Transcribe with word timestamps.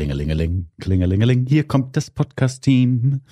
Klingelingeling, 0.00 0.68
klingelingeling, 0.78 1.46
hier 1.48 1.66
kommt 1.66 1.96
das 1.96 2.10
Podcast-Team. 2.10 3.22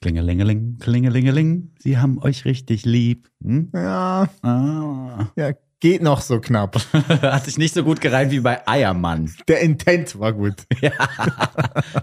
Klingelingeling, 0.00 0.78
klingelingeling, 0.78 1.72
sie 1.78 1.98
haben 1.98 2.18
euch 2.18 2.46
richtig 2.46 2.86
lieb. 2.86 3.28
Hm? 3.42 3.68
Ja, 3.74 4.30
Ah. 4.40 5.26
ja, 5.36 5.50
geht 5.80 6.02
noch 6.02 6.22
so 6.22 6.40
knapp. 6.40 6.76
Hat 7.20 7.44
sich 7.44 7.58
nicht 7.58 7.74
so 7.74 7.84
gut 7.84 8.00
gereimt 8.00 8.32
wie 8.32 8.40
bei 8.40 8.66
Eiermann. 8.66 9.30
Der 9.48 9.60
Intent 9.60 10.18
war 10.18 10.32
gut. 10.32 10.54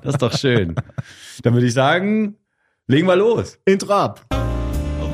Das 0.04 0.14
ist 0.14 0.22
doch 0.22 0.38
schön. 0.38 0.76
Dann 1.42 1.56
würde 1.56 1.66
ich 1.66 1.74
sagen, 1.74 2.36
legen 2.86 3.08
wir 3.08 3.16
los. 3.16 3.58
Intro 3.66 3.92
ab. 3.94 4.24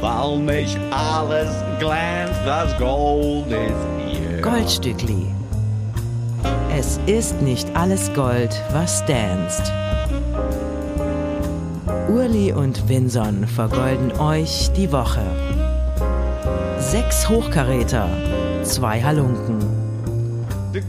Weil 0.01 0.39
nicht 0.39 0.77
alles 0.91 1.49
glänzt, 1.79 2.41
das 2.45 2.77
Gold 2.77 3.47
ist 3.47 4.19
hier. 4.19 4.41
Goldstückli. 4.41 5.27
Es 6.79 6.99
ist 7.07 7.41
nicht 7.41 7.75
alles 7.75 8.13
Gold, 8.13 8.51
was 8.71 9.03
danst. 9.07 9.63
Urli 12.07 12.53
und 12.53 12.87
Vinson 12.87 13.47
vergolden 13.47 14.11
euch 14.19 14.69
die 14.73 14.91
Woche. 14.91 15.23
Sechs 16.77 17.27
Hochkaräter, 17.27 18.07
zwei 18.61 19.01
Halunken. 19.01 19.76
Mit 20.77 20.85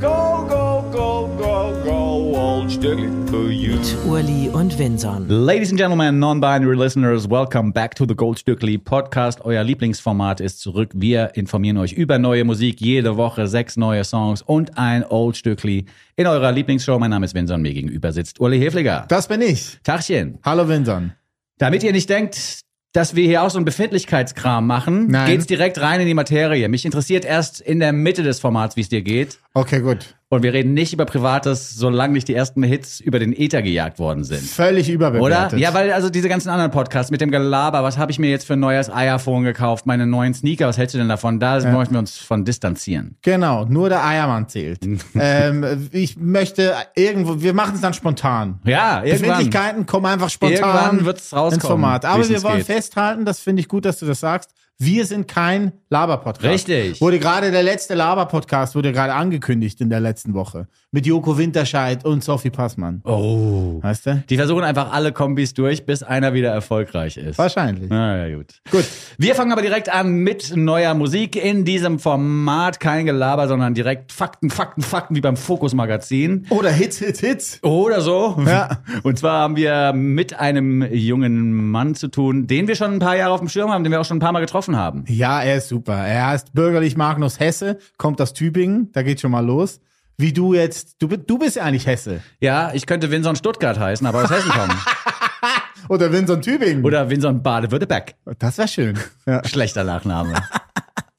Urli 4.06 4.50
und 4.50 4.78
Vinson. 4.78 5.26
Ladies 5.28 5.70
and 5.70 5.80
Gentlemen, 5.80 6.18
non-binary 6.18 6.76
listeners, 6.76 7.30
welcome 7.30 7.72
back 7.72 7.94
to 7.94 8.04
the 8.06 8.14
Goldstückli 8.14 8.76
Podcast. 8.76 9.40
Euer 9.46 9.64
Lieblingsformat 9.64 10.40
ist 10.40 10.60
zurück. 10.60 10.90
Wir 10.94 11.34
informieren 11.36 11.78
euch 11.78 11.94
über 11.94 12.18
neue 12.18 12.44
Musik. 12.44 12.82
Jede 12.82 13.16
Woche 13.16 13.46
sechs 13.46 13.78
neue 13.78 14.04
Songs 14.04 14.42
und 14.42 14.76
ein 14.76 15.06
Old 15.08 15.38
Stückli 15.38 15.86
in 16.16 16.26
eurer 16.26 16.52
Lieblingsshow. 16.52 16.98
Mein 16.98 17.08
Name 17.08 17.24
ist 17.24 17.34
Vincent, 17.34 17.62
mir 17.62 17.72
gegenüber 17.72 18.12
sitzt 18.12 18.40
Uli 18.40 18.58
Hefliger. 18.58 19.06
Das 19.08 19.26
bin 19.26 19.40
ich. 19.40 19.78
Tachchen. 19.84 20.38
Hallo 20.44 20.68
Winson. 20.68 21.12
Damit 21.56 21.82
ihr 21.82 21.92
nicht 21.92 22.10
denkt, 22.10 22.60
dass 22.92 23.14
wir 23.14 23.24
hier 23.24 23.42
auch 23.42 23.50
so 23.50 23.58
einen 23.58 23.64
Befindlichkeitskram 23.64 24.66
machen, 24.66 25.08
Nein. 25.08 25.26
geht's 25.26 25.46
direkt 25.46 25.80
rein 25.80 26.00
in 26.00 26.06
die 26.06 26.14
Materie. 26.14 26.68
Mich 26.68 26.84
interessiert 26.84 27.24
erst 27.24 27.60
in 27.60 27.80
der 27.80 27.92
Mitte 27.92 28.22
des 28.22 28.40
Formats, 28.40 28.76
wie 28.76 28.80
es 28.80 28.88
dir 28.88 29.02
geht. 29.02 29.38
Okay, 29.54 29.80
gut. 29.80 30.17
Und 30.30 30.42
wir 30.42 30.52
reden 30.52 30.74
nicht 30.74 30.92
über 30.92 31.06
Privates, 31.06 31.74
solange 31.74 32.12
nicht 32.12 32.28
die 32.28 32.34
ersten 32.34 32.62
Hits 32.62 33.00
über 33.00 33.18
den 33.18 33.32
Ether 33.32 33.62
gejagt 33.62 33.98
worden 33.98 34.24
sind. 34.24 34.42
Völlig 34.42 34.88
Oder? 34.88 34.94
überbewertet. 34.94 35.58
Ja, 35.58 35.72
weil 35.72 35.90
also 35.90 36.10
diese 36.10 36.28
ganzen 36.28 36.50
anderen 36.50 36.70
Podcasts 36.70 37.10
mit 37.10 37.22
dem 37.22 37.30
Gelaber, 37.30 37.82
was 37.82 37.96
habe 37.96 38.12
ich 38.12 38.18
mir 38.18 38.28
jetzt 38.28 38.46
für 38.46 38.52
ein 38.52 38.60
neues 38.60 38.90
iPhone 38.90 39.44
gekauft, 39.44 39.86
meine 39.86 40.06
neuen 40.06 40.34
Sneaker, 40.34 40.68
was 40.68 40.76
hältst 40.76 40.94
du 40.94 40.98
denn 40.98 41.08
davon? 41.08 41.40
Da 41.40 41.60
möchten 41.72 41.94
wir 41.94 41.98
uns 41.98 42.18
von 42.18 42.44
distanzieren. 42.44 43.16
Genau, 43.22 43.64
nur 43.64 43.88
der 43.88 44.04
Eiermann 44.04 44.48
zählt. 44.48 44.80
ähm, 45.14 45.88
ich 45.92 46.18
möchte 46.18 46.74
irgendwo, 46.94 47.40
wir 47.40 47.54
machen 47.54 47.76
es 47.76 47.80
dann 47.80 47.94
spontan. 47.94 48.60
Ja, 48.64 49.02
irgendwann. 49.02 49.28
Befindlichkeiten 49.28 49.86
kommen 49.86 50.04
einfach 50.04 50.28
spontan 50.28 50.58
Irgendwann 50.58 51.04
wird's 51.06 51.32
rauskommen, 51.32 51.54
ins 51.54 51.66
Format. 51.66 52.04
Aber 52.04 52.28
wir 52.28 52.42
wollen 52.42 52.58
geht. 52.58 52.66
festhalten, 52.66 53.24
das 53.24 53.40
finde 53.40 53.60
ich 53.60 53.68
gut, 53.68 53.86
dass 53.86 53.98
du 53.98 54.04
das 54.04 54.20
sagst. 54.20 54.50
Wir 54.80 55.06
sind 55.06 55.26
kein 55.26 55.72
Laber-Podcast. 55.90 56.68
Richtig. 56.68 57.00
Wurde 57.00 57.18
gerade 57.18 57.50
der 57.50 57.64
letzte 57.64 57.94
Laber-Podcast 57.94 58.76
wurde 58.76 58.92
gerade 58.92 59.12
angekündigt 59.12 59.80
in 59.80 59.90
der 59.90 59.98
letzten 59.98 60.34
Woche. 60.34 60.68
Mit 60.92 61.04
Joko 61.04 61.36
Winterscheid 61.36 62.04
und 62.04 62.22
Sophie 62.22 62.50
Passmann. 62.50 63.02
Oh. 63.04 63.82
Weißt 63.82 64.06
du? 64.06 64.22
Die 64.30 64.36
versuchen 64.36 64.62
einfach 64.62 64.92
alle 64.92 65.10
Kombis 65.10 65.52
durch, 65.52 65.84
bis 65.84 66.04
einer 66.04 66.32
wieder 66.32 66.50
erfolgreich 66.50 67.16
ist. 67.16 67.38
Wahrscheinlich. 67.38 67.90
Na 67.90 68.28
ja, 68.28 68.36
gut. 68.36 68.54
Gut. 68.70 68.84
Wir 69.18 69.34
fangen 69.34 69.50
aber 69.50 69.62
direkt 69.62 69.92
an 69.92 70.12
mit 70.12 70.54
neuer 70.54 70.94
Musik 70.94 71.34
in 71.34 71.64
diesem 71.64 71.98
Format. 71.98 72.78
Kein 72.78 73.04
Gelaber, 73.04 73.48
sondern 73.48 73.74
direkt 73.74 74.12
Fakten, 74.12 74.48
Fakten, 74.48 74.82
Fakten, 74.82 75.16
wie 75.16 75.20
beim 75.20 75.36
Fokus 75.36 75.74
Magazin. 75.74 76.46
Oder 76.50 76.70
Hits, 76.70 76.98
Hits, 76.98 77.18
Hits. 77.18 77.64
Oder 77.64 78.00
so. 78.00 78.40
Ja. 78.46 78.78
Und 79.02 79.18
zwar 79.18 79.40
haben 79.40 79.56
wir 79.56 79.92
mit 79.92 80.38
einem 80.38 80.82
jungen 80.92 81.68
Mann 81.68 81.96
zu 81.96 82.06
tun, 82.06 82.46
den 82.46 82.68
wir 82.68 82.76
schon 82.76 82.92
ein 82.92 82.98
paar 83.00 83.16
Jahre 83.16 83.32
auf 83.32 83.40
dem 83.40 83.48
Schirm 83.48 83.70
haben, 83.72 83.82
den 83.82 83.90
wir 83.90 84.00
auch 84.00 84.04
schon 84.04 84.18
ein 84.18 84.20
paar 84.20 84.32
Mal 84.32 84.40
getroffen 84.40 84.67
haben. 84.76 85.04
Ja, 85.08 85.42
er 85.42 85.56
ist 85.56 85.68
super. 85.68 85.94
Er 85.94 86.28
heißt 86.28 86.52
bürgerlich 86.52 86.96
Magnus 86.96 87.40
Hesse, 87.40 87.78
kommt 87.96 88.20
aus 88.20 88.32
Tübingen, 88.32 88.90
da 88.92 89.02
geht 89.02 89.20
schon 89.20 89.30
mal 89.30 89.44
los. 89.44 89.80
Wie 90.16 90.32
du 90.32 90.52
jetzt, 90.52 90.96
du, 91.00 91.06
du 91.06 91.38
bist 91.38 91.56
ja 91.56 91.62
eigentlich 91.62 91.86
Hesse. 91.86 92.20
Ja, 92.40 92.72
ich 92.74 92.86
könnte 92.86 93.10
Vinson 93.10 93.36
Stuttgart 93.36 93.78
heißen, 93.78 94.06
aber 94.06 94.24
aus 94.24 94.30
Hessen 94.30 94.50
kommen. 94.50 94.72
Oder 95.88 96.12
Vincent 96.12 96.44
Tübingen. 96.44 96.84
Oder 96.84 97.08
Vinson 97.08 97.42
Baden-Württemberg. 97.42 98.14
das 98.38 98.58
wäre 98.58 98.68
schön. 98.68 98.98
Ja. 99.26 99.42
Schlechter 99.46 99.84
Nachname. 99.84 100.34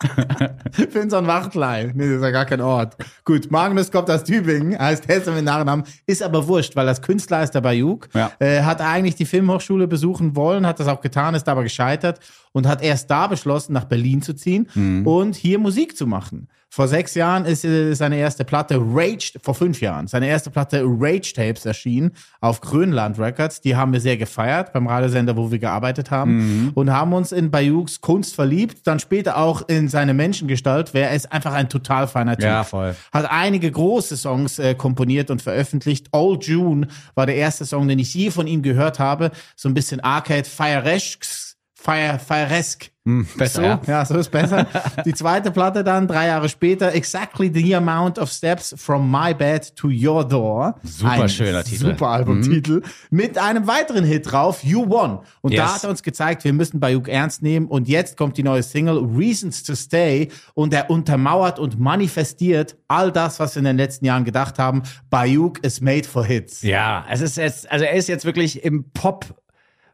Vincent 0.93 1.27
Wachtlei. 1.27 1.91
Nee, 1.93 2.07
das 2.07 2.17
ist 2.17 2.21
ja 2.21 2.31
gar 2.31 2.45
kein 2.45 2.61
Ort. 2.61 2.95
Gut, 3.25 3.51
Magnus 3.51 3.91
kommt 3.91 4.09
aus 4.09 4.23
Tübingen, 4.23 4.77
heißt 4.79 5.07
Hesse 5.07 5.31
mit 5.31 5.43
Nachnamen, 5.43 5.85
ist 6.05 6.23
aber 6.23 6.47
wurscht, 6.47 6.75
weil 6.75 6.87
als 6.87 7.01
Künstler 7.01 7.43
ist 7.43 7.55
er 7.55 7.61
bei 7.61 7.73
Juk. 7.73 8.07
Ja. 8.13 8.31
Äh, 8.39 8.61
hat 8.61 8.79
eigentlich 8.79 9.15
die 9.15 9.25
Filmhochschule 9.25 9.87
besuchen 9.87 10.35
wollen, 10.35 10.65
hat 10.65 10.79
das 10.79 10.87
auch 10.87 11.01
getan, 11.01 11.35
ist 11.35 11.49
aber 11.49 11.63
gescheitert 11.63 12.19
und 12.51 12.67
hat 12.67 12.81
erst 12.81 13.09
da 13.11 13.27
beschlossen, 13.27 13.73
nach 13.73 13.85
Berlin 13.85 14.21
zu 14.21 14.33
ziehen 14.33 14.67
und 15.05 15.35
hier 15.35 15.59
Musik 15.59 15.95
zu 15.95 16.07
machen. 16.07 16.47
Vor 16.71 16.87
sechs 16.87 17.15
Jahren 17.15 17.45
ist 17.45 17.65
äh, 17.65 17.95
seine 17.95 18.17
erste 18.17 18.45
Platte 18.45 18.77
Rage, 18.79 19.39
vor 19.41 19.55
fünf 19.55 19.81
Jahren, 19.81 20.05
seine 20.05 20.27
erste 20.27 20.51
Platte 20.51 20.83
Rage 20.85 21.33
Tapes 21.33 21.65
erschienen 21.65 22.11
auf 22.41 22.61
Grönland 22.61 23.17
Records. 23.17 23.61
Die 23.61 23.75
haben 23.75 23.91
wir 23.91 23.99
sehr 23.99 24.17
gefeiert 24.17 24.71
beim 24.71 24.85
Radiosender, 24.85 25.35
wo 25.35 25.49
wir 25.49 25.57
gearbeitet 25.57 26.11
haben 26.11 26.71
und 26.75 26.91
haben 26.91 27.13
uns 27.13 27.31
in 27.31 27.49
Bayouks 27.49 28.01
Kunst 28.01 28.35
verliebt, 28.35 28.85
dann 28.85 28.99
später 28.99 29.37
auch 29.37 29.67
in 29.67 29.87
seine 29.87 30.13
Menschengestalt. 30.13 30.93
Wer 30.93 31.11
ist 31.15 31.31
einfach 31.31 31.53
ein 31.53 31.69
total 31.69 32.07
feiner 32.07 32.35
Typ. 32.35 32.45
Ja, 32.45 32.63
voll. 32.63 32.95
Hat 33.11 33.25
einige 33.31 33.71
große 33.71 34.15
Songs 34.15 34.59
äh, 34.59 34.75
komponiert 34.75 35.31
und 35.31 35.41
veröffentlicht. 35.41 36.09
Old 36.11 36.45
June 36.45 36.87
war 37.15 37.25
der 37.25 37.35
erste 37.35 37.65
Song, 37.65 37.87
den 37.87 37.97
ich 37.97 38.13
je 38.13 38.29
von 38.29 38.45
ihm 38.45 38.61
gehört 38.61 38.99
habe. 38.99 39.31
So 39.55 39.69
ein 39.69 39.73
bisschen 39.73 40.01
Arcade 40.01 40.45
Fireesque. 40.47 41.48
Fire, 41.81 42.19
Fireesque. 42.19 42.91
besser, 43.37 43.55
So, 43.55 43.61
ja. 43.61 43.81
ja, 43.87 44.05
so 44.05 44.17
ist 44.17 44.29
besser. 44.29 44.67
Die 45.05 45.13
zweite 45.13 45.49
Platte 45.49 45.83
dann, 45.83 46.07
drei 46.07 46.27
Jahre 46.27 46.49
später, 46.49 46.93
Exactly 46.93 47.49
the 47.53 47.73
Amount 47.75 48.19
of 48.19 48.29
Steps 48.29 48.75
from 48.77 49.09
My 49.09 49.33
Bed 49.33 49.75
to 49.77 49.87
Your 49.87 50.27
Door. 50.27 50.75
Super 50.83 51.11
Ein 51.11 51.29
schöner 51.29 51.63
Titel. 51.63 51.85
Super 51.91 52.07
Albumtitel. 52.09 52.81
Mit 53.09 53.37
einem 53.37 53.65
weiteren 53.65 54.03
Hit 54.03 54.29
drauf, 54.31 54.61
You 54.63 54.87
Won. 54.89 55.19
Und 55.41 55.53
da 55.57 55.63
Yes. 55.63 55.73
hat 55.75 55.83
er 55.85 55.89
uns 55.89 56.03
gezeigt, 56.03 56.43
wir 56.43 56.51
müssen 56.53 56.79
Bayuk 56.81 57.07
ernst 57.07 57.41
nehmen. 57.41 57.67
Und 57.67 57.87
jetzt 57.87 58.17
kommt 58.17 58.37
die 58.37 58.43
neue 58.43 58.61
Single 58.61 58.99
Reasons 59.15 59.63
to 59.63 59.73
Stay. 59.73 60.27
Und 60.53 60.73
er 60.73 60.89
untermauert 60.89 61.59
und 61.59 61.79
manifestiert 61.79 62.75
all 62.89 63.11
das, 63.11 63.39
was 63.39 63.55
wir 63.55 63.59
in 63.59 63.65
den 63.65 63.77
letzten 63.77 64.03
Jahren 64.05 64.25
gedacht 64.25 64.59
haben. 64.59 64.83
Bayuk 65.09 65.63
is 65.63 65.79
made 65.79 66.03
for 66.07 66.25
Hits. 66.25 66.61
Ja, 66.61 67.05
es 67.09 67.21
ist 67.21 67.37
jetzt, 67.37 67.71
also 67.71 67.85
er 67.85 67.93
ist 67.93 68.09
jetzt 68.09 68.25
wirklich 68.25 68.63
im 68.65 68.91
Pop. 68.91 69.25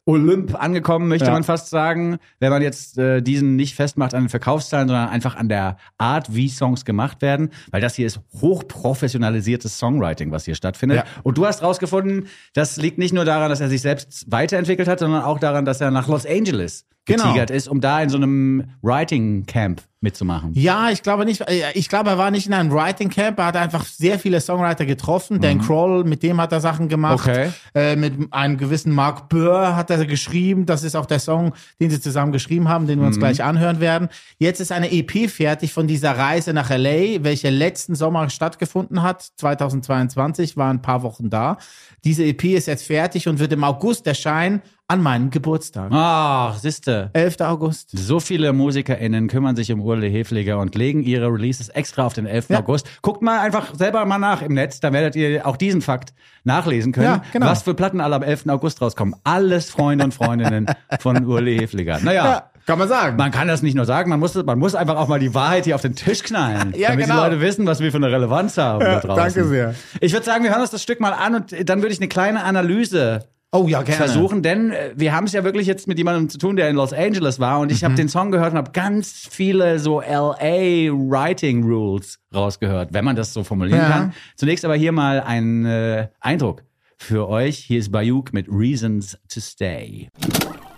Olymp 0.08 0.54
angekommen, 0.62 1.08
möchte 1.08 1.26
Ja. 1.28 1.32
man 1.34 1.44
fast 1.44 1.70
sagen, 1.72 2.18
wenn 2.40 2.52
man 2.52 2.62
jetzt 2.62 2.98
äh, 3.00 3.22
diesen 3.22 3.56
nicht 3.56 3.74
festmacht 3.76 4.14
an 4.14 4.24
den 4.26 4.30
Verkaufszahlen, 4.30 4.88
sondern 4.88 5.10
einfach 5.10 5.36
an 5.36 5.50
der 5.50 5.78
Art, 5.98 6.36
wie 6.36 6.48
Songs 6.48 6.86
gemacht 6.86 7.22
werden, 7.24 7.50
weil 7.72 7.82
das 7.82 7.96
hier 7.96 8.06
ist 8.06 8.20
hochprofessionalisiertes 8.40 9.78
Songwriting, 9.78 10.32
was 10.32 10.46
hier 10.46 10.56
stattfindet. 10.56 10.98
Ja. 11.00 11.04
Und 11.24 11.38
du 11.38 11.46
hast 11.46 11.64
rausgefunden, 11.64 12.28
das 12.54 12.78
liegt 12.78 12.98
nicht 12.98 13.14
nur 13.14 13.26
daran, 13.26 13.50
dass 13.50 13.62
er 13.62 13.70
sich 13.70 13.82
selbst 13.82 14.32
weiterentwickelt 14.32 14.88
hat, 14.88 15.00
sondern 15.00 15.24
auch 15.24 15.40
daran, 15.40 15.66
dass 15.66 15.82
er 15.82 15.92
nach 15.92 16.08
Los 16.08 16.26
Angeles 16.26 16.86
Genau. 17.06 17.24
getigert 17.26 17.52
ist, 17.52 17.68
um 17.68 17.82
da 17.82 18.02
in 18.02 18.10
so 18.10 18.18
einem 18.18 18.64
Writing 18.82 19.46
Camp 19.46 19.82
mitzumachen. 20.02 20.52
Ja, 20.54 20.90
ich 20.92 21.02
glaube 21.02 21.26
nicht. 21.26 21.42
äh, 21.42 21.72
Ich 21.74 21.90
glaube, 21.90 22.12
er 22.12 22.18
war 22.20 22.30
nicht 22.30 22.46
in 22.46 22.54
einem 22.54 22.72
Writing 22.72 23.10
Camp. 23.10 23.40
Er 23.40 23.46
hat 23.48 23.56
einfach 23.58 23.86
sehr 23.86 24.20
viele 24.20 24.40
Songwriter 24.40 24.86
getroffen. 24.86 25.40
Dan 25.42 25.62
Kroll, 25.62 26.04
mit 26.04 26.22
dem 26.22 26.40
hat 26.40 26.52
er 26.52 26.62
Sachen 26.62 26.90
gemacht. 26.90 27.26
Mhm. 27.26 27.32
Okay. 27.32 27.50
Äh, 27.74 27.96
mit 27.96 28.14
einem 28.32 28.58
gewissen 28.58 28.92
Mark 28.94 29.30
Burr 29.30 29.76
hat 29.76 29.90
er 29.90 30.06
geschrieben. 30.06 30.66
Das 30.68 30.84
ist 30.84 30.96
auch 30.96 31.06
der 31.08 31.20
Song, 31.20 31.54
den 31.80 31.90
sie 31.90 32.00
zusammen 32.00 32.32
geschrieben 32.32 32.70
haben, 32.70 32.86
den 32.88 33.00
wir 33.00 33.04
Mhm. 33.04 33.08
uns 33.08 33.18
gleich 33.20 33.44
anhören 33.44 33.80
werden. 33.80 34.10
Jetzt 34.38 34.60
ist 34.60 34.72
eine 34.72 34.92
EP 34.92 35.28
fertig 35.28 35.74
von 35.74 35.88
dieser 35.88 36.16
Reise 36.18 36.54
nach 36.54 36.70
LA, 36.70 37.24
welche 37.24 37.50
letzten 37.50 37.96
Sommer 37.96 38.30
stattgefunden 38.30 39.02
hat. 39.02 39.24
2022 39.38 40.58
war 40.58 40.70
ein 40.72 40.82
paar 40.82 41.02
Wochen 41.04 41.30
da. 41.30 41.58
Diese 42.04 42.24
EP 42.24 42.44
ist 42.56 42.68
jetzt 42.68 42.86
fertig 42.86 43.28
und 43.28 43.40
wird 43.40 43.54
im 43.54 43.64
August 43.64 44.06
erscheinen 44.08 44.62
an 44.88 45.02
meinem 45.02 45.32
Geburtstag. 45.32 45.90
Ach, 45.92 46.58
siehste. 46.60 47.10
11. 47.14 47.42
August. 47.42 47.90
So 47.94 48.20
viele 48.20 48.54
MusikerInnen 48.54 49.28
kümmern 49.28 49.56
sich 49.56 49.72
um 49.72 49.82
Urle 49.82 50.06
Hefliger 50.08 50.60
und 50.60 50.76
legen 50.76 51.02
ihre 51.02 51.28
Releases 51.28 51.70
extra 51.70 52.06
auf 52.06 52.14
den 52.14 52.28
11. 52.28 52.50
Ja. 52.50 52.60
August. 52.60 52.88
Guckt 53.02 53.24
mal 53.24 53.40
einfach 53.40 53.74
selber 53.74 54.06
mal 54.06 54.20
nach 54.20 54.44
im 54.44 54.54
Netz, 54.54 54.80
dann 54.80 54.94
werdet 54.94 55.16
ihr 55.16 55.48
auch 55.48 55.58
diesen 55.58 55.82
Fakt 55.82 56.14
nachlesen 56.44 56.92
können, 56.92 57.06
Ja, 57.08 57.24
genau. 57.34 57.48
was 57.48 57.64
für 57.64 57.74
Platten 57.74 58.00
alle 58.00 58.16
am 58.16 58.22
11. 58.24 58.48
August 58.50 58.80
rauskommen. 58.82 59.16
Alles 59.24 59.72
Freunde 59.72 60.06
und 60.06 60.14
Freundinnen 60.14 60.68
von 61.00 61.26
Urle 61.26 61.52
Hefliger. 61.52 62.00
Naja. 62.04 62.26
Ja, 62.26 62.44
kann 62.68 62.78
man 62.78 62.88
sagen. 62.88 63.18
Man 63.18 63.32
kann 63.32 63.48
das 63.48 63.64
nicht 63.64 63.74
nur 63.76 63.86
sagen, 63.86 64.12
man 64.12 64.20
muss, 64.20 64.36
man 64.36 64.60
muss 64.60 64.76
einfach 64.76 64.98
auch 64.98 65.08
mal 65.08 65.20
die 65.20 65.34
Wahrheit 65.34 65.64
hier 65.66 65.74
auf 65.74 65.82
den 65.82 65.96
Tisch 65.96 66.22
knallen, 66.22 66.74
Ja, 66.78 66.90
damit 66.90 67.06
genau. 67.08 67.24
die 67.24 67.30
Leute 67.32 67.42
wissen, 67.42 67.66
was 67.66 67.80
wir 67.80 67.90
für 67.92 67.98
eine 67.98 68.12
Relevanz 68.12 68.56
haben 68.60 68.82
Ja, 68.82 69.00
da 69.00 69.08
draußen. 69.08 69.16
danke 69.34 69.46
sehr. 69.46 69.74
Ich 70.00 70.14
würde 70.14 70.26
sagen, 70.26 70.44
wir 70.44 70.52
hören 70.52 70.62
uns 70.62 70.70
das 70.72 70.84
Stück 70.84 71.00
mal 71.00 71.14
an 71.14 71.34
und 71.36 71.70
dann 71.70 71.82
würde 71.82 71.94
ich 71.94 72.00
eine 72.00 72.08
kleine 72.08 72.44
Analyse 72.44 73.26
Oh 73.56 73.68
ja, 73.68 73.82
gerne. 73.84 73.98
versuchen, 73.98 74.42
denn 74.44 74.72
äh, 74.72 74.92
wir 74.96 75.14
haben 75.14 75.26
es 75.26 75.32
ja 75.34 75.44
wirklich 75.44 75.66
jetzt 75.68 75.88
mit 75.88 75.98
jemandem 75.98 76.30
zu 76.30 76.38
tun, 76.38 76.56
der 76.56 76.70
in 76.70 76.76
Los 76.76 76.92
Angeles 76.94 77.40
war 77.40 77.60
und 77.60 77.72
ich 77.72 77.82
Mhm. 77.82 77.86
habe 77.86 77.96
den 77.96 78.10
Song 78.10 78.32
gehört 78.32 78.52
und 78.52 78.58
habe 78.58 78.72
ganz 78.72 79.28
viele 79.32 79.80
so 79.80 80.02
LA 80.02 80.92
Writing 80.92 81.64
Rules 81.64 82.20
rausgehört, 82.34 82.90
wenn 82.94 83.06
man 83.06 83.16
das 83.16 83.34
so 83.34 83.44
formulieren 83.44 83.80
Ja. 83.80 83.90
kann. 83.90 84.14
Zunächst 84.36 84.66
aber 84.66 84.76
hier 84.76 84.92
mal 84.92 85.22
ein 85.22 85.66
äh, 85.66 86.08
Eindruck 86.20 86.64
für 86.98 87.28
euch. 87.30 87.58
Hier 87.60 87.80
ist 87.80 87.92
Bayuk 87.92 88.34
mit 88.34 88.48
Reasons 88.50 89.18
to 89.34 89.40
Stay. 89.40 90.10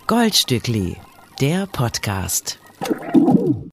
Goldstückli, 0.06 0.96
der 1.40 1.66
Podcast. 1.66 2.58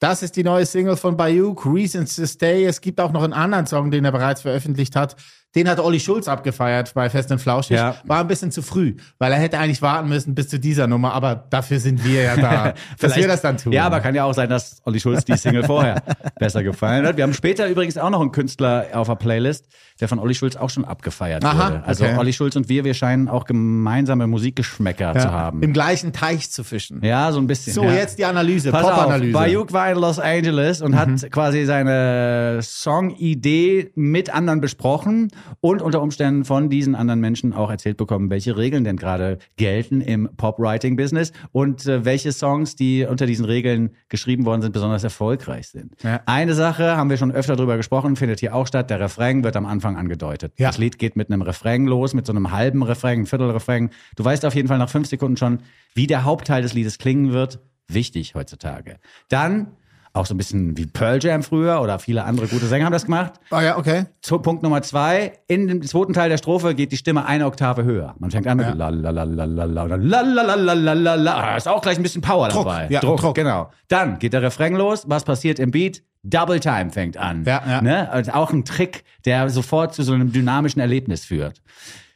Das 0.05 0.21
ist 0.21 0.35
die 0.35 0.43
neue 0.43 0.67
Single 0.67 0.97
von 0.97 1.17
Bayuk, 1.17 1.65
Reasons 1.65 2.15
to 2.15 2.27
Stay. 2.27 2.63
Es 2.65 2.79
gibt 2.79 3.01
auch 3.01 3.11
noch 3.11 3.23
einen 3.23 3.33
anderen 3.33 3.65
Song, 3.65 3.89
den 3.89 4.05
er 4.05 4.11
bereits 4.11 4.43
veröffentlicht 4.43 4.95
hat. 4.95 5.15
Den 5.55 5.69
hat 5.69 5.79
Olli 5.79 6.01
Schulz 6.01 6.27
abgefeiert 6.27 6.93
bei 6.93 7.09
Fest 7.09 7.31
und 7.31 7.39
Flauschig. 7.39 7.77
Ja. 7.77 7.95
War 8.03 8.19
ein 8.19 8.27
bisschen 8.27 8.51
zu 8.51 8.61
früh, 8.61 8.95
weil 9.19 9.31
er 9.31 9.39
hätte 9.39 9.57
eigentlich 9.57 9.81
warten 9.81 10.09
müssen 10.09 10.35
bis 10.35 10.49
zu 10.49 10.59
dieser 10.59 10.85
Nummer, 10.85 11.13
aber 11.13 11.47
dafür 11.49 11.79
sind 11.79 12.03
wir 12.03 12.23
ja 12.23 12.35
da, 12.35 12.73
dass 12.99 13.15
wir 13.15 13.25
das 13.25 13.41
dann 13.41 13.55
tun. 13.55 13.71
Ja, 13.71 13.85
aber 13.85 14.01
kann 14.01 14.13
ja 14.13 14.25
auch 14.25 14.33
sein, 14.33 14.49
dass 14.49 14.81
Olli 14.83 14.99
Schulz 14.99 15.23
die 15.23 15.37
Single 15.37 15.63
vorher 15.65 16.03
besser 16.37 16.61
gefallen 16.61 17.05
hat. 17.07 17.15
Wir 17.15 17.23
haben 17.23 17.33
später 17.33 17.69
übrigens 17.69 17.97
auch 17.97 18.09
noch 18.09 18.19
einen 18.19 18.33
Künstler 18.33 18.87
auf 18.91 19.07
der 19.07 19.15
Playlist, 19.15 19.65
der 20.01 20.09
von 20.09 20.19
Olli 20.19 20.35
Schulz 20.35 20.57
auch 20.57 20.69
schon 20.69 20.83
abgefeiert 20.83 21.45
Aha, 21.45 21.69
wurde. 21.69 21.83
Also 21.85 22.03
okay. 22.03 22.17
Olli 22.17 22.33
Schulz 22.33 22.57
und 22.57 22.67
wir, 22.67 22.83
wir 22.83 22.93
scheinen 22.93 23.29
auch 23.29 23.45
gemeinsame 23.45 24.27
Musikgeschmäcker 24.27 25.15
ja, 25.15 25.19
zu 25.19 25.31
haben. 25.31 25.63
im 25.63 25.71
gleichen 25.71 26.11
Teich 26.11 26.51
zu 26.51 26.65
fischen. 26.65 27.01
Ja, 27.01 27.31
so 27.31 27.39
ein 27.39 27.47
bisschen. 27.47 27.71
So, 27.71 27.83
ja. 27.85 27.93
jetzt 27.93 28.17
die 28.19 28.25
Analyse, 28.25 28.71
Pop-Analyse. 28.71 29.31
Bayuk 29.31 29.71
war 29.71 29.87
in 29.95 30.01
Los 30.01 30.19
Angeles 30.19 30.81
und 30.81 30.95
hat 30.95 31.31
quasi 31.31 31.65
seine 31.65 32.59
Songidee 32.61 33.91
mit 33.95 34.33
anderen 34.33 34.61
besprochen 34.61 35.31
und 35.61 35.81
unter 35.81 36.01
Umständen 36.01 36.45
von 36.45 36.69
diesen 36.69 36.95
anderen 36.95 37.19
Menschen 37.19 37.53
auch 37.53 37.69
erzählt 37.69 37.97
bekommen, 37.97 38.29
welche 38.29 38.57
Regeln 38.57 38.83
denn 38.83 38.97
gerade 38.97 39.39
gelten 39.57 40.01
im 40.01 40.29
Pop-Writing-Business 40.37 41.31
und 41.51 41.85
äh, 41.85 42.05
welche 42.05 42.31
Songs, 42.31 42.75
die 42.75 43.05
unter 43.05 43.25
diesen 43.25 43.45
Regeln 43.45 43.91
geschrieben 44.09 44.45
worden 44.45 44.61
sind, 44.61 44.71
besonders 44.71 45.03
erfolgreich 45.03 45.69
sind. 45.69 45.95
Ja. 46.03 46.21
Eine 46.25 46.53
Sache, 46.53 46.97
haben 46.97 47.09
wir 47.09 47.17
schon 47.17 47.31
öfter 47.31 47.55
drüber 47.55 47.77
gesprochen, 47.77 48.15
findet 48.15 48.39
hier 48.39 48.53
auch 48.53 48.67
statt. 48.67 48.89
Der 48.89 48.99
Refrain 48.99 49.43
wird 49.43 49.55
am 49.55 49.65
Anfang 49.65 49.97
angedeutet. 49.97 50.53
Ja. 50.57 50.69
Das 50.69 50.77
Lied 50.77 50.99
geht 50.99 51.15
mit 51.15 51.31
einem 51.31 51.41
Refrain 51.41 51.85
los, 51.85 52.13
mit 52.13 52.25
so 52.25 52.33
einem 52.33 52.51
halben 52.51 52.83
Refrain, 52.83 53.25
Viertelrefrain. 53.25 53.89
Du 54.15 54.25
weißt 54.25 54.45
auf 54.45 54.55
jeden 54.55 54.67
Fall 54.67 54.77
nach 54.77 54.89
fünf 54.89 55.07
Sekunden 55.07 55.37
schon, 55.37 55.59
wie 55.93 56.07
der 56.07 56.23
Hauptteil 56.23 56.61
des 56.61 56.73
Liedes 56.73 56.97
klingen 56.97 57.31
wird. 57.31 57.59
Wichtig 57.87 58.33
heutzutage. 58.35 58.97
Dann 59.29 59.67
auch 60.15 60.25
so 60.25 60.33
ein 60.33 60.37
bisschen 60.37 60.77
wie 60.77 60.85
Pearl 60.85 61.21
Jam 61.23 61.43
früher 61.43 61.81
oder 61.81 61.99
viele 61.99 62.23
andere 62.23 62.47
gute 62.47 62.65
Sänger 62.67 62.85
haben 62.85 62.93
das 62.93 63.05
gemacht. 63.05 63.33
Ah 63.51 63.61
ja, 63.61 63.77
okay. 63.77 64.05
Zu 64.21 64.39
Punkt 64.39 64.63
Nummer 64.63 64.81
zwei, 64.81 65.33
in 65.47 65.67
dem 65.67 65.81
zweiten 65.83 66.13
Teil 66.13 66.29
der 66.29 66.37
Strophe 66.37 66.73
geht 66.73 66.91
die 66.91 66.97
Stimme 66.97 67.25
eine 67.25 67.45
Oktave 67.45 67.83
höher. 67.83 68.15
Man 68.19 68.31
fängt 68.31 68.47
an 68.47 68.57
mit 68.57 68.65
Ja. 68.67 68.73
la 68.73 68.89
la 68.89 69.09
la 69.11 69.23
la 69.23 69.45
la 69.45 69.63
la 69.65 69.83
oder 69.85 69.97
la 69.97 70.21
la 70.21 70.41
la 70.43 70.55
la 70.55 70.73
la 70.73 70.93
la 70.93 71.15
la. 71.15 71.33
Ah, 71.35 71.57
ist 71.57 71.67
auch 71.67 71.81
gleich 71.81 71.97
ein 71.97 72.03
bisschen 72.03 72.21
Power 72.21 72.47
Druck, 72.49 72.65
dabei. 72.65 72.87
ja, 72.89 73.01
Druck, 73.01 73.19
Druck. 73.19 73.35
genau. 73.35 73.69
Dann 73.89 74.17
geht 74.19 74.33
der 74.33 74.41
Refrain 74.41 74.73
los. 74.75 75.03
Was 75.07 75.23
passiert 75.25 75.59
im 75.59 75.71
Beat? 75.71 76.01
Double 76.23 76.59
Time 76.59 76.89
fängt 76.89 77.17
an. 77.17 77.43
Ja, 77.45 77.61
ja. 77.67 77.81
Ne? 77.81 78.09
Also 78.09 78.31
auch 78.31 78.51
ein 78.51 78.65
Trick, 78.65 79.03
der 79.25 79.49
sofort 79.49 79.93
zu 79.93 80.01
so 80.01 80.13
einem 80.13 80.31
dynamischen 80.31 80.79
Erlebnis 80.81 81.23
führt. 81.25 81.61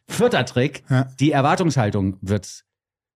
Vierter 0.08 0.46
Trick, 0.46 0.84
Ja. 0.90 1.08
die 1.20 1.32
Erwartungshaltung 1.32 2.18
wird 2.22 2.64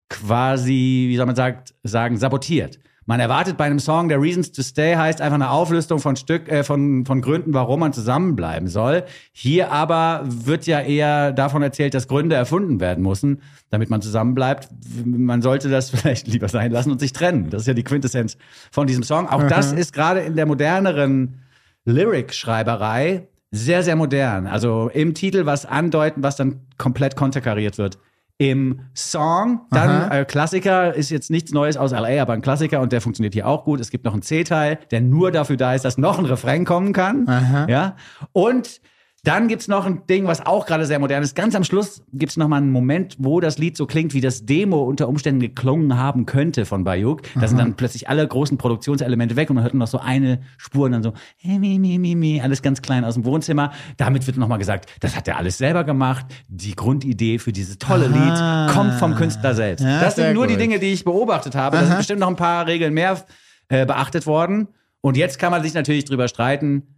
quasi, 0.09 1.05
wie 1.09 1.17
soll 1.17 1.25
man 1.25 1.35
sagt, 1.35 1.73
sagen, 1.83 2.17
sabotiert. 2.17 2.79
Man 3.05 3.19
erwartet 3.19 3.57
bei 3.57 3.65
einem 3.65 3.79
Song, 3.79 4.07
der 4.07 4.21
Reasons 4.21 4.51
to 4.51 4.61
Stay 4.61 4.95
heißt 4.95 5.21
einfach 5.21 5.35
eine 5.35 5.49
Auflistung 5.49 5.99
von 5.99 6.15
Stück, 6.15 6.49
äh, 6.49 6.63
von, 6.63 7.05
von 7.05 7.21
Gründen, 7.21 7.53
warum 7.53 7.81
man 7.81 7.93
zusammenbleiben 7.93 8.67
soll. 8.67 9.03
Hier 9.31 9.71
aber 9.71 10.21
wird 10.25 10.65
ja 10.67 10.79
eher 10.79 11.33
davon 11.33 11.61
erzählt, 11.61 11.93
dass 11.93 12.07
Gründe 12.07 12.35
erfunden 12.35 12.79
werden 12.79 13.03
müssen, 13.03 13.41
damit 13.69 13.89
man 13.89 14.01
zusammenbleibt. 14.01 14.69
Man 15.05 15.41
sollte 15.41 15.69
das 15.69 15.89
vielleicht 15.91 16.27
lieber 16.27 16.47
sein 16.47 16.71
lassen 16.71 16.91
und 16.91 16.99
sich 16.99 17.13
trennen. 17.13 17.49
Das 17.49 17.61
ist 17.61 17.67
ja 17.67 17.73
die 17.73 17.83
Quintessenz 17.83 18.37
von 18.71 18.87
diesem 18.87 19.03
Song. 19.03 19.27
Auch 19.27 19.43
das 19.43 19.71
ist 19.73 19.93
gerade 19.93 20.21
in 20.21 20.35
der 20.35 20.45
moderneren 20.45 21.41
Lyric-Schreiberei 21.85 23.27
sehr, 23.51 23.83
sehr 23.83 23.95
modern. 23.95 24.47
Also 24.47 24.89
im 24.93 25.13
Titel 25.13 25.45
was 25.45 25.65
andeuten, 25.65 26.23
was 26.23 26.35
dann 26.37 26.61
komplett 26.77 27.15
konterkariert 27.15 27.77
wird. 27.77 27.99
Im 28.39 28.81
Song, 28.95 29.61
dann 29.69 30.11
äh, 30.11 30.25
Klassiker, 30.25 30.93
ist 30.93 31.11
jetzt 31.11 31.29
nichts 31.29 31.51
Neues 31.51 31.77
aus 31.77 31.91
LA, 31.91 32.21
aber 32.21 32.33
ein 32.33 32.41
Klassiker 32.41 32.81
und 32.81 32.91
der 32.91 32.99
funktioniert 32.99 33.33
hier 33.33 33.47
auch 33.47 33.63
gut. 33.63 33.79
Es 33.79 33.91
gibt 33.91 34.05
noch 34.05 34.13
einen 34.13 34.23
C-Teil, 34.23 34.79
der 34.91 35.01
nur 35.01 35.31
dafür 35.31 35.55
da 35.55 35.73
ist, 35.75 35.85
dass 35.85 35.97
noch 35.97 36.17
ein 36.17 36.25
Refrain 36.25 36.65
kommen 36.65 36.93
kann. 36.93 37.27
Ja. 37.69 37.95
Und 38.31 38.81
dann 39.25 39.47
gibt's 39.47 39.69
noch 39.69 39.85
ein 39.85 40.05
Ding, 40.07 40.27
was 40.27 40.45
auch 40.45 40.65
gerade 40.65 40.85
sehr 40.85 40.99
modern 40.99 41.23
ist. 41.23 41.33
Ganz 41.33 41.55
am 41.55 41.63
Schluss 41.63 42.03
gibt's 42.11 42.35
noch 42.35 42.49
mal 42.49 42.57
einen 42.57 42.71
Moment, 42.71 43.15
wo 43.19 43.39
das 43.39 43.57
Lied 43.57 43.77
so 43.77 43.85
klingt, 43.85 44.13
wie 44.13 44.19
das 44.19 44.45
Demo 44.45 44.83
unter 44.83 45.07
Umständen 45.07 45.39
geklungen 45.39 45.97
haben 45.97 46.25
könnte 46.25 46.65
von 46.65 46.83
Bayuk. 46.83 47.21
Da 47.39 47.47
sind 47.47 47.57
dann 47.57 47.75
plötzlich 47.75 48.09
alle 48.09 48.27
großen 48.27 48.57
Produktionselemente 48.57 49.37
weg 49.37 49.49
und 49.49 49.55
man 49.55 49.63
hört 49.63 49.73
nur 49.73 49.79
noch 49.79 49.87
so 49.87 49.99
eine 49.99 50.41
Spur 50.57 50.87
und 50.87 50.91
dann 50.91 51.03
so 51.03 51.13
hey, 51.37 51.57
mi, 51.57 51.79
mi, 51.79 51.97
mi, 51.99 52.15
mi, 52.15 52.41
alles 52.41 52.61
ganz 52.61 52.81
klein 52.81 53.05
aus 53.05 53.13
dem 53.13 53.23
Wohnzimmer. 53.23 53.71
Damit 53.95 54.27
wird 54.27 54.35
noch 54.35 54.49
mal 54.49 54.57
gesagt, 54.57 54.89
das 54.99 55.15
hat 55.15 55.25
er 55.29 55.37
alles 55.37 55.57
selber 55.57 55.85
gemacht. 55.85 56.25
Die 56.49 56.75
Grundidee 56.75 57.39
für 57.39 57.53
dieses 57.53 57.77
tolle 57.77 58.09
Ah. 58.13 58.65
Lied 58.65 58.75
kommt 58.75 58.93
vom 58.95 59.15
Künstler 59.15 59.53
selbst. 59.53 59.83
Ja, 59.85 60.01
das 60.01 60.15
sind 60.15 60.33
nur 60.33 60.47
die 60.47 60.55
gut. 60.55 60.61
Dinge, 60.61 60.79
die 60.79 60.87
ich 60.87 61.05
beobachtet 61.05 61.55
habe. 61.55 61.77
Da 61.77 61.85
sind 61.85 61.97
bestimmt 61.97 62.19
noch 62.19 62.27
ein 62.27 62.35
paar 62.35 62.67
Regeln 62.67 62.93
mehr 62.93 63.23
äh, 63.69 63.85
beachtet 63.85 64.27
worden. 64.27 64.67
Und 64.99 65.15
jetzt 65.15 65.39
kann 65.39 65.51
man 65.51 65.63
sich 65.63 65.73
natürlich 65.73 66.05
drüber 66.05 66.27
streiten, 66.27 66.92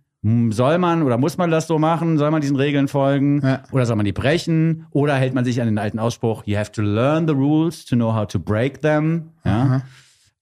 soll 0.50 0.78
man 0.80 1.04
oder 1.04 1.18
muss 1.18 1.38
man 1.38 1.52
das 1.52 1.68
so 1.68 1.78
machen? 1.78 2.18
Soll 2.18 2.32
man 2.32 2.42
diesen 2.42 2.56
Regeln 2.56 2.88
folgen? 2.88 3.42
Ja. 3.44 3.64
Oder 3.72 3.86
soll 3.86 3.96
man 3.96 4.06
die 4.06 4.12
brechen? 4.12 4.88
Oder 4.92 5.16
hält 5.16 5.34
man 5.36 5.46
sich 5.46 5.62
an 5.62 5.68
den 5.68 5.78
alten 5.78 6.00
Ausspruch, 6.00 6.44
you 6.46 6.58
have 6.58 6.72
to 6.72 6.82
learn 6.82 7.28
the 7.28 7.34
rules 7.34 7.86
to 7.86 7.96
know 7.96 8.14
how 8.16 8.26
to 8.26 8.40
break 8.40 8.82
them? 8.82 9.32
Ja. 9.44 9.82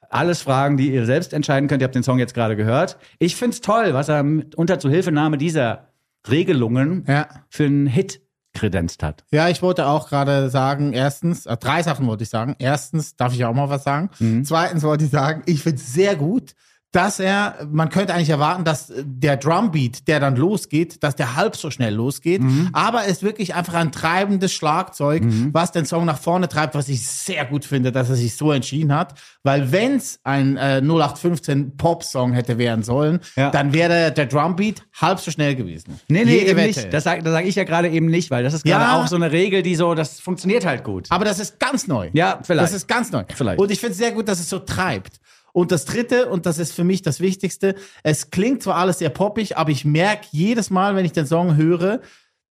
Alles 0.10 0.42
Fragen, 0.44 0.78
die 0.78 0.94
ihr 0.94 1.06
selbst 1.06 1.34
entscheiden 1.34 1.68
könnt. 1.68 1.82
Ihr 1.82 1.86
habt 1.86 1.96
den 1.96 2.04
Song 2.04 2.20
jetzt 2.20 2.34
gerade 2.34 2.56
gehört. 2.56 2.98
Ich 3.20 3.36
find's 3.36 3.62
toll, 3.62 3.94
was 3.94 4.10
er 4.10 4.24
unter 4.56 4.80
Zuhilfenahme 4.80 5.38
dieser 5.38 5.88
Regelungen 6.30 7.04
Ja. 7.08 7.28
für 7.50 7.66
einen 7.66 7.88
Hit 7.88 8.22
kredenzt 8.54 9.02
hat. 9.02 9.24
Ja, 9.32 9.50
ich 9.50 9.62
wollte 9.64 9.88
auch 9.88 10.08
gerade 10.10 10.50
sagen, 10.50 10.94
erstens, 10.94 11.46
äh, 11.48 11.58
drei 11.58 11.82
Sachen 11.82 12.06
wollte 12.06 12.24
ich 12.24 12.30
sagen. 12.30 12.56
Erstens, 12.60 13.16
darf 13.16 13.34
ich 13.34 13.44
auch 13.46 13.54
mal 13.56 13.70
was 13.70 13.84
sagen? 13.84 14.12
Mhm. 14.20 14.46
Zweitens 14.46 14.84
wollte 14.84 15.06
ich 15.06 15.10
sagen, 15.10 15.42
ich 15.48 15.64
finde 15.64 15.78
es 15.78 15.92
sehr 15.92 16.16
gut, 16.16 16.54
dass 16.94 17.19
er, 17.19 17.68
man 17.72 17.90
könnte 17.90 18.13
eigentlich 18.13 18.30
erwarten, 18.30 18.63
dass 18.63 18.90
äh, 18.90 19.04
der 19.06 19.36
Drumbeat, 19.38 20.07
der 20.07 20.19
dann 20.22 20.36
losgeht, 20.38 21.04
dass 21.04 21.16
der 21.16 21.36
halb 21.36 21.56
so 21.57 21.69
schnell 21.72 21.94
losgeht. 21.94 22.42
Mhm. 22.42 22.69
Aber 22.72 23.04
es 23.04 23.12
ist 23.13 23.24
wirklich 23.24 23.56
einfach 23.56 23.74
ein 23.74 23.92
treibendes 23.92 24.54
Schlagzeug, 24.54 25.24
was 25.51 25.72
den 25.72 25.86
Song 25.86 26.06
nach 26.06 26.19
vorne 26.19 26.48
treibt, 26.48 26.75
was 26.75 26.88
ich 26.90 27.06
sehr 27.06 27.45
gut 27.45 27.66
finde, 27.66 27.92
dass 27.92 28.10
er 28.10 28.16
sich 28.16 28.36
so 28.38 28.51
entschieden 28.51 28.94
hat. 28.95 29.16
Weil 29.44 29.72
wenn's 29.72 30.19
ein 30.24 30.56
äh, 30.57 30.81
0815 30.81 31.78
Pop-Song 31.78 32.34
hätte 32.34 32.57
werden 32.57 32.84
sollen, 32.84 33.19
Ja. 33.36 33.50
dann 33.50 33.74
wäre 33.74 34.12
der 34.12 34.25
Drumbeat 34.28 34.84
halb 35.01 35.19
so 35.19 35.31
schnell 35.31 35.56
gewesen. 35.56 36.00
Nee, 36.07 36.24
nee, 36.25 36.31
Jede 36.39 36.46
eben 36.51 36.57
Wette. 36.60 36.80
nicht. 36.81 36.94
Das 36.94 37.04
sage 37.04 37.30
sag 37.30 37.46
ich 37.46 37.56
ja 37.56 37.63
gerade 37.63 37.89
eben 37.89 38.06
nicht, 38.06 38.31
weil 38.31 38.44
das 38.44 38.54
ist 38.54 38.63
gerade 38.66 38.84
Ja. 38.86 39.01
auch 39.01 39.07
so 39.07 39.16
eine 39.16 39.31
Regel, 39.31 39.63
die 39.63 39.75
so, 39.75 39.96
das 39.96 40.19
funktioniert 40.19 40.66
halt 40.66 40.84
gut. 40.84 41.07
Aber 41.10 41.25
das 41.25 41.39
ist 41.39 41.60
ganz 41.60 41.88
neu. 41.88 42.10
Ja, 42.13 42.39
vielleicht. 42.44 42.63
Das 42.72 42.74
ist 42.74 42.88
ganz 42.88 43.12
neu. 43.12 43.24
Vielleicht. 43.34 43.60
Und 43.60 43.72
ich 43.72 43.79
finde 43.79 43.94
es 43.94 43.98
sehr 43.98 44.12
gut, 44.12 44.27
dass 44.27 44.39
es 44.39 44.50
so 44.50 44.60
treibt. 44.60 45.20
Und 45.53 45.72
das 45.72 45.86
Dritte, 45.86 46.27
und 46.29 46.45
das 46.45 46.57
ist 46.60 46.74
für 46.74 46.83
mich 46.83 47.01
das 47.01 47.19
Wichtigste, 47.19 47.75
es 48.03 48.31
klingt 48.31 48.63
zwar 48.63 48.75
alles 48.75 49.00
sehr 49.00 49.10
poppig, 49.10 49.55
aber 49.55 49.72
ich 49.72 49.86
merke 49.86 50.27
jedes 50.31 50.69
Mal, 50.69 50.95
wenn 50.95 51.05
ich 51.05 51.13
den 51.13 51.27
Song 51.27 51.55
höre, 51.55 52.01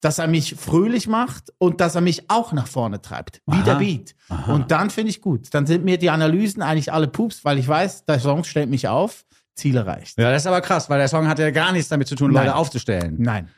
dass 0.01 0.19
er 0.19 0.27
mich 0.27 0.57
fröhlich 0.57 1.07
macht 1.07 1.53
und 1.59 1.81
dass 1.81 1.95
er 1.95 2.01
mich 2.01 2.29
auch 2.29 2.53
nach 2.53 2.67
vorne 2.67 3.03
treibt. 3.03 3.41
Wie 3.47 3.59
Aha. 3.59 3.63
der 3.63 3.75
Beat. 3.77 4.15
Und 4.49 4.71
dann 4.71 4.91
finde 4.91 5.11
ich 5.11 5.21
gut. 5.21 5.53
Dann 5.53 5.67
sind 5.67 5.85
mir 5.85 5.99
die 5.99 6.11
Analysen 6.11 6.63
eigentlich 6.63 6.93
alle 6.93 7.07
Pups, 7.07 7.45
weil 7.45 7.59
ich 7.59 7.69
weiß, 7.69 8.07
der 8.07 8.19
Song 8.19 8.43
stellt 8.43 8.69
mich 8.69 8.89
auf, 8.89 9.25
Ziel 9.55 9.77
erreicht. 9.77 10.19
Ja, 10.19 10.31
das 10.33 10.43
ist 10.43 10.47
aber 10.47 10.61
krass, 10.61 10.91
weil 10.91 10.99
der 10.99 11.09
Song 11.09 11.29
hat 11.29 11.39
ja 11.39 11.51
gar 11.51 11.73
nichts 11.73 11.89
damit 11.89 12.09
zu 12.09 12.17
tun, 12.17 12.33
Nein. 12.33 12.47
Leute 12.47 12.57
aufzustellen. 12.57 13.17
Nein. 13.19 13.49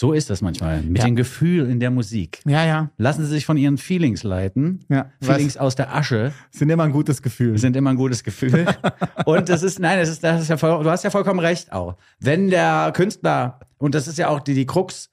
So 0.00 0.12
ist 0.12 0.30
das 0.30 0.42
manchmal. 0.42 0.80
Mit 0.82 0.98
Ja. 0.98 1.06
dem 1.06 1.16
Gefühl 1.16 1.68
in 1.68 1.80
der 1.80 1.90
Musik. 1.90 2.40
Ja, 2.46 2.64
ja. 2.64 2.90
Lassen 2.98 3.24
Sie 3.24 3.30
sich 3.32 3.44
von 3.44 3.56
Ihren 3.56 3.78
Feelings 3.78 4.22
leiten. 4.22 4.84
Ja. 4.88 5.10
Feelings 5.20 5.56
aus 5.56 5.74
der 5.74 5.92
Asche 5.92 6.32
Sind 6.52 6.70
immer 6.70 6.84
ein 6.84 6.92
gutes 6.92 7.20
Gefühl. 7.20 7.58
sind 7.58 7.74
immer 7.76 7.90
ein 7.90 7.96
gutes 7.96 8.22
Gefühl. 8.22 8.64
Und 9.26 9.48
das 9.48 9.64
ist, 9.64 9.80
nein, 9.80 9.98
das 9.98 10.08
ist, 10.08 10.22
das 10.22 10.42
ist 10.42 10.50
ja 10.50 10.56
voll, 10.56 10.84
du 10.84 10.88
hast 10.88 11.02
ja 11.02 11.10
vollkommen 11.10 11.40
recht 11.40 11.72
auch. 11.72 11.96
Wenn 12.20 12.48
der 12.48 12.92
Künstler, 12.94 13.58
und 13.78 13.96
das 13.96 14.06
ist 14.06 14.18
ja 14.18 14.28
auch 14.28 14.38
die, 14.38 14.54
die 14.54 14.66
Krux 14.66 15.10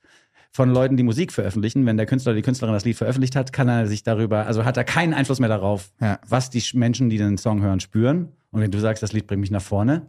von 0.51 0.69
Leuten, 0.69 0.97
die 0.97 1.03
Musik 1.03 1.33
veröffentlichen, 1.33 1.83
wenn 1.87 1.97
der 1.97 2.05
Künstler 2.05 2.33
oder 2.33 2.37
die 2.37 2.43
Künstlerin 2.43 2.75
das 2.75 2.85
Lied 2.85 2.95
veröffentlicht 2.95 3.35
hat, 3.35 3.51
kann 3.53 3.67
er 3.67 3.87
sich 3.87 4.03
darüber, 4.03 4.45
also 4.45 4.65
hat 4.65 4.77
er 4.77 4.83
keinen 4.83 5.15
Einfluss 5.15 5.39
mehr 5.39 5.49
darauf, 5.49 5.91
Ja. 5.99 6.19
was 6.29 6.51
die 6.51 6.61
Menschen, 6.75 7.09
die 7.09 7.17
den 7.17 7.39
Song 7.39 7.63
hören, 7.63 7.79
spüren. 7.79 8.27
Und 8.51 8.61
wenn 8.61 8.69
du 8.69 8.79
sagst, 8.79 9.01
das 9.01 9.13
Lied 9.13 9.25
bringt 9.25 9.41
mich 9.41 9.49
nach 9.51 9.63
vorne, 9.63 10.03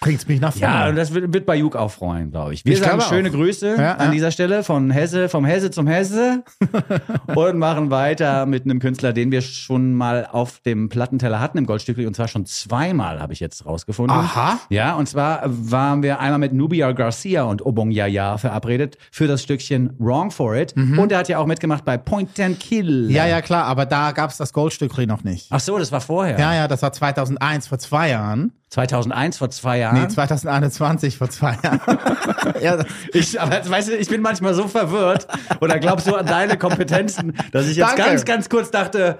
Bringt's 0.00 0.28
mich 0.28 0.40
nach 0.40 0.52
vorne. 0.52 0.74
Ja, 0.74 0.88
und 0.88 0.96
das 0.96 1.14
wird, 1.14 1.32
wird 1.32 1.46
bei 1.46 1.56
Juk 1.56 1.74
auch 1.74 1.90
freuen, 1.90 2.30
glaube 2.30 2.52
ich. 2.52 2.64
Wir 2.64 2.74
Ich 2.74 2.80
sagen 2.80 3.00
schöne 3.00 3.30
auch. 3.30 3.34
Grüße 3.34 3.76
Ja, 3.78 3.94
an 3.94 4.06
ja. 4.06 4.10
dieser 4.12 4.30
Stelle 4.30 4.62
von 4.62 4.90
Hesse, 4.90 5.28
vom 5.28 5.44
Hesse 5.44 5.70
zum 5.70 5.86
Hesse 5.86 6.44
und 7.34 7.58
machen 7.58 7.90
weiter 7.90 8.44
mit 8.44 8.64
einem 8.64 8.78
Künstler, 8.78 9.12
den 9.14 9.32
wir 9.32 9.40
schon 9.40 9.94
mal 9.94 10.28
auf 10.30 10.60
dem 10.60 10.90
Plattenteller 10.90 11.40
hatten 11.40 11.58
im 11.58 11.66
Goldstückli 11.66 12.06
und 12.06 12.14
zwar 12.14 12.28
schon 12.28 12.44
zweimal, 12.44 13.20
habe 13.20 13.32
ich 13.32 13.40
jetzt 13.40 13.64
rausgefunden. 13.64 14.16
Aha. 14.16 14.60
Ja, 14.68 14.94
und 14.94 15.08
zwar 15.08 15.42
waren 15.44 16.02
wir 16.02 16.20
einmal 16.20 16.40
mit 16.40 16.52
Nubia 16.52 16.92
Garcia 16.92 17.44
und 17.44 17.64
Obong 17.64 17.90
Yaya 17.90 18.36
verabredet 18.36 18.98
für 19.10 19.26
das 19.26 19.42
Stückchen 19.42 19.94
Wrong 19.98 20.30
for 20.30 20.54
It 20.56 20.74
und 20.76 21.10
er 21.10 21.18
hat 21.18 21.28
ja 21.28 21.38
auch 21.38 21.46
mitgemacht 21.46 21.84
bei 21.84 21.96
Point 21.96 22.38
and 22.38 22.60
Kill. 22.60 23.04
Mhm. 23.04 23.10
Ja, 23.10 23.26
ja, 23.26 23.40
klar, 23.40 23.64
aber 23.64 23.86
da 23.86 24.12
gab's 24.12 24.36
das 24.36 24.52
Goldstückli 24.52 25.06
noch 25.06 25.24
nicht. 25.24 25.46
Ach 25.50 25.60
so, 25.60 25.78
das 25.78 25.90
war 25.90 26.00
vorher. 26.02 26.38
Ja, 26.38 26.54
ja, 26.54 26.68
das 26.68 26.82
war 26.82 26.92
2001, 26.92 27.66
vor 27.66 27.78
zwei 27.78 28.10
Jahren. 28.10 28.52
2001, 28.70 29.38
vor 29.38 29.50
zwei 29.50 29.78
Jahren. 29.78 30.02
Nee, 30.02 30.08
2021, 30.08 31.18
vor 31.18 31.30
zwei 31.30 31.56
Jahren. 31.62 31.80
ja, 32.60 32.84
Ich, 33.12 33.40
aber 33.40 33.68
weißt 33.68 33.88
du, 33.88 33.96
ich 33.96 34.08
bin 34.08 34.20
manchmal 34.20 34.54
so 34.54 34.66
verwirrt 34.68 35.28
oder 35.60 35.78
glaubst 35.78 36.06
du 36.08 36.16
an 36.16 36.26
deine 36.26 36.58
Kompetenzen, 36.58 37.36
dass 37.52 37.68
ich 37.68 37.76
jetzt 37.76 37.90
Danke. 37.90 38.02
ganz, 38.02 38.24
ganz 38.24 38.48
kurz 38.48 38.70
dachte, 38.70 39.18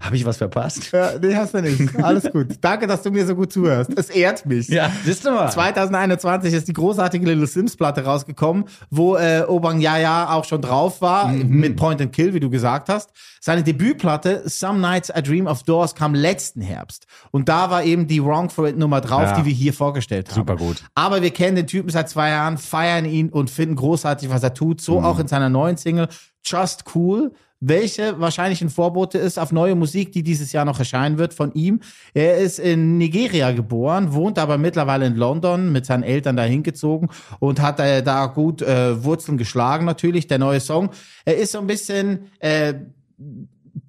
habe 0.00 0.16
ich 0.16 0.24
was 0.24 0.38
verpasst? 0.38 0.90
ja, 0.92 1.10
nee, 1.20 1.34
hast 1.36 1.52
du 1.54 1.60
nicht. 1.62 1.94
Alles 2.02 2.30
gut. 2.32 2.56
Danke, 2.60 2.86
dass 2.86 3.02
du 3.02 3.10
mir 3.10 3.26
so 3.26 3.34
gut 3.34 3.52
zuhörst. 3.52 3.90
Es 3.96 4.08
ehrt 4.10 4.46
mich. 4.46 4.68
Ja, 4.68 4.90
siehst 5.04 5.24
du 5.26 5.30
mal. 5.30 5.50
2021 5.52 6.54
ist 6.54 6.68
die 6.68 6.72
großartige 6.72 7.26
Little 7.26 7.46
Sims 7.46 7.76
Platte 7.76 8.04
rausgekommen, 8.04 8.64
wo 8.90 9.16
äh, 9.16 9.44
Obang 9.46 9.80
Yaya 9.80 10.32
auch 10.32 10.44
schon 10.44 10.62
drauf 10.62 11.00
war, 11.02 11.28
Mhm. 11.28 11.48
mit 11.60 11.76
Point 11.76 12.00
and 12.00 12.12
Kill, 12.12 12.32
wie 12.34 12.40
du 12.40 12.48
gesagt 12.50 12.88
hast. 12.88 13.10
Seine 13.42 13.62
Debütplatte 13.62 14.42
Some 14.46 14.78
Nights 14.80 15.10
I 15.16 15.22
Dream 15.22 15.46
of 15.46 15.62
Doors 15.64 15.94
kam 15.94 16.14
letzten 16.14 16.60
Herbst. 16.60 17.06
Und 17.30 17.48
da 17.48 17.70
war 17.70 17.84
eben 17.84 18.06
die 18.06 18.22
Wrong 18.24 18.50
for 18.50 18.68
It 18.68 18.76
Nummer 18.78 19.00
drauf, 19.00 19.22
Ja. 19.22 19.36
die 19.38 19.44
wir 19.44 19.52
hier 19.52 19.72
vorgestellt 19.72 20.28
haben. 20.30 20.34
Super 20.36 20.56
gut. 20.56 20.82
Aber 20.94 21.22
wir 21.22 21.30
kennen 21.30 21.56
den 21.56 21.66
Typen 21.66 21.90
seit 21.90 22.08
zwei 22.08 22.30
Jahren, 22.30 22.58
feiern 22.58 23.04
ihn 23.04 23.28
und 23.30 23.50
finden 23.50 23.76
großartig, 23.76 24.30
was 24.30 24.42
er 24.42 24.54
tut. 24.54 24.78
Mhm. 24.78 24.82
So 24.82 25.00
auch 25.02 25.18
in 25.18 25.28
seiner 25.28 25.48
neuen 25.48 25.76
Single 25.76 26.08
Just 26.44 26.84
Cool, 26.94 27.32
welche 27.60 28.18
wahrscheinlich 28.18 28.62
ein 28.62 28.70
Vorbote 28.70 29.18
ist 29.18 29.38
auf 29.38 29.52
neue 29.52 29.74
Musik, 29.74 30.12
die 30.12 30.22
dieses 30.22 30.52
Jahr 30.52 30.64
noch 30.64 30.78
erscheinen 30.78 31.18
wird 31.18 31.34
von 31.34 31.52
ihm. 31.52 31.80
Er 32.14 32.38
ist 32.38 32.58
in 32.58 32.96
Nigeria 32.96 33.52
geboren, 33.52 34.14
wohnt 34.14 34.38
aber 34.38 34.56
mittlerweile 34.56 35.06
in 35.06 35.16
London, 35.16 35.70
mit 35.70 35.84
seinen 35.84 36.02
Eltern 36.02 36.36
dahin 36.36 36.62
gezogen 36.62 37.08
und 37.38 37.60
hat 37.60 37.78
äh, 37.78 38.02
da 38.02 38.26
gut 38.26 38.62
äh, 38.62 39.04
Wurzeln 39.04 39.36
geschlagen 39.36 39.84
natürlich. 39.84 40.26
Der 40.26 40.38
neue 40.38 40.60
Song, 40.60 40.90
er 41.26 41.36
ist 41.36 41.52
so 41.52 41.58
ein 41.58 41.66
bisschen 41.66 42.30
äh, 42.38 42.74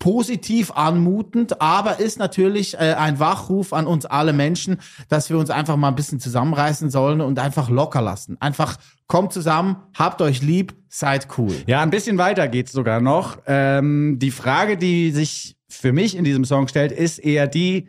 positiv 0.01 0.71
anmutend, 0.71 1.61
aber 1.61 1.99
ist 1.99 2.17
natürlich 2.17 2.73
äh, 2.73 2.95
ein 2.97 3.19
Wachruf 3.19 3.71
an 3.71 3.85
uns 3.85 4.07
alle 4.07 4.33
Menschen, 4.33 4.77
dass 5.09 5.29
wir 5.29 5.37
uns 5.37 5.51
einfach 5.51 5.77
mal 5.77 5.89
ein 5.89 5.95
bisschen 5.95 6.19
zusammenreißen 6.19 6.89
sollen 6.89 7.21
und 7.21 7.37
einfach 7.37 7.69
locker 7.69 8.01
lassen. 8.01 8.35
Einfach 8.39 8.77
kommt 9.05 9.31
zusammen, 9.31 9.75
habt 9.95 10.23
euch 10.23 10.41
lieb, 10.41 10.73
seid 10.89 11.27
cool. 11.37 11.53
Ja, 11.67 11.81
ein 11.81 11.91
bisschen 11.91 12.17
weiter 12.17 12.47
geht's 12.47 12.71
sogar 12.71 12.99
noch. 12.99 13.37
Ähm, 13.45 14.17
die 14.17 14.31
Frage, 14.31 14.75
die 14.75 15.11
sich 15.11 15.55
für 15.69 15.93
mich 15.93 16.17
in 16.17 16.23
diesem 16.23 16.45
Song 16.45 16.67
stellt, 16.67 16.91
ist 16.91 17.19
eher 17.19 17.45
die, 17.45 17.87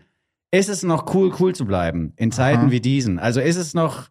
ist 0.51 0.69
es 0.69 0.83
noch 0.83 1.15
cool, 1.15 1.33
cool 1.41 1.55
zu 1.55 1.65
bleiben 1.65 2.13
in 2.17 2.31
Zeiten 2.31 2.65
Aha. 2.65 2.71
wie 2.71 2.81
diesen? 2.81 3.19
Also 3.21 3.41
ist 3.41 3.57
es 3.57 3.73
noch, 3.73 4.09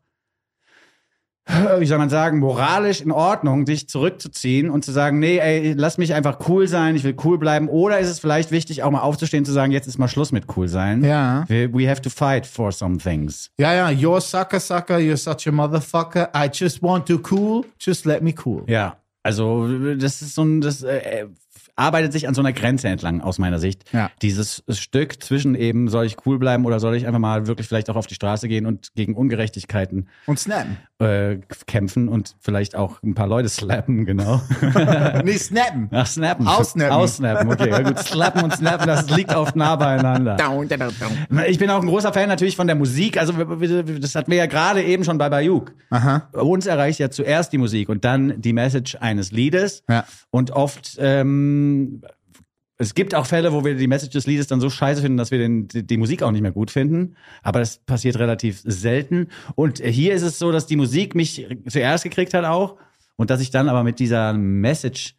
wie 1.79 1.86
soll 1.86 1.98
man 1.98 2.10
sagen, 2.10 2.39
moralisch 2.39 3.01
in 3.01 3.12
Ordnung, 3.12 3.65
dich 3.65 3.89
zurückzuziehen 3.89 4.69
und 4.69 4.86
zu 4.86 4.91
sagen, 4.91 5.19
nee, 5.19 5.39
ey, 5.39 5.74
lass 5.74 5.98
mich 5.98 6.13
einfach 6.13 6.38
cool 6.48 6.67
sein, 6.67 6.95
ich 6.95 7.03
will 7.03 7.15
cool 7.24 7.38
bleiben? 7.38 7.67
Oder 7.67 8.00
ist 8.00 8.10
es 8.10 8.19
vielleicht 8.19 8.51
wichtig, 8.51 8.83
auch 8.83 8.91
mal 8.91 9.01
aufzustehen, 9.01 9.43
zu 9.43 9.51
sagen, 9.51 9.71
jetzt 9.71 9.88
ist 9.88 9.98
mal 9.98 10.07
Schluss 10.07 10.31
mit 10.31 10.45
cool 10.55 10.67
sein? 10.67 11.03
Ja. 11.03 11.45
We, 11.48 11.69
we 11.74 11.89
have 11.89 12.01
to 12.01 12.10
fight 12.10 12.45
for 12.45 12.71
some 12.71 12.98
things. 12.98 13.50
Ja, 13.60 13.74
ja, 13.74 13.88
you're 13.89 14.17
a 14.17 14.21
sucker, 14.21 14.60
sucker, 14.60 14.98
you're 14.98 15.17
such 15.17 15.48
a 15.48 15.51
motherfucker. 15.51 16.29
I 16.36 16.50
just 16.53 16.81
want 16.83 17.07
to 17.07 17.19
cool, 17.31 17.65
just 17.79 18.05
let 18.05 18.21
me 18.21 18.33
cool. 18.45 18.63
Ja, 18.67 18.98
also 19.24 19.67
das 19.95 20.21
ist 20.21 20.36
so 20.36 20.43
ein, 20.43 20.62
das 20.62 20.83
äh, 20.83 21.25
arbeitet 21.75 22.13
sich 22.13 22.27
an 22.27 22.33
so 22.33 22.41
einer 22.41 22.53
Grenze 22.53 22.87
entlang 22.87 23.21
aus 23.21 23.39
meiner 23.39 23.59
Sicht. 23.59 23.83
Ja. 23.93 24.09
Dieses 24.21 24.63
Stück 24.69 25.21
zwischen 25.23 25.55
eben, 25.55 25.87
soll 25.89 26.05
ich 26.05 26.17
cool 26.25 26.39
bleiben 26.39 26.65
oder 26.65 26.79
soll 26.79 26.95
ich 26.95 27.07
einfach 27.07 27.19
mal 27.19 27.47
wirklich 27.47 27.67
vielleicht 27.67 27.89
auch 27.89 27.95
auf 27.95 28.07
die 28.07 28.15
Straße 28.15 28.47
gehen 28.47 28.65
und 28.65 28.89
gegen 28.95 29.15
Ungerechtigkeiten 29.15 30.07
Und 30.25 30.39
snappen. 30.39 30.77
äh, 30.99 31.37
kämpfen 31.67 32.07
und 32.07 32.35
vielleicht 32.39 32.75
auch 32.75 33.01
ein 33.03 33.13
paar 33.15 33.27
Leute 33.27 33.49
slappen, 33.49 34.05
genau. 34.05 34.41
nee, 35.23 35.37
snappen. 35.37 35.89
Ach, 35.91 36.05
snappen. 36.07 36.47
Aussnappen. 36.47 36.93
Aussnappen, 36.95 37.51
okay. 37.51 37.69
Ja, 37.69 37.81
gut, 37.81 37.99
slappen 37.99 38.43
und 38.43 38.53
snappen, 38.53 38.87
das 38.87 39.09
liegt 39.09 39.33
oft 39.35 39.55
nah 39.55 39.75
beieinander. 39.75 40.37
Ich 41.47 41.59
bin 41.59 41.69
auch 41.69 41.81
ein 41.81 41.87
großer 41.87 42.13
Fan 42.13 42.27
natürlich 42.29 42.55
von 42.55 42.67
der 42.67 42.75
Musik. 42.75 43.17
Also 43.17 43.33
das 43.33 44.15
hatten 44.15 44.31
wir 44.31 44.37
ja 44.37 44.45
gerade 44.45 44.83
eben 44.83 45.03
schon 45.03 45.17
bei 45.17 45.29
Bayuk. 45.29 45.73
Aha. 45.89 46.29
Uns 46.33 46.65
erreicht 46.65 46.99
ja 46.99 47.09
zuerst 47.09 47.51
die 47.53 47.57
Musik 47.57 47.89
und 47.89 48.05
dann 48.05 48.41
die 48.41 48.53
Message 48.53 48.95
eines 48.99 49.31
Liedes. 49.31 49.83
Ja. 49.89 50.05
Und 50.29 50.51
oft, 50.51 50.97
ähm, 50.99 51.61
es 52.77 52.96
gibt 52.96 53.13
auch 53.13 53.27
Fälle, 53.27 53.53
wo 53.53 53.63
wir 53.63 53.75
die 53.75 53.88
Message 53.88 54.13
des 54.13 54.25
Liedes 54.25 54.48
dann 54.48 54.60
so 54.60 54.70
scheiße 54.70 55.01
finden, 55.01 55.18
dass 55.18 55.30
wir 55.30 55.38
den, 55.38 55.68
die, 55.68 55.86
die 55.86 55.98
Musik 55.98 56.24
auch 56.24 56.32
nicht 56.32 56.41
mehr 56.41 56.51
gut 56.51 56.72
finden. 56.72 57.15
Aber 57.44 57.60
das 57.60 57.77
passiert 57.77 58.18
relativ 58.18 58.60
selten. 58.63 59.27
Und 59.53 59.80
hier 59.86 60.15
ist 60.15 60.24
es 60.24 60.39
so, 60.39 60.51
dass 60.51 60.65
die 60.65 60.77
Musik 60.77 61.13
mich 61.13 61.48
zuerst 61.70 62.03
gekriegt 62.03 62.34
hat 62.34 62.44
auch. 62.44 62.77
Und 63.18 63.30
dass 63.30 63.39
ich 63.39 63.51
dann 63.51 63.70
aber 63.70 63.84
mit 63.84 64.00
dieser 64.00 64.34
Message 64.34 65.13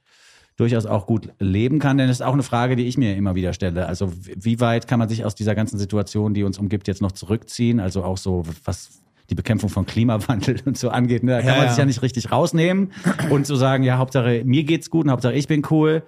durchaus 0.56 0.86
auch 0.86 1.06
gut 1.06 1.28
leben 1.38 1.78
kann. 1.78 1.98
Denn 1.98 2.08
das 2.08 2.16
ist 2.18 2.22
auch 2.26 2.32
eine 2.32 2.42
Frage, 2.42 2.74
die 2.74 2.86
ich 2.86 2.98
mir 2.98 3.14
immer 3.16 3.36
wieder 3.36 3.52
stelle. 3.52 3.86
Also 3.86 4.12
wie 4.16 4.58
weit 4.58 4.88
kann 4.88 4.98
man 4.98 5.08
sich 5.08 5.24
aus 5.24 5.36
dieser 5.36 5.54
ganzen 5.54 5.78
Situation, 5.78 6.34
die 6.34 6.42
uns 6.42 6.58
umgibt, 6.58 6.88
jetzt 6.88 7.00
noch 7.00 7.12
zurückziehen? 7.12 7.78
Also 7.78 8.02
auch 8.02 8.18
so, 8.18 8.42
was 8.64 9.02
die 9.30 9.36
Bekämpfung 9.36 9.70
von 9.70 9.86
Klimawandel 9.86 10.60
und 10.64 10.76
so 10.76 10.90
angeht. 10.90 11.22
Ne? 11.22 11.30
Da 11.32 11.38
kann 11.38 11.46
Ja, 11.46 11.54
man 11.54 11.64
ja. 11.64 11.68
sich 11.70 11.78
ja 11.78 11.84
nicht 11.84 12.02
richtig 12.02 12.32
rausnehmen 12.32 12.92
und 13.30 13.46
so 13.46 13.54
sagen, 13.54 13.84
ja, 13.84 13.98
Hauptsache 13.98 14.42
mir 14.44 14.64
geht's 14.64 14.90
gut 14.90 15.04
und 15.04 15.12
Hauptsache 15.12 15.34
ich 15.34 15.46
bin 15.46 15.62
cool. 15.70 16.02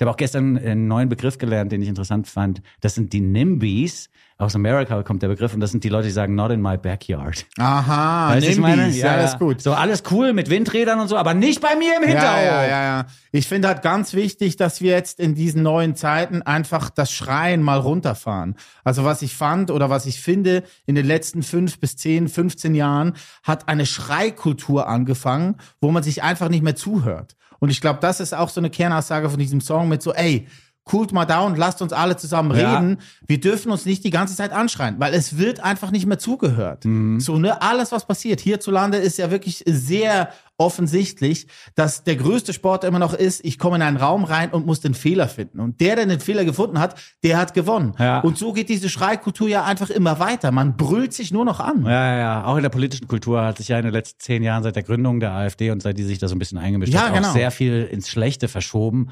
Ich 0.00 0.02
habe 0.02 0.12
auch 0.12 0.16
gestern 0.16 0.56
einen 0.56 0.88
neuen 0.88 1.10
Begriff 1.10 1.36
gelernt, 1.36 1.72
den 1.72 1.82
ich 1.82 1.88
interessant 1.90 2.26
fand. 2.26 2.62
Das 2.80 2.94
sind 2.94 3.12
die 3.12 3.20
NIMBYs. 3.20 4.08
Aus 4.38 4.54
Amerika 4.54 5.02
kommt 5.02 5.20
der 5.20 5.28
Begriff 5.28 5.52
und 5.52 5.60
das 5.60 5.72
sind 5.72 5.84
die 5.84 5.90
Leute, 5.90 6.06
die 6.06 6.12
sagen, 6.12 6.34
not 6.34 6.50
in 6.52 6.62
my 6.62 6.78
backyard. 6.78 7.44
Aha, 7.58 8.30
Weißt 8.30 8.46
was 8.46 8.54
ich 8.54 8.58
meine? 8.58 8.84
Nimbys, 8.84 8.96
ja, 8.96 9.18
das 9.18 9.34
ist 9.34 9.38
gut. 9.38 9.60
So 9.60 9.74
alles 9.74 10.02
cool 10.10 10.32
mit 10.32 10.48
Windrädern 10.48 11.00
und 11.00 11.08
so, 11.08 11.18
aber 11.18 11.34
nicht 11.34 11.60
bei 11.60 11.76
mir 11.76 11.98
im 11.98 12.08
Hinterhof. 12.08 12.34
Ja, 12.34 12.62
ja, 12.62 12.66
ja, 12.66 12.82
ja. 12.82 13.06
Ich 13.30 13.46
finde 13.46 13.68
halt 13.68 13.82
ganz 13.82 14.14
wichtig, 14.14 14.56
dass 14.56 14.80
wir 14.80 14.92
jetzt 14.92 15.20
in 15.20 15.34
diesen 15.34 15.62
neuen 15.62 15.94
Zeiten 15.96 16.40
einfach 16.40 16.88
das 16.88 17.12
Schreien 17.12 17.62
mal 17.62 17.78
runterfahren. 17.78 18.54
Also 18.82 19.04
was 19.04 19.20
ich 19.20 19.36
fand 19.36 19.70
oder 19.70 19.90
was 19.90 20.06
ich 20.06 20.22
finde, 20.22 20.62
in 20.86 20.94
den 20.94 21.04
letzten 21.04 21.42
fünf 21.42 21.78
bis 21.78 21.98
zehn, 21.98 22.30
15 22.30 22.74
Jahren 22.74 23.12
hat 23.42 23.68
eine 23.68 23.84
Schreikultur 23.84 24.88
angefangen, 24.88 25.56
wo 25.82 25.90
man 25.90 26.02
sich 26.02 26.22
einfach 26.22 26.48
nicht 26.48 26.62
mehr 26.62 26.74
zuhört. 26.74 27.36
Und 27.60 27.70
ich 27.70 27.80
glaube, 27.80 28.00
das 28.00 28.18
ist 28.20 28.34
auch 28.34 28.48
so 28.48 28.60
eine 28.60 28.70
Kernaussage 28.70 29.30
von 29.30 29.38
diesem 29.38 29.60
Song 29.60 29.88
mit 29.88 30.02
so, 30.02 30.12
ey, 30.12 30.48
coolt 30.84 31.12
mal 31.12 31.24
down, 31.24 31.54
lasst 31.56 31.82
uns 31.82 31.92
alle 31.92 32.16
zusammen 32.16 32.56
Ja. 32.58 32.78
reden. 32.78 32.98
Wir 33.26 33.38
dürfen 33.40 33.70
uns 33.70 33.84
nicht 33.86 34.02
die 34.02 34.10
ganze 34.10 34.34
Zeit 34.34 34.50
anschreien, 34.52 34.96
weil 34.98 35.14
es 35.14 35.38
wird 35.38 35.60
einfach 35.62 35.90
nicht 35.92 36.06
mehr 36.06 36.18
zugehört. 36.18 36.82
So, 37.18 37.38
ne, 37.38 37.62
alles, 37.62 37.92
was 37.92 38.06
passiert. 38.06 38.40
Hierzulande 38.40 38.96
ist 38.98 39.18
ja 39.18 39.30
wirklich 39.30 39.62
sehr 39.66 40.30
offensichtlich, 40.58 41.46
dass 41.74 42.04
der 42.04 42.16
größte 42.16 42.52
Sport 42.52 42.84
immer 42.84 42.98
noch 42.98 43.14
ist, 43.14 43.44
ich 43.44 43.58
komme 43.58 43.76
in 43.76 43.82
einen 43.82 43.96
Raum 43.96 44.24
rein 44.24 44.50
und 44.50 44.66
muss 44.66 44.80
den 44.80 44.92
Fehler 44.94 45.26
finden. 45.28 45.58
Und 45.60 45.80
der, 45.80 45.96
der 45.96 46.06
den 46.06 46.20
Fehler 46.20 46.44
gefunden 46.44 46.78
hat, 46.78 46.96
der 47.22 47.38
hat 47.38 47.54
gewonnen. 47.54 47.94
Ja. 47.98 48.20
Und 48.20 48.36
so 48.36 48.52
geht 48.52 48.68
diese 48.68 48.88
Schreikultur 48.90 49.48
ja 49.48 49.64
einfach 49.64 49.88
immer 49.90 50.18
weiter. 50.18 50.50
Man 50.52 50.76
brüllt 50.76 51.12
sich 51.14 51.32
nur 51.32 51.44
noch 51.44 51.60
an. 51.60 51.84
Ja, 51.84 51.90
ja, 52.12 52.18
ja. 52.18 52.44
Auch 52.44 52.56
in 52.56 52.62
der 52.62 52.68
politischen 52.70 53.08
Kultur 53.08 53.42
hat 53.42 53.56
sich 53.58 53.68
ja 53.68 53.78
in 53.78 53.84
den 53.84 53.92
letzten 53.94 54.20
zehn 54.20 54.42
Jahren 54.42 54.62
seit 54.62 54.76
der 54.76 54.82
Gründung 54.82 55.18
der 55.20 55.32
AfD 55.32 55.70
und 55.70 55.82
seit 55.82 55.96
die 55.98 56.04
sich 56.04 56.18
da 56.18 56.28
so 56.28 56.34
ein 56.34 56.38
bisschen 56.38 56.58
eingemischt 56.58 56.92
Ja, 56.92 57.06
hat, 57.08 57.14
genau. 57.14 57.28
auch 57.28 57.32
sehr 57.32 57.50
viel 57.50 57.84
ins 57.90 58.08
Schlechte 58.08 58.48
verschoben. 58.48 59.08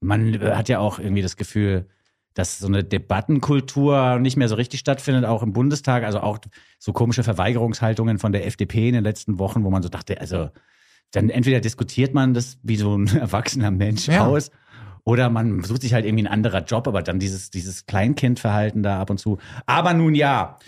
Man 0.00 0.40
hat 0.40 0.68
ja 0.68 0.78
auch 0.78 0.98
irgendwie 0.98 1.22
das 1.22 1.36
Gefühl, 1.36 1.86
dass 2.34 2.58
so 2.58 2.68
eine 2.68 2.84
Debattenkultur 2.84 4.18
nicht 4.18 4.36
mehr 4.36 4.48
so 4.48 4.54
richtig 4.54 4.80
stattfindet, 4.80 5.24
auch 5.24 5.42
im 5.42 5.52
Bundestag. 5.52 6.04
Also 6.04 6.20
auch 6.20 6.38
so 6.78 6.92
komische 6.92 7.22
Verweigerungshaltungen 7.24 8.18
von 8.18 8.32
der 8.32 8.46
FDP 8.46 8.88
in 8.88 8.94
den 8.94 9.04
letzten 9.04 9.38
Wochen, 9.38 9.64
wo 9.64 9.70
man 9.70 9.82
so 9.82 9.88
dachte, 9.88 10.20
also 10.20 10.50
dann 11.12 11.28
entweder 11.28 11.60
diskutiert 11.60 12.14
man 12.14 12.34
das 12.34 12.58
wie 12.62 12.76
so 12.76 12.96
ein 12.96 13.06
erwachsener 13.16 13.70
Mensch 13.70 14.06
Ja. 14.08 14.26
aus 14.26 14.50
oder 15.02 15.28
man 15.30 15.64
sucht 15.64 15.82
sich 15.82 15.92
halt 15.94 16.04
irgendwie 16.04 16.24
ein 16.24 16.32
anderer 16.32 16.62
Job, 16.62 16.86
aber 16.86 17.02
dann 17.02 17.18
dieses, 17.18 17.50
dieses 17.50 17.86
Kleinkindverhalten 17.86 18.82
da 18.82 19.00
ab 19.00 19.10
und 19.10 19.18
zu. 19.18 19.38
Aber 19.66 19.92
nun 19.94 20.14
ja, 20.14 20.58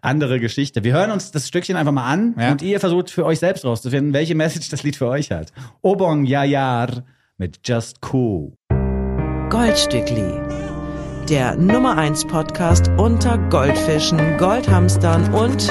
andere 0.00 0.40
Geschichte. 0.40 0.82
Wir 0.82 0.94
hören 0.94 1.10
uns 1.12 1.30
das 1.30 1.46
Stückchen 1.46 1.76
einfach 1.76 1.92
mal 1.92 2.06
an 2.10 2.34
Ja. 2.38 2.50
und 2.52 2.62
ihr 2.62 2.80
versucht 2.80 3.10
für 3.10 3.24
euch 3.24 3.38
selbst 3.38 3.64
rauszufinden, 3.64 4.12
welche 4.12 4.34
Message 4.34 4.70
das 4.70 4.82
Lied 4.82 4.96
für 4.96 5.06
euch 5.08 5.30
hat. 5.30 5.52
Obong 5.82 6.24
Yayar 6.24 7.04
mit 7.36 7.60
Just 7.68 7.98
Cool. 8.12 8.52
Goldstückli. 9.52 10.32
Der 11.28 11.54
Nummer 11.56 11.98
1 11.98 12.24
Podcast 12.24 12.88
unter 12.96 13.36
Goldfischen, 13.50 14.38
Goldhamstern 14.38 15.34
und 15.34 15.68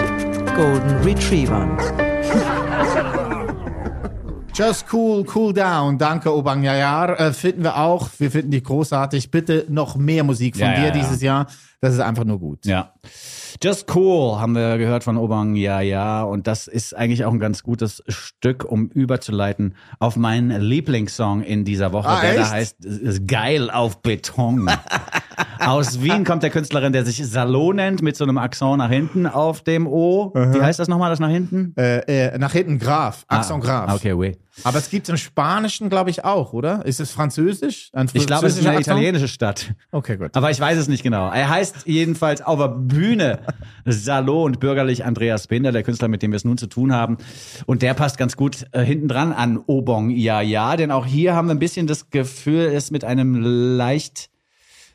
Golden 0.56 0.98
Retrievern. 1.04 1.80
Just 4.54 4.86
cool, 4.94 5.26
cool 5.34 5.52
down. 5.52 5.98
Danke, 5.98 6.32
Obang 6.32 6.62
Yayar. 6.62 7.20
Äh, 7.20 7.34
finden 7.34 7.64
wir 7.64 7.78
auch. 7.78 8.08
Wir 8.20 8.30
finden 8.30 8.52
dich 8.52 8.64
großartig. 8.64 9.32
Bitte 9.32 9.66
noch 9.68 9.96
mehr 9.96 10.24
Musik 10.24 10.58
von 10.58 10.68
Ja, 10.68 10.74
dir 10.76 10.80
ja, 10.82 10.86
ja. 10.86 10.92
dieses 10.92 11.24
Jahr. 11.24 11.48
Das 11.80 11.96
ist 11.96 12.02
einfach 12.02 12.24
nur 12.24 12.38
gut. 12.38 12.64
Ja. 12.68 12.94
Just 13.64 13.94
Cool 13.96 14.40
haben 14.40 14.56
wir 14.56 14.80
gehört 14.80 15.04
von 15.04 15.18
Obang 15.18 15.56
Yaya 15.56 16.24
und 16.24 16.48
das 16.48 16.66
ist 16.68 16.96
eigentlich 16.96 17.26
auch 17.26 17.32
ein 17.32 17.40
ganz 17.40 17.62
gutes 17.62 18.02
Stück, 18.08 18.66
um 18.66 18.88
überzuleiten 18.88 19.76
auf 20.00 20.16
meinen 20.16 20.60
Lieblingssong 20.60 21.44
in 21.44 21.64
dieser 21.64 21.92
Woche, 21.94 22.10
Ah, 22.10 22.22
der 22.22 22.34
da 22.34 22.42
echt? 22.42 22.52
heißt 22.52 22.86
äh, 22.86 23.20
Geil 23.28 23.70
auf 23.70 24.02
Beton. 24.02 24.68
Aus 25.60 26.02
Wien 26.02 26.24
kommt 26.24 26.42
der 26.42 26.50
Künstlerin, 26.50 26.92
der 26.92 27.06
sich 27.06 27.24
Salon 27.28 27.76
nennt, 27.76 28.02
mit 28.02 28.16
so 28.18 28.24
einem 28.24 28.40
Akzent 28.40 28.78
nach 28.80 28.90
hinten 28.90 29.28
auf 29.28 29.62
dem 29.62 29.86
O. 29.86 30.32
Wie 30.34 30.60
heißt 30.62 30.80
das 30.80 30.88
nochmal, 30.88 31.12
das 31.12 31.20
nach 31.20 31.30
hinten? 31.30 31.76
Äh, 31.78 32.30
äh, 32.32 32.38
nach 32.40 32.52
hinten 32.54 32.80
Graf, 32.80 33.26
Accent 33.28 33.64
Graf. 33.64 33.90
Ah, 33.90 33.94
Okay, 33.96 34.14
oui. 34.14 34.36
Aber 34.64 34.80
es 34.80 34.90
gibt 34.90 35.08
im 35.08 35.16
Spanischen, 35.18 35.90
glaube 35.90 36.10
ich, 36.10 36.26
auch, 36.26 36.52
oder? 36.54 36.86
Ist 36.86 37.00
es 37.00 37.12
Französisch? 37.12 37.90
Ein 37.94 38.10
Ich 38.14 38.28
glaube, 38.28 38.48
es 38.48 38.58
ist 38.58 38.66
eine 38.68 38.78
Akzent? 38.78 38.98
italienische 38.98 39.28
Stadt. 39.28 39.74
Okay, 39.92 40.18
gut. 40.18 40.36
Aber 40.36 40.52
ich 40.52 40.60
weiß 40.60 40.78
es 40.78 40.88
nicht 40.90 41.04
genau. 41.04 41.30
Er 41.32 41.48
heißt 41.50 41.86
jedenfalls 41.86 42.42
auf 42.42 42.60
der 42.60 42.68
Bühne 42.68 43.40
Salo 43.86 44.44
und 44.44 44.60
bürgerlich 44.60 45.06
Andreas 45.06 45.48
Binder, 45.48 45.72
der 45.72 45.84
Künstler, 45.84 46.08
mit 46.08 46.22
dem 46.22 46.32
wir 46.32 46.38
es 46.38 46.46
nun 46.46 46.58
zu 46.58 46.68
tun 46.68 46.94
haben. 46.94 47.18
Und 47.66 47.82
der 47.82 47.94
passt 47.94 48.18
ganz 48.18 48.36
gut 48.36 48.66
äh, 48.72 48.84
hinten 48.84 49.08
dran 49.08 49.34
an 49.34 49.60
Obong 49.66 50.10
Ja 50.10 50.42
Ja, 50.42 50.76
denn 50.76 50.92
auch 50.92 51.06
hier 51.06 51.36
haben 51.36 51.48
wir 51.48 51.56
ein 51.56 51.60
bisschen 51.60 51.88
das 51.88 52.10
Gefühl, 52.10 52.72
es 52.74 52.92
mit 52.92 53.04
einem 53.04 53.36
leicht 53.36 54.30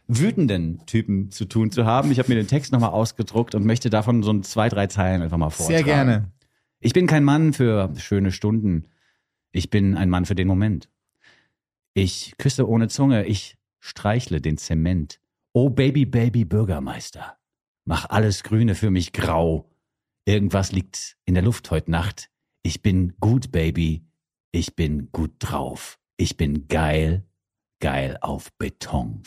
wütenden 0.08 0.84
Typen 0.86 1.30
zu 1.30 1.46
tun 1.46 1.70
zu 1.70 1.84
haben. 1.84 2.10
Ich 2.12 2.18
habe 2.18 2.28
mir 2.28 2.36
den 2.36 2.46
Text 2.46 2.72
nochmal 2.72 2.90
ausgedruckt 2.90 3.54
und 3.54 3.64
möchte 3.64 3.90
davon 3.90 4.22
so 4.22 4.32
ein 4.32 4.42
zwei, 4.42 4.68
drei 4.68 4.86
Zeilen 4.86 5.22
einfach 5.22 5.36
mal 5.36 5.50
vortragen. 5.50 5.84
Sehr 5.84 5.84
gerne. 5.84 6.30
Ich 6.80 6.92
bin 6.92 7.06
kein 7.06 7.24
Mann 7.24 7.52
für 7.52 7.92
schöne 7.96 8.30
Stunden. 8.30 8.84
Ich 9.50 9.70
bin 9.70 9.96
ein 9.96 10.10
Mann 10.10 10.26
für 10.26 10.34
den 10.34 10.46
Moment. 10.46 10.88
Ich 11.94 12.34
küsse 12.38 12.68
ohne 12.68 12.88
Zunge, 12.88 13.24
ich 13.24 13.56
streichle 13.80 14.40
den 14.40 14.58
Zement. 14.58 15.18
Oh 15.52 15.70
Baby, 15.70 16.04
Baby 16.04 16.44
Bürgermeister, 16.44 17.38
mach 17.86 18.10
alles 18.10 18.42
Grüne 18.42 18.74
für 18.74 18.90
mich 18.90 19.12
grau. 19.12 19.70
Irgendwas 20.26 20.72
liegt 20.72 21.16
in 21.24 21.34
der 21.34 21.42
Luft 21.42 21.70
heute 21.70 21.90
Nacht. 21.90 22.28
Ich 22.62 22.82
bin 22.82 23.14
gut, 23.20 23.52
Baby. 23.52 24.04
Ich 24.52 24.74
bin 24.74 25.10
gut 25.12 25.32
drauf. 25.38 25.98
Ich 26.16 26.36
bin 26.36 26.68
geil, 26.68 27.24
geil 27.80 28.18
auf 28.20 28.52
Beton. 28.58 29.22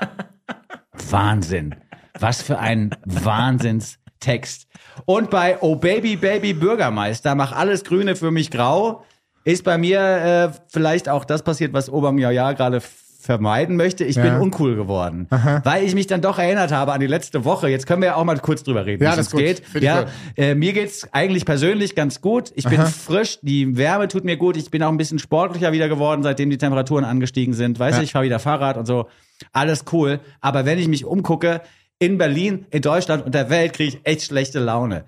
Wahnsinn. 1.10 1.74
Was 2.18 2.40
für 2.40 2.58
ein 2.58 2.96
Wahnsinnstext. 3.04 4.68
Und 5.06 5.30
bei 5.30 5.60
Oh 5.60 5.74
Baby 5.74 6.16
Baby 6.16 6.54
Bürgermeister, 6.54 7.34
mach 7.34 7.52
alles 7.52 7.82
Grüne 7.82 8.14
für 8.14 8.30
mich 8.30 8.50
grau, 8.50 9.04
ist 9.42 9.64
bei 9.64 9.76
mir 9.76 10.00
äh, 10.00 10.52
vielleicht 10.68 11.08
auch 11.08 11.24
das 11.24 11.42
passiert, 11.42 11.72
was 11.72 11.90
Obama 11.90 12.20
ja 12.20 12.30
ja 12.30 12.52
gerade 12.52 12.80
vermeiden 13.24 13.76
möchte. 13.76 14.04
Ich 14.04 14.16
bin 14.16 14.26
Ja. 14.26 14.38
uncool 14.38 14.76
geworden, 14.76 15.26
weil 15.64 15.82
ich 15.84 15.94
mich 15.94 16.06
dann 16.06 16.20
doch 16.20 16.38
erinnert 16.38 16.72
habe 16.72 16.92
an 16.92 17.00
die 17.00 17.06
letzte 17.06 17.44
Woche. 17.44 17.68
Jetzt 17.68 17.86
können 17.86 18.02
wir 18.02 18.08
ja 18.08 18.14
auch 18.16 18.24
mal 18.24 18.38
kurz 18.38 18.62
drüber 18.62 18.84
reden, 18.84 19.02
Ja, 19.02 19.12
wie 19.12 19.16
das 19.16 19.26
es 19.28 19.32
geht. 19.32 19.62
Ja, 19.80 20.04
äh, 20.36 20.54
mir 20.54 20.72
geht's 20.74 21.08
eigentlich 21.12 21.46
persönlich 21.46 21.94
ganz 21.94 22.20
gut. 22.20 22.52
Ich 22.54 22.68
bin 22.68 22.80
frisch, 22.82 23.38
die 23.42 23.76
Wärme 23.78 24.08
tut 24.08 24.24
mir 24.24 24.36
gut. 24.36 24.56
Ich 24.58 24.70
bin 24.70 24.82
auch 24.82 24.90
ein 24.90 24.98
bisschen 24.98 25.18
sportlicher 25.18 25.72
wieder 25.72 25.88
geworden, 25.88 26.22
seitdem 26.22 26.50
die 26.50 26.58
Temperaturen 26.58 27.04
angestiegen 27.04 27.54
sind. 27.54 27.78
Weißt 27.78 27.94
Ja. 27.94 27.98
du, 28.00 28.04
ich 28.04 28.12
fahre 28.12 28.24
wieder 28.26 28.38
Fahrrad 28.38 28.76
und 28.76 28.86
so. 28.86 29.08
Alles 29.52 29.84
cool. 29.92 30.20
Aber 30.42 30.66
wenn 30.66 30.78
ich 30.78 30.88
mich 30.88 31.04
umgucke, 31.04 31.62
in 32.00 32.18
Berlin, 32.18 32.66
in 32.70 32.82
Deutschland 32.82 33.24
und 33.24 33.34
der 33.34 33.48
Welt 33.50 33.72
kriege 33.72 33.96
ich 33.96 34.00
echt 34.04 34.22
schlechte 34.22 34.58
Laune. 34.58 35.04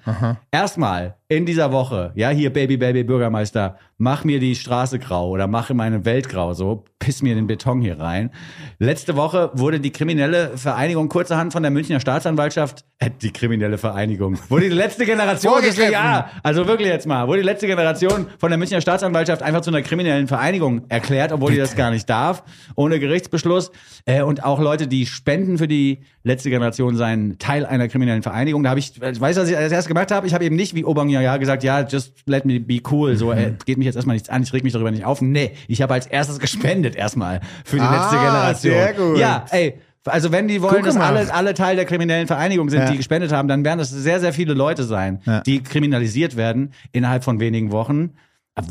Erstmal 0.50 1.16
in 1.28 1.44
dieser 1.44 1.72
Woche, 1.72 2.12
ja, 2.14 2.30
hier 2.30 2.52
Baby 2.52 2.76
Baby 2.76 3.02
Bürgermeister, 3.02 3.78
mach 3.98 4.22
mir 4.22 4.38
die 4.38 4.54
Straße 4.54 5.00
grau 5.00 5.30
oder 5.30 5.48
mache 5.48 5.74
meine 5.74 6.04
Welt 6.04 6.28
grau, 6.28 6.52
so 6.52 6.84
piss 7.00 7.20
mir 7.20 7.34
den 7.34 7.48
Beton 7.48 7.80
hier 7.80 7.98
rein. 7.98 8.30
Letzte 8.78 9.16
Woche 9.16 9.50
wurde 9.54 9.80
die 9.80 9.90
kriminelle 9.90 10.56
Vereinigung 10.56 11.08
kurzerhand 11.08 11.52
von 11.52 11.62
der 11.62 11.72
Münchner 11.72 11.98
Staatsanwaltschaft, 11.98 12.84
äh, 12.98 13.10
die 13.22 13.32
kriminelle 13.32 13.76
Vereinigung, 13.76 14.38
wurde 14.48 14.68
die 14.68 14.74
letzte 14.74 15.04
Generation, 15.04 15.54
Vorgegriffen. 15.54 15.92
ja, 15.92 16.30
also 16.44 16.68
wirklich 16.68 16.88
jetzt 16.88 17.06
mal, 17.06 17.26
wurde 17.26 17.40
die 17.40 17.46
letzte 17.46 17.66
Generation 17.66 18.26
von 18.38 18.50
der 18.50 18.58
Münchner 18.58 18.80
Staatsanwaltschaft 18.80 19.42
einfach 19.42 19.62
zu 19.62 19.70
einer 19.70 19.82
kriminellen 19.82 20.28
Vereinigung 20.28 20.82
erklärt, 20.88 21.32
obwohl 21.32 21.50
die 21.50 21.58
das 21.58 21.74
gar 21.74 21.90
nicht 21.90 22.08
darf, 22.08 22.44
ohne 22.76 23.00
Gerichtsbeschluss. 23.00 23.72
Äh, 24.04 24.22
und 24.22 24.44
auch 24.44 24.60
Leute, 24.60 24.86
die 24.86 25.06
spenden 25.06 25.58
für 25.58 25.68
die 25.68 26.04
letzte 26.22 26.50
Generation, 26.50 26.96
seien 26.96 27.38
Teil 27.38 27.66
einer 27.66 27.88
kriminellen 27.88 28.22
Vereinigung. 28.22 28.62
Da 28.62 28.70
habe 28.70 28.80
ich, 28.80 29.00
weißt 29.00 29.20
du, 29.38 29.42
was 29.42 29.48
ich 29.48 29.56
als 29.56 29.72
erstes 29.72 29.88
gemacht 29.88 30.12
habe? 30.12 30.26
Ich 30.26 30.34
habe 30.34 30.44
eben 30.44 30.56
nicht 30.56 30.74
wie 30.74 30.84
Obang 30.84 31.15
ja 31.20 31.36
gesagt, 31.36 31.62
ja, 31.64 31.80
just 31.86 32.12
let 32.26 32.44
me 32.44 32.60
be 32.60 32.80
cool, 32.90 33.16
so 33.16 33.32
äh, 33.32 33.52
geht 33.64 33.78
mich 33.78 33.86
jetzt 33.86 33.96
erstmal 33.96 34.14
nichts 34.16 34.28
an, 34.28 34.42
ich 34.42 34.52
reg 34.52 34.64
mich 34.64 34.72
darüber 34.72 34.90
nicht 34.90 35.04
auf. 35.04 35.20
Nee, 35.20 35.52
ich 35.68 35.82
habe 35.82 35.94
als 35.94 36.06
erstes 36.06 36.38
gespendet 36.38 36.96
erstmal 36.96 37.40
für 37.64 37.76
die 37.76 37.82
Ah, 37.82 37.96
letzte 38.00 38.16
Generation. 38.16 38.72
sehr 38.74 38.92
gut. 38.94 39.18
Ja, 39.18 39.44
ey, 39.50 39.74
also 40.04 40.30
wenn 40.32 40.46
die 40.48 40.62
wollen, 40.62 40.84
dass 40.84 40.96
alle, 40.96 41.32
alle 41.34 41.52
Teil 41.54 41.74
der 41.76 41.84
kriminellen 41.84 42.26
Vereinigung 42.28 42.70
sind, 42.70 42.80
Ja. 42.82 42.90
die 42.90 42.96
gespendet 42.96 43.32
haben, 43.32 43.48
dann 43.48 43.64
werden 43.64 43.78
das 43.78 43.90
sehr, 43.90 44.20
sehr 44.20 44.32
viele 44.32 44.54
Leute 44.54 44.84
sein, 44.84 45.20
Ja. 45.24 45.40
die 45.40 45.62
kriminalisiert 45.62 46.36
werden 46.36 46.72
innerhalb 46.92 47.24
von 47.24 47.40
wenigen 47.40 47.72
Wochen. 47.72 48.10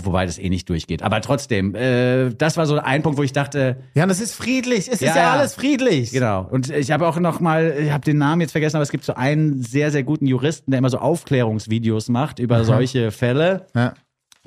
Wobei 0.04 0.26
das 0.26 0.40
eh 0.40 0.50
nicht 0.50 0.68
durchgeht. 0.68 1.04
Aber 1.04 1.22
trotzdem, 1.22 1.76
äh, 1.76 2.32
das 2.34 2.58
war 2.58 2.66
so 2.66 2.78
ein 2.80 3.04
Punkt, 3.04 3.20
wo 3.20 3.24
ich 3.24 3.34
dachte, 3.34 3.78
Ja, 3.94 4.08
das 4.08 4.20
ist 4.20 4.34
friedlich. 4.34 4.88
Es 4.92 5.00
Ja, 5.00 5.10
ist 5.12 5.16
ja, 5.16 5.34
alles 5.34 5.54
friedlich. 5.54 6.12
Genau. 6.12 6.48
Und 6.50 6.72
ich 6.72 6.90
habe 6.92 7.08
auch 7.08 7.20
noch 7.20 7.40
mal, 7.40 7.76
ich 7.80 7.92
habe 7.92 8.04
den 8.04 8.18
Namen 8.18 8.42
jetzt 8.42 8.52
vergessen, 8.52 8.78
aber 8.78 8.84
es 8.84 8.90
gibt 8.90 9.04
so 9.04 9.14
einen 9.14 9.62
sehr, 9.62 9.92
sehr 9.92 10.02
guten 10.02 10.26
Juristen, 10.26 10.72
der 10.72 10.80
immer 10.80 10.90
so 10.90 10.98
Aufklärungsvideos 10.98 12.10
macht 12.10 12.40
über 12.40 12.64
solche 12.64 13.12
Fälle. 13.12 13.68
Ja. 13.76 13.94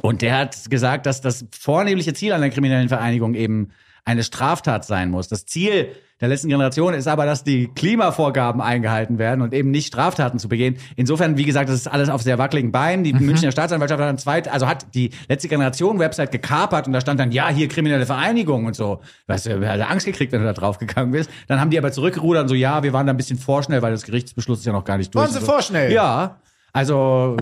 Und 0.00 0.22
der 0.22 0.38
hat 0.38 0.56
gesagt, 0.70 1.06
dass 1.06 1.20
das 1.20 1.46
vornehmliche 1.56 2.14
Ziel 2.14 2.32
einer 2.32 2.50
kriminellen 2.50 2.88
Vereinigung 2.88 3.34
eben 3.34 3.70
eine 4.04 4.24
Straftat 4.24 4.84
sein 4.84 5.10
muss. 5.10 5.28
Das 5.28 5.46
Ziel 5.46 5.88
der 6.20 6.28
letzten 6.28 6.48
Generation 6.48 6.94
ist 6.94 7.06
aber, 7.06 7.26
dass 7.26 7.44
die 7.44 7.68
Klimavorgaben 7.68 8.60
eingehalten 8.60 9.18
werden 9.18 9.40
und 9.40 9.54
eben 9.54 9.70
nicht 9.70 9.86
Straftaten 9.86 10.38
zu 10.38 10.48
begehen. 10.48 10.76
Insofern, 10.96 11.36
wie 11.36 11.44
gesagt, 11.44 11.68
das 11.68 11.76
ist 11.76 11.86
alles 11.86 12.08
auf 12.08 12.22
sehr 12.22 12.38
wackeligen 12.38 12.72
Beinen. 12.72 13.04
Die 13.04 13.12
Münchner 13.12 13.52
Staatsanwaltschaft 13.52 14.00
hat 14.00 14.08
dann 14.08 14.18
zweit, 14.18 14.48
also 14.48 14.66
hat 14.66 14.94
die 14.94 15.10
letzte 15.28 15.48
Generation 15.48 15.98
Website 16.00 16.32
gekapert 16.32 16.88
und 16.88 16.92
da 16.92 17.00
stand 17.00 17.20
dann, 17.20 17.30
ja, 17.30 17.48
hier 17.48 17.68
kriminelle 17.68 18.04
Vereinigung 18.04 18.64
und 18.64 18.74
so. 18.74 19.00
Weißt 19.28 19.46
du, 19.46 19.60
wer 19.60 19.72
hat 19.72 19.90
Angst 19.90 20.06
gekriegt, 20.06 20.32
wenn 20.32 20.40
du 20.40 20.46
da 20.46 20.52
drauf 20.54 20.78
gegangen 20.78 21.12
bist? 21.12 21.30
Dann 21.46 21.60
haben 21.60 21.70
die 21.70 21.78
aber 21.78 21.92
zurückgerudert 21.92 22.42
und 22.42 22.48
so, 22.48 22.54
ja, 22.54 22.82
wir 22.82 22.92
waren 22.92 23.06
da 23.06 23.12
ein 23.12 23.16
bisschen 23.16 23.38
vorschnell, 23.38 23.82
weil 23.82 23.92
das 23.92 24.02
Gerichtsbeschluss 24.02 24.60
ist 24.60 24.64
ja 24.66 24.72
noch 24.72 24.84
gar 24.84 24.98
nicht 24.98 25.14
durch. 25.14 25.24
Waren 25.24 25.32
sie 25.32 25.40
so. 25.40 25.46
vorschnell? 25.46 25.92
Ja. 25.92 26.38
Also 26.72 27.36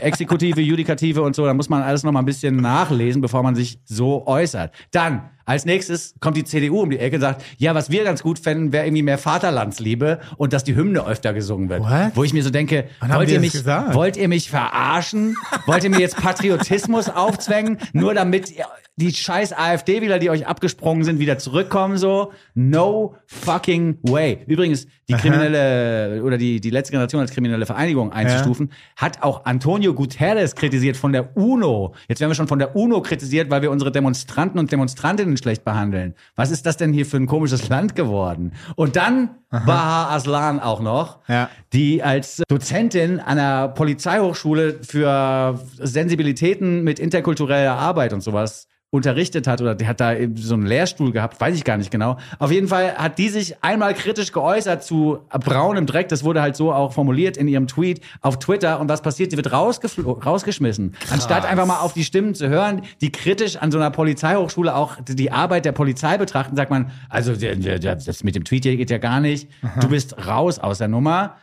Exekutive, 0.00 0.60
Judikative 0.60 1.22
und 1.22 1.36
so, 1.36 1.44
da 1.44 1.54
muss 1.54 1.68
man 1.68 1.82
alles 1.82 2.02
noch 2.02 2.12
mal 2.12 2.20
ein 2.20 2.24
bisschen 2.24 2.56
nachlesen, 2.56 3.20
bevor 3.20 3.42
man 3.42 3.54
sich 3.54 3.78
so 3.84 4.26
äußert. 4.26 4.72
Dann, 4.90 5.28
als 5.44 5.64
nächstes 5.64 6.14
kommt 6.20 6.36
die 6.36 6.44
CDU 6.44 6.80
um 6.82 6.90
die 6.90 6.98
Ecke 6.98 7.16
und 7.16 7.20
sagt, 7.22 7.44
ja, 7.58 7.74
was 7.74 7.90
wir 7.90 8.04
ganz 8.04 8.22
gut 8.22 8.38
fänden, 8.38 8.72
wäre 8.72 8.86
irgendwie 8.86 9.02
mehr 9.02 9.18
Vaterlandsliebe 9.18 10.20
und 10.36 10.52
dass 10.52 10.64
die 10.64 10.74
Hymne 10.76 11.06
öfter 11.06 11.32
gesungen 11.32 11.68
wird. 11.68 11.82
What? 11.82 12.12
Wo 12.14 12.24
ich 12.24 12.32
mir 12.32 12.42
so 12.42 12.50
denke, 12.50 12.86
Wann 13.00 13.14
wollt 13.14 13.30
ihr, 13.30 13.40
mich, 13.40 13.52
gesagt? 13.52 13.94
wollt 13.94 14.16
ihr 14.16 14.28
mich 14.28 14.48
verarschen? 14.50 15.36
wollt 15.66 15.84
ihr 15.84 15.90
mir 15.90 16.00
jetzt 16.00 16.16
Patriotismus 16.16 17.08
aufzwängen, 17.08 17.78
nur 17.92 18.14
damit 18.14 18.50
ihr- 18.50 18.66
die 19.00 19.12
scheiß 19.12 19.52
AfD-Wähler, 19.52 20.18
die 20.18 20.30
euch 20.30 20.46
abgesprungen 20.46 21.04
sind, 21.04 21.18
wieder 21.18 21.38
zurückkommen 21.38 21.96
so? 21.96 22.32
No 22.54 23.16
fucking 23.26 23.98
way. 24.02 24.44
Übrigens, 24.46 24.86
die 25.08 25.14
kriminelle 25.14 26.22
oder 26.22 26.38
die, 26.38 26.60
die 26.60 26.70
letzte 26.70 26.92
Generation 26.92 27.20
als 27.20 27.30
kriminelle 27.32 27.66
Vereinigung 27.66 28.12
einzustufen, 28.12 28.70
hat 28.96 29.22
auch 29.22 29.44
Antonio 29.46 29.94
Guterres 29.94 30.54
kritisiert 30.54 30.96
von 30.96 31.12
der 31.12 31.36
UNO. 31.36 31.94
Jetzt 32.08 32.20
werden 32.20 32.30
wir 32.30 32.34
schon 32.34 32.46
von 32.48 32.58
der 32.58 32.76
UNO 32.76 33.00
kritisiert, 33.02 33.50
weil 33.50 33.62
wir 33.62 33.70
unsere 33.70 33.90
Demonstranten 33.90 34.58
und 34.60 34.70
Demonstrantinnen 34.70 35.36
schlecht 35.36 35.64
behandeln. 35.64 36.14
Was 36.36 36.50
ist 36.50 36.66
das 36.66 36.76
denn 36.76 36.92
hier 36.92 37.06
für 37.06 37.16
ein 37.16 37.26
komisches 37.26 37.68
Land 37.68 37.96
geworden? 37.96 38.52
Und 38.76 38.96
dann 38.96 39.30
Baha 39.50 40.14
Aslan 40.14 40.60
auch 40.60 40.80
noch, 40.80 41.18
Ja. 41.26 41.48
die 41.72 42.02
als 42.02 42.42
Dozentin 42.48 43.18
an 43.18 43.36
der 43.36 43.68
Polizeihochschule 43.68 44.78
für 44.82 45.58
Sensibilitäten 45.78 46.84
mit 46.84 46.98
interkultureller 47.00 47.72
Arbeit 47.76 48.12
und 48.12 48.20
sowas 48.22 48.68
unterrichtet 49.00 49.46
hat 49.46 49.60
oder 49.60 49.76
die 49.76 49.86
hat 49.86 50.00
da 50.00 50.14
eben 50.14 50.36
so 50.36 50.54
einen 50.54 50.66
Lehrstuhl 50.66 51.12
gehabt, 51.12 51.40
weiß 51.40 51.54
ich 51.56 51.62
gar 51.62 51.76
nicht 51.76 51.92
genau. 51.92 52.16
Auf 52.40 52.50
jeden 52.50 52.66
Fall 52.66 52.94
hat 52.96 53.18
die 53.18 53.28
sich 53.28 53.62
einmal 53.62 53.94
kritisch 53.94 54.32
geäußert 54.32 54.82
zu 54.82 55.20
braunem 55.30 55.86
Dreck, 55.86 56.08
das 56.08 56.24
wurde 56.24 56.42
halt 56.42 56.56
so 56.56 56.72
auch 56.72 56.92
formuliert 56.92 57.36
in 57.36 57.46
ihrem 57.46 57.68
Tweet 57.68 58.00
auf 58.20 58.40
Twitter 58.40 58.80
und 58.80 58.88
was 58.88 59.00
passiert? 59.00 59.30
Die 59.30 59.36
wird 59.36 59.52
rausgeschmissen. 59.52 60.96
Anstatt 61.10 61.44
einfach 61.44 61.66
mal 61.66 61.78
auf 61.80 61.92
die 61.92 62.02
Stimmen 62.04 62.34
zu 62.34 62.48
hören, 62.48 62.82
die 63.00 63.12
kritisch 63.12 63.56
an 63.56 63.70
so 63.70 63.78
einer 63.78 63.90
Polizeihochschule 63.92 64.74
auch 64.74 64.96
die 65.08 65.30
Arbeit 65.30 65.64
der 65.66 65.72
Polizei 65.72 66.18
betrachten, 66.18 66.56
sagt 66.56 66.70
man, 66.72 66.90
also 67.08 67.36
der- 67.36 67.54
der- 67.56 67.78
der- 67.78 67.94
das 67.96 68.24
mit 68.24 68.34
dem 68.34 68.42
Tweet 68.44 68.64
hier 68.64 68.76
geht 68.76 68.90
ja 68.90 68.98
gar 68.98 69.20
nicht. 69.20 69.48
Du 69.80 69.88
bist 69.88 70.26
raus 70.26 70.58
aus 70.58 70.78
der 70.78 70.88
Nummer. 70.88 71.36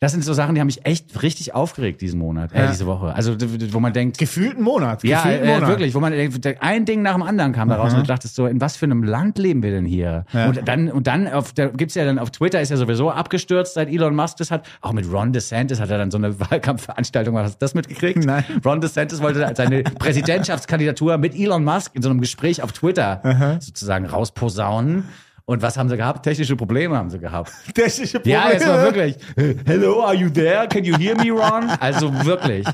Das 0.00 0.12
sind 0.12 0.22
so 0.24 0.32
Sachen, 0.32 0.54
die 0.54 0.60
haben 0.60 0.68
mich 0.68 0.86
echt 0.86 1.22
richtig 1.24 1.56
aufgeregt 1.56 2.00
diesen 2.00 2.20
Monat, 2.20 2.52
äh, 2.52 2.60
Ja. 2.60 2.70
diese 2.70 2.86
Woche. 2.86 3.12
Also 3.16 3.34
wo 3.72 3.80
man 3.80 3.92
denkt, 3.92 4.16
Gefühlten 4.16 4.62
Monat. 4.62 5.02
ja, 5.02 5.22
gefühlten 5.24 5.48
äh, 5.48 5.54
Monat. 5.54 5.68
wirklich, 5.68 5.92
wo 5.92 5.98
man 5.98 6.12
denkt, 6.12 6.46
ein 6.60 6.84
Ding 6.84 7.02
nach 7.02 7.14
dem 7.14 7.22
anderen 7.24 7.52
kam 7.52 7.68
da 7.68 7.74
raus 7.76 7.94
und 7.94 8.00
du 8.02 8.06
dachtest 8.06 8.36
so, 8.36 8.46
in 8.46 8.60
was 8.60 8.76
für 8.76 8.84
einem 8.86 9.02
Land 9.02 9.38
leben 9.38 9.60
wir 9.64 9.72
denn 9.72 9.84
hier? 9.84 10.24
Und 10.32 10.68
dann, 10.68 10.88
und 10.88 11.08
dann 11.08 11.26
auf, 11.26 11.52
da 11.52 11.66
gibt's 11.66 11.96
ja 11.96 12.04
dann 12.04 12.20
auf 12.20 12.30
Twitter 12.30 12.60
ist 12.60 12.68
ja 12.70 12.76
sowieso 12.76 13.10
abgestürzt, 13.10 13.74
seit 13.74 13.88
Elon 13.88 14.14
Musk 14.14 14.36
das 14.36 14.52
hat. 14.52 14.68
Auch 14.82 14.92
mit 14.92 15.10
Ron 15.12 15.32
DeSantis 15.32 15.80
hat 15.80 15.90
er 15.90 15.98
dann 15.98 16.12
so 16.12 16.18
eine 16.18 16.38
Wahlkampfveranstaltung, 16.48 17.36
hast 17.36 17.54
du 17.54 17.58
das 17.58 17.74
mitgekriegt? 17.74 18.24
Nein. 18.24 18.44
Ron 18.64 18.80
DeSantis 18.80 19.20
wollte 19.20 19.52
seine 19.56 19.82
Präsidentschaftskandidatur 19.98 21.18
mit 21.18 21.34
Elon 21.34 21.64
Musk 21.64 21.96
in 21.96 22.02
so 22.02 22.10
einem 22.10 22.20
Gespräch 22.20 22.62
auf 22.62 22.70
Twitter 22.70 23.58
sozusagen 23.60 24.06
rausposaunen. 24.06 25.06
Und 25.48 25.62
was 25.62 25.78
haben 25.78 25.88
sie 25.88 25.96
gehabt? 25.96 26.24
Technische 26.24 26.56
Probleme 26.56 26.94
haben 26.94 27.08
sie 27.08 27.18
gehabt. 27.18 27.50
Technische 27.74 28.20
Ja, 28.26 28.50
es 28.50 28.66
war 28.66 28.82
wirklich. 28.82 29.16
Hello, 29.64 30.02
are 30.02 30.14
you 30.14 30.28
there? 30.28 30.68
Can 30.68 30.84
you 30.84 30.94
hear 30.98 31.16
me, 31.16 31.30
Ron? 31.30 31.70
Also 31.80 32.12
wirklich. 32.26 32.66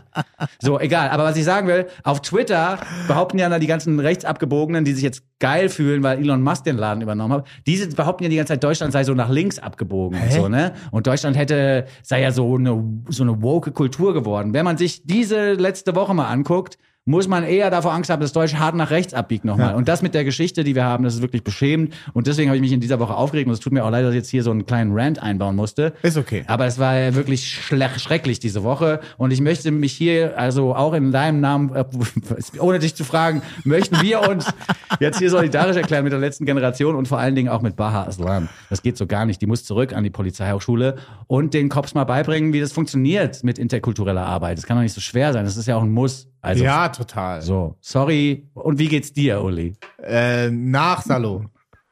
So, 0.60 0.80
egal. 0.80 1.10
Aber 1.10 1.22
was 1.22 1.36
ich 1.36 1.44
sagen 1.44 1.68
will, 1.68 1.86
auf 2.02 2.20
Twitter 2.20 2.80
behaupten 3.06 3.38
ja 3.38 3.56
die 3.60 3.68
ganzen 3.68 4.00
Rechtsabgebogenen, 4.00 4.84
die 4.84 4.92
sich 4.92 5.04
jetzt 5.04 5.22
geil 5.38 5.68
fühlen, 5.68 6.02
weil 6.02 6.18
Elon 6.18 6.42
Musk 6.42 6.64
den 6.64 6.76
Laden 6.76 7.00
übernommen 7.00 7.34
hat, 7.34 7.46
die 7.64 7.76
behaupten 7.94 8.24
ja 8.24 8.30
die 8.30 8.36
ganze 8.36 8.54
Zeit, 8.54 8.64
Deutschland 8.64 8.92
sei 8.92 9.04
so 9.04 9.14
nach 9.14 9.28
links 9.28 9.60
abgebogen 9.60 10.20
und 10.20 10.32
so, 10.32 10.48
ne? 10.48 10.72
Und 10.90 11.06
Deutschland 11.06 11.36
hätte, 11.36 11.84
sei 12.02 12.22
ja 12.22 12.32
so 12.32 12.56
eine, 12.56 12.82
so 13.08 13.22
eine 13.22 13.40
woke 13.40 13.70
Kultur 13.70 14.14
geworden. 14.14 14.52
Wenn 14.52 14.64
man 14.64 14.78
sich 14.78 15.06
diese 15.06 15.52
letzte 15.52 15.94
Woche 15.94 16.12
mal 16.12 16.26
anguckt, 16.26 16.78
muss 17.06 17.28
man 17.28 17.44
eher 17.44 17.70
davor 17.70 17.92
Angst 17.92 18.08
haben, 18.08 18.22
dass 18.22 18.32
Deutsch 18.32 18.54
hart 18.54 18.74
nach 18.74 18.90
rechts 18.90 19.12
abbiegt 19.12 19.44
nochmal. 19.44 19.70
Ja. 19.70 19.76
Und 19.76 19.88
das 19.88 20.00
mit 20.00 20.14
der 20.14 20.24
Geschichte, 20.24 20.64
die 20.64 20.74
wir 20.74 20.84
haben, 20.84 21.04
das 21.04 21.14
ist 21.14 21.22
wirklich 21.22 21.44
beschämend. 21.44 21.94
Und 22.14 22.26
deswegen 22.26 22.48
habe 22.48 22.56
ich 22.56 22.62
mich 22.62 22.72
in 22.72 22.80
dieser 22.80 22.98
Woche 22.98 23.14
aufgeregt. 23.14 23.46
Und 23.46 23.52
es 23.52 23.60
tut 23.60 23.74
mir 23.74 23.84
auch 23.84 23.90
leid, 23.90 24.04
dass 24.04 24.12
ich 24.12 24.16
jetzt 24.16 24.30
hier 24.30 24.42
so 24.42 24.50
einen 24.50 24.64
kleinen 24.64 24.92
Rant 24.94 25.22
einbauen 25.22 25.54
musste. 25.54 25.92
Ist 26.02 26.16
okay. 26.16 26.44
Aber 26.46 26.64
es 26.64 26.78
war 26.78 26.98
ja 26.98 27.14
wirklich 27.14 27.46
schrecklich 27.46 28.38
diese 28.38 28.62
Woche. 28.62 29.00
Und 29.18 29.32
ich 29.32 29.42
möchte 29.42 29.70
mich 29.70 29.92
hier, 29.92 30.38
also 30.38 30.74
auch 30.74 30.94
in 30.94 31.12
deinem 31.12 31.40
Namen, 31.40 31.74
äh, 31.74 31.84
ohne 32.58 32.78
dich 32.78 32.94
zu 32.94 33.04
fragen, 33.04 33.42
möchten 33.64 34.00
wir 34.00 34.26
uns 34.26 34.46
jetzt 35.00 35.18
hier 35.18 35.28
solidarisch 35.28 35.76
erklären 35.76 36.04
mit 36.04 36.12
der 36.12 36.20
letzten 36.20 36.46
Generation 36.46 36.94
und 36.94 37.06
vor 37.06 37.18
allen 37.18 37.34
Dingen 37.34 37.50
auch 37.50 37.60
mit 37.60 37.76
Baha 37.76 38.04
Aslan. 38.04 38.48
Das 38.70 38.80
geht 38.80 38.96
so 38.96 39.06
gar 39.06 39.26
nicht. 39.26 39.42
Die 39.42 39.46
muss 39.46 39.64
zurück 39.64 39.92
an 39.92 40.04
die 40.04 40.10
Polizeihochschule 40.10 40.96
und 41.26 41.52
den 41.52 41.68
Cops 41.68 41.92
mal 41.92 42.04
beibringen, 42.04 42.54
wie 42.54 42.60
das 42.60 42.72
funktioniert 42.72 43.44
mit 43.44 43.58
interkultureller 43.58 44.24
Arbeit. 44.24 44.56
Das 44.56 44.64
kann 44.64 44.78
doch 44.78 44.82
nicht 44.82 44.94
so 44.94 45.02
schwer 45.02 45.34
sein. 45.34 45.44
Das 45.44 45.58
ist 45.58 45.66
ja 45.66 45.76
auch 45.76 45.82
ein 45.82 45.92
Muss. 45.92 46.28
Also, 46.44 46.62
ja, 46.62 46.90
total. 46.96 47.42
so, 47.42 47.76
sorry. 47.80 48.48
Und 48.54 48.78
wie 48.78 48.88
geht's 48.88 49.12
dir, 49.12 49.42
Uli? 49.42 49.74
Äh, 50.02 50.50
nach 50.50 51.02
Salo. 51.02 51.44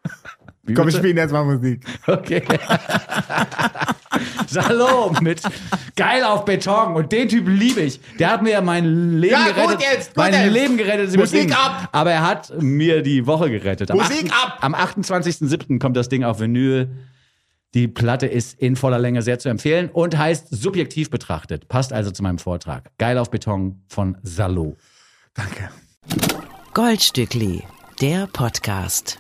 Wie 0.65 0.75
Komm, 0.75 0.83
wir 0.87 0.93
bitte? 0.93 0.99
spielen 0.99 1.17
jetzt 1.17 1.33
mal 1.33 1.45
Musik. 1.45 1.85
Okay. 2.07 2.41
Salom 4.47 5.17
mit 5.21 5.41
geil 5.97 6.23
auf 6.23 6.45
Beton 6.45 6.95
und 6.95 7.11
den 7.11 7.29
Typ 7.29 7.49
liebe 7.49 7.81
ich. 7.81 8.01
Der 8.19 8.31
hat 8.31 8.43
mir 8.43 8.61
mein 8.61 9.19
Leben 9.19 9.33
Ja, 9.33 9.47
gut 9.47 9.55
gerettet. 9.57 9.81
jetzt, 9.83 10.09
gut 10.15 10.17
mein 10.19 10.33
jetzt. 10.35 10.53
Leben 10.53 10.77
gerettet. 10.77 11.17
Musik 11.17 11.45
übertrieben. 11.47 11.53
ab. 11.53 11.89
Aber 11.93 12.13
er 12.13 12.27
hat 12.27 12.53
mir 12.63 13.03
die 13.03 13.27
Woche 13.27 13.51
gerettet. 13.51 13.91
Am 13.91 13.99
Musik 13.99 14.31
8. 14.33 14.45
ab. 14.45 14.59
Am 14.61 14.75
28.07. 14.75 15.79
kommt 15.81 15.97
das 15.97 16.09
Ding 16.09 16.23
auf 16.25 16.41
Vinyl. 16.41 16.91
Die 17.75 17.89
Platte 17.89 18.27
ist 18.27 18.59
in 18.61 18.77
voller 18.77 18.99
Länge 18.99 19.23
sehr 19.23 19.39
zu 19.39 19.49
empfehlen 19.49 19.89
und 19.93 20.17
heißt 20.17 20.49
subjektiv 20.51 21.11
betrachtet. 21.11 21.69
Passt 21.69 21.93
also 21.93 22.11
zu 22.11 22.23
meinem 22.23 22.39
Vortrag. 22.39 22.91
Geil 22.99 23.17
auf 23.19 23.31
Beton 23.31 23.83
von 23.89 24.19
Salo. 24.23 24.77
Danke. 25.35 25.71
Goldstückli, 26.75 27.65
der 28.01 28.27
Podcast. 28.27 29.19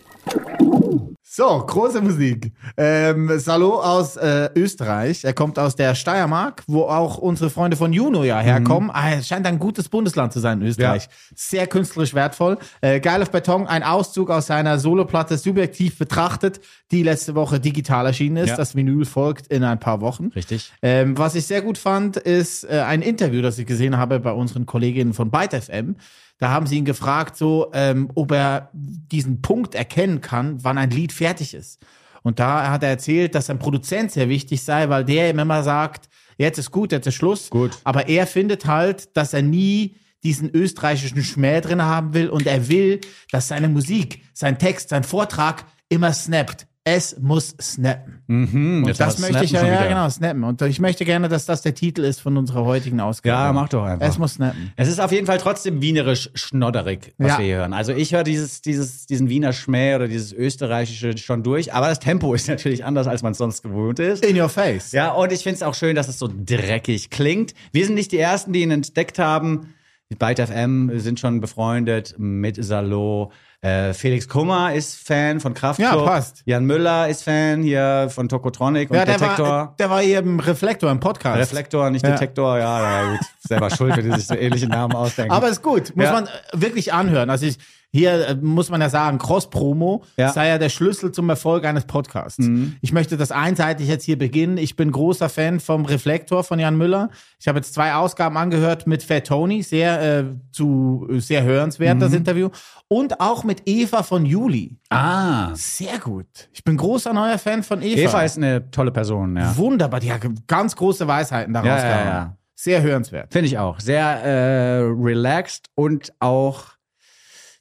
So, 1.34 1.64
große 1.66 2.02
Musik. 2.02 2.52
Ähm, 2.76 3.38
Salo 3.38 3.80
aus 3.80 4.18
äh, 4.18 4.50
Österreich. 4.54 5.24
Er 5.24 5.32
kommt 5.32 5.58
aus 5.58 5.74
der 5.74 5.94
Steiermark, 5.94 6.62
wo 6.66 6.82
auch 6.82 7.16
unsere 7.16 7.48
Freunde 7.48 7.78
von 7.78 7.90
Juno 7.94 8.22
ja 8.22 8.38
herkommen. 8.40 8.90
Ah, 8.92 9.12
es 9.12 9.28
scheint 9.28 9.46
ein 9.46 9.58
gutes 9.58 9.88
Bundesland 9.88 10.34
zu 10.34 10.40
sein, 10.40 10.60
Österreich. 10.60 11.08
Sehr 11.34 11.66
künstlerisch 11.66 12.12
wertvoll. 12.12 12.58
Äh, 12.82 13.00
Geil 13.00 13.22
auf 13.22 13.30
Beton, 13.30 13.66
ein 13.66 13.82
Auszug 13.82 14.28
aus 14.28 14.48
seiner 14.48 14.78
Soloplatte 14.78 15.38
subjektiv 15.38 15.96
betrachtet, 15.96 16.60
die 16.90 17.02
letzte 17.02 17.34
Woche 17.34 17.60
digital 17.60 18.04
erschienen 18.04 18.36
ist. 18.36 18.50
Ja. 18.50 18.56
Das 18.56 18.76
Vinyl 18.76 19.06
folgt 19.06 19.46
in 19.46 19.64
ein 19.64 19.80
paar 19.80 20.02
Wochen. 20.02 20.32
Richtig. 20.36 20.70
Ähm, 20.82 21.16
was 21.16 21.34
ich 21.34 21.46
sehr 21.46 21.62
gut 21.62 21.78
fand, 21.78 22.18
ist 22.18 22.64
äh, 22.64 22.84
ein 22.86 23.00
Interview, 23.00 23.40
das 23.40 23.58
ich 23.58 23.64
gesehen 23.64 23.96
habe 23.96 24.20
bei 24.20 24.32
unseren 24.32 24.66
Kolleginnen 24.66 25.14
von 25.14 25.30
Byte 25.30 25.54
FM. 25.64 25.96
Da 26.42 26.50
haben 26.50 26.66
sie 26.66 26.76
ihn 26.76 26.84
gefragt, 26.84 27.36
so, 27.36 27.70
ähm, 27.72 28.10
ob 28.16 28.32
er 28.32 28.70
diesen 28.72 29.42
Punkt 29.42 29.76
erkennen 29.76 30.20
kann, 30.20 30.56
wann 30.64 30.76
ein 30.76 30.90
Lied 30.90 31.12
fertig 31.22 31.54
ist. 31.54 31.80
Und 32.22 32.38
da 32.38 32.70
hat 32.70 32.82
er 32.82 32.90
erzählt, 32.90 33.34
dass 33.34 33.50
ein 33.50 33.58
Produzent 33.58 34.12
sehr 34.12 34.28
wichtig 34.28 34.62
sei, 34.62 34.88
weil 34.88 35.04
der 35.04 35.30
ihm 35.30 35.38
immer 35.38 35.62
sagt, 35.62 36.08
jetzt 36.36 36.58
ist 36.58 36.70
gut, 36.70 36.92
jetzt 36.92 37.06
ist 37.06 37.14
Schluss. 37.14 37.50
Gut. 37.50 37.78
Aber 37.84 38.08
er 38.08 38.26
findet 38.26 38.66
halt, 38.66 39.16
dass 39.16 39.32
er 39.32 39.42
nie 39.42 39.96
diesen 40.24 40.50
österreichischen 40.50 41.22
Schmäh 41.22 41.60
drin 41.60 41.82
haben 41.82 42.14
will 42.14 42.28
und 42.28 42.46
er 42.46 42.68
will, 42.68 43.00
dass 43.32 43.48
seine 43.48 43.68
Musik, 43.68 44.22
sein 44.34 44.58
Text, 44.58 44.90
sein 44.90 45.04
Vortrag 45.04 45.64
immer 45.88 46.12
snappt. 46.12 46.66
Es 46.84 47.16
muss 47.20 47.54
snappen. 47.60 48.22
Mhm, 48.26 48.82
Und 48.84 48.98
das 48.98 49.20
möchte 49.20 49.44
ich 49.44 49.52
ja, 49.52 49.64
ja 49.64 49.86
genau, 49.86 50.08
snappen. 50.08 50.42
Und 50.42 50.60
ich 50.62 50.80
möchte 50.80 51.04
gerne, 51.04 51.28
dass 51.28 51.46
das 51.46 51.62
der 51.62 51.74
Titel 51.76 52.02
ist 52.02 52.20
von 52.20 52.36
unserer 52.36 52.64
heutigen 52.64 52.98
Ausgabe. 52.98 53.40
Ja, 53.40 53.52
mach 53.52 53.68
doch 53.68 53.84
einfach. 53.84 54.04
Es 54.04 54.18
muss 54.18 54.34
snappen. 54.34 54.72
Es 54.74 54.88
ist 54.88 55.00
auf 55.00 55.12
jeden 55.12 55.26
Fall 55.26 55.38
trotzdem 55.38 55.80
wienerisch 55.80 56.30
schnodderig, 56.34 57.14
was 57.18 57.28
Ja. 57.32 57.38
wir 57.38 57.44
hier 57.44 57.56
hören. 57.58 57.72
Also 57.72 57.92
ich 57.92 58.12
höre 58.12 58.24
dieses, 58.24 58.62
dieses, 58.62 59.06
diesen 59.06 59.28
Wiener 59.28 59.52
Schmäh 59.52 59.94
oder 59.94 60.08
dieses 60.08 60.32
österreichische 60.32 61.16
schon 61.18 61.44
durch, 61.44 61.72
aber 61.72 61.86
das 61.86 62.00
Tempo 62.00 62.34
ist 62.34 62.48
natürlich 62.48 62.84
anders, 62.84 63.06
als 63.06 63.22
man 63.22 63.30
es 63.30 63.38
sonst 63.38 63.62
gewohnt 63.62 64.00
ist. 64.00 64.24
In 64.24 64.40
your 64.40 64.48
face. 64.48 64.90
Ja, 64.90 65.12
und 65.12 65.30
ich 65.30 65.44
finde 65.44 65.56
es 65.56 65.62
auch 65.62 65.74
schön, 65.74 65.94
dass 65.94 66.08
es 66.08 66.18
so 66.18 66.28
dreckig 66.34 67.10
klingt. 67.10 67.54
Wir 67.70 67.86
sind 67.86 67.94
nicht 67.94 68.10
die 68.10 68.18
Ersten, 68.18 68.52
die 68.52 68.62
ihn 68.62 68.72
entdeckt 68.72 69.20
haben. 69.20 69.74
Die 70.10 70.16
Byte 70.16 70.40
FM 70.48 70.90
sind 70.98 71.20
schon 71.20 71.40
befreundet 71.40 72.16
mit 72.18 72.62
Salo. 72.62 73.30
Äh, 73.64 73.94
Felix 73.94 74.28
Kummer 74.28 74.74
ist 74.74 74.96
Fan 75.06 75.38
von 75.38 75.54
Kraftklub. 75.54 75.92
Ja, 75.92 76.02
passt. 76.04 76.42
Jan 76.46 76.64
Müller 76.64 77.08
ist 77.08 77.22
Fan 77.22 77.62
hier 77.62 78.08
von 78.10 78.28
Tokotronic 78.28 78.90
und 78.90 78.96
Ja, 78.96 79.04
der 79.04 79.18
Detektor. 79.18 79.46
war, 79.48 79.74
der 79.78 79.88
war 79.88 80.02
im 80.02 80.40
Reflektor 80.40 80.90
im 80.90 80.98
Podcast. 80.98 81.38
Reflektor, 81.38 81.88
nicht 81.90 82.04
Ja. 82.04 82.10
Detektor, 82.10 82.58
ja, 82.58 82.80
ja, 83.02 83.10
gut. 83.12 83.20
Selber 83.38 83.70
schuld, 83.70 83.96
wenn 83.96 84.10
die 84.10 84.16
sich 84.16 84.26
so 84.26 84.34
ähnliche 84.34 84.66
Namen 84.66 84.94
ausdenken. 84.96 85.30
Aber 85.32 85.48
ist 85.48 85.62
gut, 85.62 85.94
muss 85.94 86.06
Ja. 86.06 86.12
man 86.12 86.28
wirklich 86.52 86.92
anhören. 86.92 87.30
Also 87.30 87.46
ich, 87.46 87.56
hier 87.94 88.28
äh, 88.28 88.34
muss 88.34 88.70
man 88.70 88.80
ja 88.80 88.88
sagen, 88.88 89.18
Cross-Promo 89.18 90.02
Ja. 90.16 90.28
Mhm. 90.28 90.32
sei 90.32 90.48
ja 90.48 90.58
der 90.58 90.70
Schlüssel 90.70 91.12
zum 91.12 91.28
Erfolg 91.28 91.64
eines 91.66 91.84
Podcasts. 91.84 92.44
Ich 92.80 92.92
möchte 92.92 93.16
das 93.16 93.30
einseitig 93.30 93.86
jetzt 93.88 94.04
hier 94.04 94.18
beginnen. 94.18 94.56
Ich 94.56 94.76
bin 94.76 94.90
großer 94.90 95.28
Fan 95.28 95.60
vom 95.60 95.84
Reflektor 95.84 96.42
von 96.42 96.58
Jan 96.58 96.76
Müller. 96.76 97.10
Ich 97.38 97.48
habe 97.48 97.58
jetzt 97.58 97.74
zwei 97.74 97.94
Ausgaben 97.94 98.36
angehört 98.36 98.86
mit 98.86 99.02
Fat 99.02 99.26
Tony, 99.26 99.62
sehr 99.62 100.20
äh, 100.20 100.24
zu 100.52 101.06
sehr 101.18 101.42
hörenswert 101.42 101.96
Mhm. 101.96 102.00
das 102.00 102.12
Interview 102.14 102.48
und 102.88 103.20
auch 103.20 103.44
mit 103.44 103.62
Eva 103.66 104.02
von 104.02 104.24
Juli. 104.24 104.78
ah, 104.90 105.50
Sehr 105.54 105.98
gut. 105.98 106.26
Ich 106.52 106.64
bin 106.64 106.76
großer 106.76 107.12
neuer 107.12 107.38
Fan 107.38 107.62
von 107.62 107.82
Eva. 107.82 108.00
Eva 108.08 108.22
ist 108.22 108.36
eine 108.38 108.70
tolle 108.70 108.90
Person, 108.90 109.36
ja. 109.36 109.54
Wunderbar, 109.56 110.00
die 110.00 110.10
hat 110.12 110.22
ganz 110.46 110.74
große 110.76 111.06
Weisheiten 111.06 111.52
daraus 111.52 111.68
Ja, 111.68 111.88
ja, 111.88 112.04
ja. 112.04 112.36
Sehr 112.54 112.80
hörenswert. 112.82 113.32
Finde 113.32 113.46
ich 113.48 113.58
auch. 113.58 113.80
Sehr 113.80 114.04
äh, 114.22 114.78
relaxed 114.82 115.66
und 115.74 116.12
auch, 116.20 116.64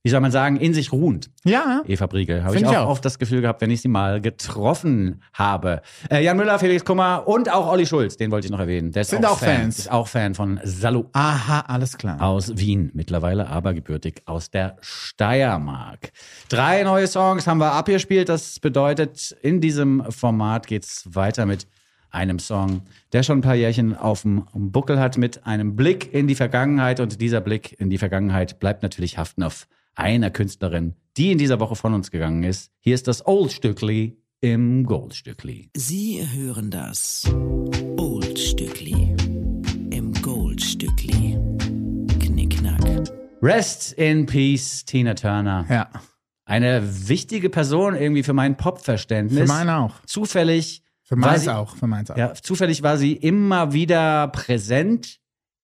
wie 0.03 0.09
soll 0.09 0.19
man 0.19 0.31
sagen, 0.31 0.57
in 0.57 0.73
sich 0.73 0.91
ruhend. 0.91 1.29
Ja, 1.43 1.83
Eva 1.85 2.07
Briegel. 2.07 2.43
Habe 2.43 2.55
ich 2.57 2.65
auch, 2.65 2.71
ich 2.71 2.77
auch. 2.77 2.89
oft 2.89 3.05
das 3.05 3.19
Gefühl 3.19 3.41
gehabt, 3.41 3.61
wenn 3.61 3.69
ich 3.69 3.81
sie 3.81 3.87
mal 3.87 4.19
getroffen 4.19 5.21
habe. 5.33 5.81
Äh, 6.09 6.23
Jan 6.23 6.37
Müller, 6.37 6.57
Felix 6.57 6.83
Kummer 6.83 7.27
und 7.27 7.51
auch 7.51 7.67
Olli 7.71 7.85
Schulz, 7.85 8.17
den 8.17 8.31
wollte 8.31 8.45
ich 8.47 8.51
noch 8.51 8.59
erwähnen. 8.59 8.91
Der 8.91 9.01
ist 9.01 9.11
Sind 9.11 9.25
auch 9.25 9.37
Fan. 9.37 9.61
Fans. 9.61 9.79
Ist 9.79 9.91
auch 9.91 10.07
Fan 10.07 10.33
von 10.33 10.59
Salo 10.63 11.09
aha, 11.13 11.61
alles 11.67 11.97
klar. 11.97 12.21
aus 12.21 12.57
Wien 12.57 12.89
mittlerweile, 12.93 13.47
aber 13.47 13.73
gebürtig 13.73 14.23
aus 14.25 14.49
der 14.49 14.77
Steiermark. 14.81 16.11
Drei 16.49 16.83
neue 16.83 17.07
Songs 17.07 17.45
haben 17.45 17.59
wir 17.59 17.71
abgespielt. 17.73 18.29
Das 18.29 18.59
bedeutet, 18.59 19.35
in 19.41 19.61
diesem 19.61 20.03
Format 20.11 20.65
geht's 20.65 21.03
weiter 21.13 21.45
mit 21.45 21.67
einem 22.09 22.39
Song, 22.39 22.81
der 23.13 23.23
schon 23.23 23.37
ein 23.39 23.41
paar 23.41 23.55
Jährchen 23.55 23.95
auf 23.95 24.23
dem 24.23 24.45
Buckel 24.53 24.99
hat, 24.99 25.17
mit 25.17 25.45
einem 25.45 25.75
Blick 25.75 26.13
in 26.13 26.27
die 26.27 26.35
Vergangenheit. 26.35 26.99
Und 26.99 27.21
dieser 27.21 27.39
Blick 27.39 27.79
in 27.79 27.89
die 27.89 27.97
Vergangenheit 27.97 28.59
bleibt 28.59 28.83
natürlich 28.83 29.17
haften 29.17 29.43
auf 29.43 29.67
einer 29.95 30.29
Künstlerin, 30.29 30.95
die 31.17 31.31
in 31.31 31.37
dieser 31.37 31.59
Woche 31.59 31.75
von 31.75 31.93
uns 31.93 32.11
gegangen 32.11 32.43
ist. 32.43 32.71
Hier 32.79 32.95
ist 32.95 33.07
das 33.07 33.25
Old 33.25 33.51
Stückli 33.51 34.17
im 34.41 34.85
Goldstückli. 34.85 35.69
Sie 35.75 36.25
hören 36.33 36.71
das 36.71 37.23
Oldstückli 37.97 39.15
im 39.91 40.13
Goldstückli. 40.21 41.37
Knickknack. 42.19 42.81
Rest 43.41 43.93
in 43.93 44.25
Peace, 44.25 44.85
Tina 44.85 45.13
Turner. 45.13 45.65
Ja, 45.69 45.89
Eine 46.45 47.07
wichtige 47.07 47.49
Person 47.49 47.95
irgendwie 47.95 48.23
für 48.23 48.33
mein 48.33 48.57
Popverständnis. 48.57 49.39
für 49.39 49.47
meine 49.47 49.77
auch. 49.77 50.03
Zufällig 50.05 50.83
Für 51.03 51.15
meins 51.15 51.43
sie, 51.43 51.53
auch. 51.55 51.75
Für 51.75 51.87
meins 51.87 52.09
auch. 52.11 52.17
Ja, 52.17 52.33
zufällig 52.33 52.83
war 52.83 52.97
sie 52.97 53.13
immer 53.13 53.73
wieder 53.73 54.27
präsent 54.29 55.19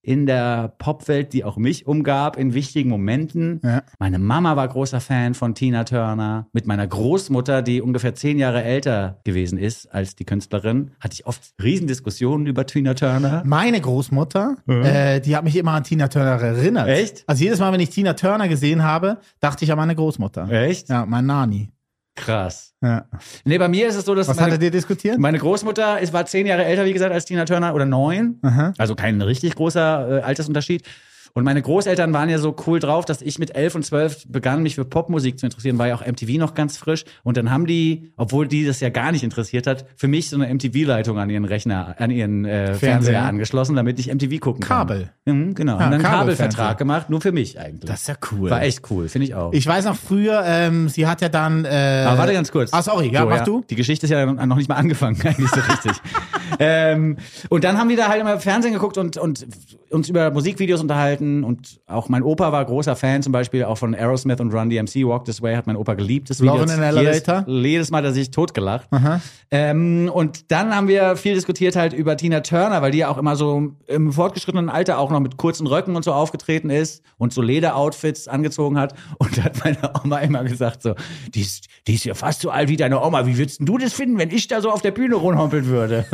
in 0.07 0.25
der 0.25 0.73
Popwelt, 0.77 1.33
die 1.33 1.43
auch 1.43 1.57
mich 1.57 1.85
umgab, 1.85 2.37
in 2.37 2.53
wichtigen 2.53 2.89
Momenten. 2.89 3.59
Ja. 3.61 3.83
Meine 3.99 4.19
Mama 4.19 4.55
war 4.55 4.65
großer 4.65 5.01
Fan 5.01 5.33
von 5.33 5.53
Tina 5.53 5.83
Turner. 5.83 6.47
Mit 6.53 6.65
meiner 6.65 6.87
Großmutter, 6.87 7.61
die 7.61 7.81
ungefähr 7.81 8.15
zehn 8.15 8.39
Jahre 8.39 8.63
älter 8.63 9.19
gewesen 9.25 9.57
ist 9.57 9.93
als 9.93 10.15
die 10.15 10.23
Künstlerin, 10.23 10.91
hatte 11.01 11.15
ich 11.15 11.27
oft 11.27 11.41
Riesendiskussionen 11.61 12.47
über 12.47 12.65
Tina 12.65 12.93
Turner. 12.93 13.43
Meine 13.45 13.81
Großmutter, 13.81 14.55
äh, 14.67 15.19
die 15.19 15.35
hat 15.35 15.43
mich 15.43 15.57
immer 15.57 15.71
an 15.71 15.83
Tina 15.83 16.07
Turner 16.07 16.41
erinnert. 16.41 16.87
Echt? 16.87 17.25
Also 17.27 17.43
jedes 17.43 17.59
Mal, 17.59 17.73
wenn 17.73 17.81
ich 17.81 17.89
Tina 17.89 18.13
Turner 18.13 18.47
gesehen 18.47 18.83
habe, 18.83 19.17
dachte 19.41 19.65
ich 19.65 19.71
an 19.71 19.77
meine 19.77 19.95
Großmutter. 19.95 20.49
Echt? 20.49 20.87
Ja, 20.87 21.05
mein 21.05 21.25
Nani. 21.25 21.69
Krass. 22.17 22.73
Ja. 22.81 23.05
Nee, 23.45 23.57
bei 23.57 23.67
mir 23.67 23.87
ist 23.87 23.95
es 23.95 24.05
so, 24.05 24.13
dass 24.13 24.27
Was 24.27 24.35
meine, 24.35 24.47
hattet 24.51 24.63
ihr 24.63 24.71
diskutiert? 24.71 25.17
meine 25.17 25.37
Großmutter 25.37 25.99
ist, 25.99 26.13
war 26.13 26.25
zehn 26.25 26.45
Jahre 26.45 26.65
älter, 26.65 26.85
wie 26.85 26.93
gesagt, 26.93 27.13
als 27.13 27.25
Tina 27.25 27.45
Turner 27.45 27.73
oder 27.73 27.85
neun. 27.85 28.39
Aha. 28.41 28.73
Also 28.77 28.95
kein 28.95 29.21
richtig 29.21 29.55
großer 29.55 30.19
äh, 30.19 30.21
Altersunterschied. 30.21 30.83
Und 31.37 31.43
meine 31.43 31.61
Großeltern 31.61 32.13
waren 32.13 32.29
ja 32.29 32.39
so 32.39 32.55
cool 32.65 32.79
drauf, 32.79 33.05
dass 33.05 33.21
ich 33.21 33.37
mit 33.37 33.55
elf 33.55 33.75
und 33.75 33.85
zwölf 33.85 34.25
begann, 34.27 34.63
mich 34.63 34.73
für 34.73 34.85
Popmusik 34.85 35.37
zu 35.37 35.45
interessieren, 35.45 35.77
war 35.77 35.87
ja 35.87 35.93
auch 35.93 36.03
MTV 36.03 36.39
noch 36.39 36.55
ganz 36.55 36.77
frisch. 36.77 37.05
Und 37.21 37.37
dann 37.37 37.51
haben 37.51 37.67
die, 37.67 38.11
obwohl 38.17 38.47
die 38.47 38.65
das 38.65 38.79
ja 38.79 38.89
gar 38.89 39.11
nicht 39.11 39.23
interessiert 39.23 39.67
hat, 39.67 39.85
für 39.95 40.07
mich 40.07 40.31
so 40.31 40.35
eine 40.35 40.51
MTV-Leitung 40.51 41.19
an 41.19 41.29
ihren 41.29 41.45
Rechner, 41.45 41.93
an 41.99 42.09
ihren 42.09 42.45
äh, 42.45 42.73
Fernseher. 42.73 43.21
Angeschlossen, 43.21 43.75
damit 43.75 43.99
ich 43.99 44.11
MTV 44.11 44.39
gucken 44.39 44.63
kann. 44.63 44.87
Kabel. 44.87 45.11
Mhm, 45.25 45.53
genau. 45.53 45.77
Ja, 45.77 45.85
und 45.85 45.91
dann. 45.91 46.01
Kabelvertrag 46.01 46.75
gemacht, 46.79 47.11
nur 47.11 47.21
für 47.21 47.31
mich 47.31 47.59
eigentlich. 47.59 47.87
Das 47.87 48.01
ist 48.01 48.07
ja 48.07 48.15
cool. 48.31 48.49
war 48.49 48.63
echt 48.63 48.89
cool, 48.89 49.07
finde 49.07 49.27
ich 49.27 49.35
auch. 49.35 49.53
Ich 49.53 49.67
weiß 49.67 49.85
noch 49.85 49.95
früher, 49.95 50.41
ähm, 50.43 50.89
sie 50.89 51.05
hat 51.05 51.21
ja 51.21 51.29
dann. 51.29 51.65
Äh, 51.65 52.03
Aber 52.07 52.17
warte 52.17 52.33
ganz 52.33 52.51
kurz. 52.51 52.73
Ah, 52.73 52.81
sorry, 52.81 53.11
ja, 53.13 53.21
So, 53.21 53.29
mach 53.29 53.43
du. 53.43 53.63
Die 53.69 53.75
Geschichte 53.75 54.07
ist 54.07 54.09
ja 54.09 54.25
noch 54.25 54.55
nicht 54.55 54.69
mal 54.69 54.75
angefangen, 54.77 55.21
eigentlich 55.23 55.51
so 55.51 55.59
richtig. 55.59 56.01
ähm, 56.59 57.17
und 57.49 57.63
dann 57.63 57.77
haben 57.77 57.89
wir 57.89 57.97
da 57.97 58.07
halt 58.07 58.21
immer 58.21 58.39
Fernsehen 58.39 58.73
geguckt 58.73 58.97
und, 58.97 59.17
und 59.17 59.45
uns 59.91 60.09
über 60.09 60.31
Musikvideos 60.31 60.81
unterhalten 60.81 61.43
und 61.43 61.79
auch 61.87 62.09
mein 62.09 62.23
Opa 62.23 62.51
war 62.51 62.63
großer 62.65 62.95
Fan 62.95 63.21
zum 63.23 63.31
Beispiel 63.31 63.63
auch 63.63 63.77
von 63.77 63.93
Aerosmith 63.93 64.39
und 64.39 64.53
Run 64.53 64.69
DMC. 64.69 65.07
Walk 65.07 65.25
This 65.25 65.41
Way 65.41 65.55
hat 65.55 65.67
mein 65.67 65.75
Opa 65.75 65.93
geliebt. 65.93 66.29
Das 66.29 66.41
Video. 66.41 66.55
in 66.55 66.69
an 66.69 66.95
jedes, 66.95 67.23
Elevator? 67.23 67.45
jedes 67.47 67.91
Mal, 67.91 68.01
dass 68.01 68.15
ich 68.15 68.31
totgelacht. 68.31 68.89
Ähm, 69.49 70.09
und 70.13 70.51
dann 70.51 70.75
haben 70.75 70.87
wir 70.87 71.15
viel 71.15 71.33
diskutiert 71.33 71.75
halt 71.75 71.93
über 71.93 72.17
Tina 72.17 72.41
Turner, 72.41 72.81
weil 72.81 72.91
die 72.91 72.99
ja 72.99 73.09
auch 73.09 73.17
immer 73.17 73.35
so 73.35 73.71
im 73.87 74.11
fortgeschrittenen 74.11 74.69
Alter 74.69 74.99
auch 74.99 75.09
noch 75.11 75.19
mit 75.19 75.37
kurzen 75.37 75.67
Röcken 75.67 75.95
und 75.95 76.03
so 76.03 76.11
aufgetreten 76.13 76.69
ist 76.69 77.01
und 77.17 77.33
so 77.33 77.41
Lederoutfits 77.41 78.27
angezogen 78.27 78.77
hat. 78.77 78.93
Und 79.19 79.37
da 79.37 79.43
hat 79.43 79.63
meine 79.63 79.77
Oma 80.03 80.19
immer 80.19 80.43
gesagt 80.43 80.83
so, 80.83 80.95
die 81.33 81.41
ist, 81.41 81.67
die 81.87 81.95
ist 81.95 82.03
ja 82.03 82.13
fast 82.13 82.41
so 82.41 82.49
alt 82.49 82.69
wie 82.69 82.77
deine 82.77 83.01
Oma. 83.01 83.25
Wie 83.25 83.37
würdest 83.37 83.59
du 83.61 83.77
das 83.77 83.93
finden, 83.93 84.17
wenn 84.17 84.31
ich 84.31 84.47
da 84.47 84.61
so 84.61 84.71
auf 84.71 84.81
der 84.81 84.91
Bühne 84.91 85.15
rumhumpeln 85.15 85.67
würde? 85.67 86.05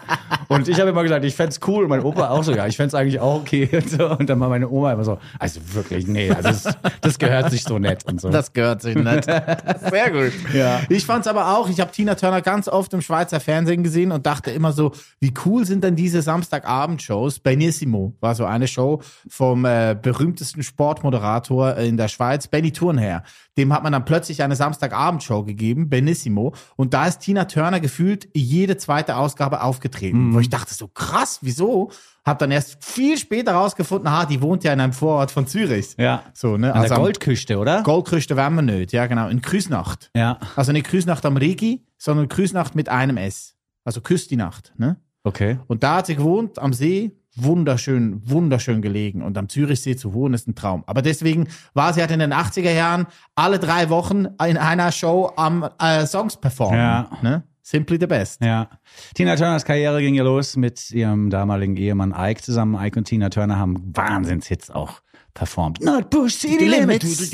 und 0.48 0.68
ich 0.68 0.78
habe 0.78 0.90
immer 0.90 1.02
gesagt, 1.02 1.24
ich 1.24 1.34
fänd's 1.34 1.60
cool. 1.66 1.84
Und 1.84 1.90
mein 1.90 2.02
Opa 2.02 2.28
auch 2.30 2.44
so, 2.44 2.52
ja, 2.52 2.66
ich 2.66 2.76
fänd's 2.76 2.94
eigentlich 2.94 3.20
auch 3.22 3.40
okay. 3.40 3.68
Und, 3.72 3.90
so. 3.90 4.10
und 4.10 4.28
dann 4.28 4.38
war 4.40 4.48
meine 4.48 4.68
Oma 4.68 4.92
immer 4.92 5.04
so, 5.04 5.18
also 5.38 5.60
wirklich, 5.72 6.06
nee, 6.06 6.30
also 6.30 6.42
das, 6.42 6.76
das 7.00 7.18
gehört 7.18 7.50
sich 7.50 7.62
so 7.62 7.78
nett 7.78 8.04
und 8.06 8.20
so. 8.20 8.28
Das 8.28 8.52
gehört 8.52 8.82
sich 8.82 8.94
nicht. 8.94 9.24
Sehr 9.24 10.10
gut. 10.10 10.32
Ja. 10.54 10.80
Ich 10.88 11.06
fand's 11.06 11.26
aber 11.26 11.56
auch, 11.56 11.68
ich 11.68 11.80
habe 11.80 11.90
Tina 11.90 12.14
Turner 12.14 12.42
ganz 12.42 12.68
oft 12.68 12.92
im 12.92 13.00
Schweizer 13.00 13.40
Fernsehen 13.40 13.82
gesehen 13.82 14.12
und 14.12 14.26
dachte 14.26 14.50
immer 14.50 14.72
so, 14.72 14.92
wie 15.20 15.32
cool 15.44 15.64
sind 15.64 15.84
denn 15.84 15.96
diese 15.96 16.22
Samstagabend-Shows? 16.22 17.40
Benissimo 17.40 18.14
war 18.20 18.34
so 18.34 18.44
eine 18.44 18.68
Show 18.68 19.00
vom 19.28 19.64
äh, 19.64 19.96
berühmtesten 20.00 20.62
Sportmoderator 20.62 21.76
in 21.76 21.96
der 21.96 22.08
Schweiz, 22.08 22.46
Benny 22.48 22.72
Thurnherr. 22.72 23.22
Dem 23.58 23.72
hat 23.72 23.82
man 23.82 23.92
dann 23.92 24.04
plötzlich 24.04 24.42
eine 24.42 24.56
Samstagabendshow 24.56 25.44
gegeben, 25.44 25.90
Benissimo. 25.90 26.54
Und 26.76 26.94
da 26.94 27.06
ist 27.06 27.20
Tina 27.20 27.44
Turner 27.44 27.80
gefühlt 27.80 28.28
jede 28.34 28.78
zweite 28.78 29.16
Ausgabe 29.16 29.62
aufgetreten. 29.62 30.32
Wo 30.32 30.40
ich 30.40 30.48
dachte 30.48 30.72
so, 30.74 30.88
krass, 30.88 31.38
wieso? 31.42 31.90
Hab 32.24 32.38
dann 32.38 32.50
erst 32.52 32.84
viel 32.84 33.18
später 33.18 33.52
rausgefunden, 33.52 34.06
ah, 34.06 34.24
die 34.24 34.40
wohnt 34.40 34.62
ja 34.64 34.72
in 34.72 34.80
einem 34.80 34.92
Vorort 34.92 35.30
von 35.32 35.46
Zürich. 35.46 35.94
ja. 35.98 36.22
So, 36.34 36.56
ne? 36.56 36.72
An 36.74 36.82
der 36.82 36.92
am- 36.92 37.02
Goldküste, 37.02 37.58
oder? 37.58 37.82
Goldküste 37.82 38.36
wollen 38.36 38.54
wir 38.54 38.62
nicht, 38.62 38.92
ja 38.92 39.06
genau, 39.06 39.28
in 39.28 39.42
Küsnacht. 39.42 40.10
ja. 40.14 40.38
Also 40.54 40.70
nicht 40.72 40.86
Küsnacht 40.86 41.24
am 41.26 41.36
Rigi, 41.36 41.84
sondern 41.98 42.28
Küsnacht 42.28 42.74
mit 42.76 42.88
einem 42.88 43.16
S. 43.16 43.54
Also 43.84 44.00
Küss 44.00 44.28
die 44.28 44.36
Nacht, 44.36 44.72
ne? 44.76 44.96
Okay. 45.24 45.58
Und 45.66 45.82
da 45.82 45.96
hat 45.96 46.06
sie 46.06 46.14
gewohnt, 46.16 46.58
am 46.60 46.72
See, 46.72 47.12
wunderschön, 47.36 48.22
wunderschön 48.24 48.82
gelegen. 48.82 49.22
Und 49.22 49.36
am 49.38 49.48
Zürichsee 49.48 49.96
zu 49.96 50.14
wohnen 50.14 50.34
ist 50.34 50.46
ein 50.48 50.54
Traum. 50.54 50.84
Aber 50.86 51.02
deswegen 51.02 51.48
war 51.74 51.92
sie 51.92 52.00
halt 52.00 52.10
in 52.10 52.18
den 52.20 52.32
80er 52.32 52.72
Jahren 52.72 53.06
alle 53.34 53.58
drei 53.58 53.88
Wochen 53.90 54.26
in 54.46 54.56
einer 54.56 54.92
Show 54.92 55.32
am 55.36 55.68
äh, 55.80 56.06
Songs 56.06 56.36
performen. 56.36 56.78
Ja. 56.78 57.10
Ne? 57.22 57.42
Simply 57.62 57.96
the 57.98 58.06
best. 58.06 58.42
Ja. 58.42 58.68
Tina 59.14 59.36
Turners 59.36 59.64
Karriere 59.64 60.00
ging 60.00 60.14
ja 60.14 60.24
los 60.24 60.56
mit 60.56 60.90
ihrem 60.90 61.30
damaligen 61.30 61.76
Ehemann 61.76 62.12
Ike 62.16 62.42
zusammen. 62.42 62.74
Ike 62.74 62.98
und 62.98 63.04
Tina 63.04 63.30
Turner 63.30 63.56
haben 63.58 63.96
Wahnsinnshits 63.96 64.70
auch 64.70 65.00
performt. 65.32 65.80
Not 65.80 66.10
push 66.10 66.34
city 66.34 66.66
limits. 66.66 67.30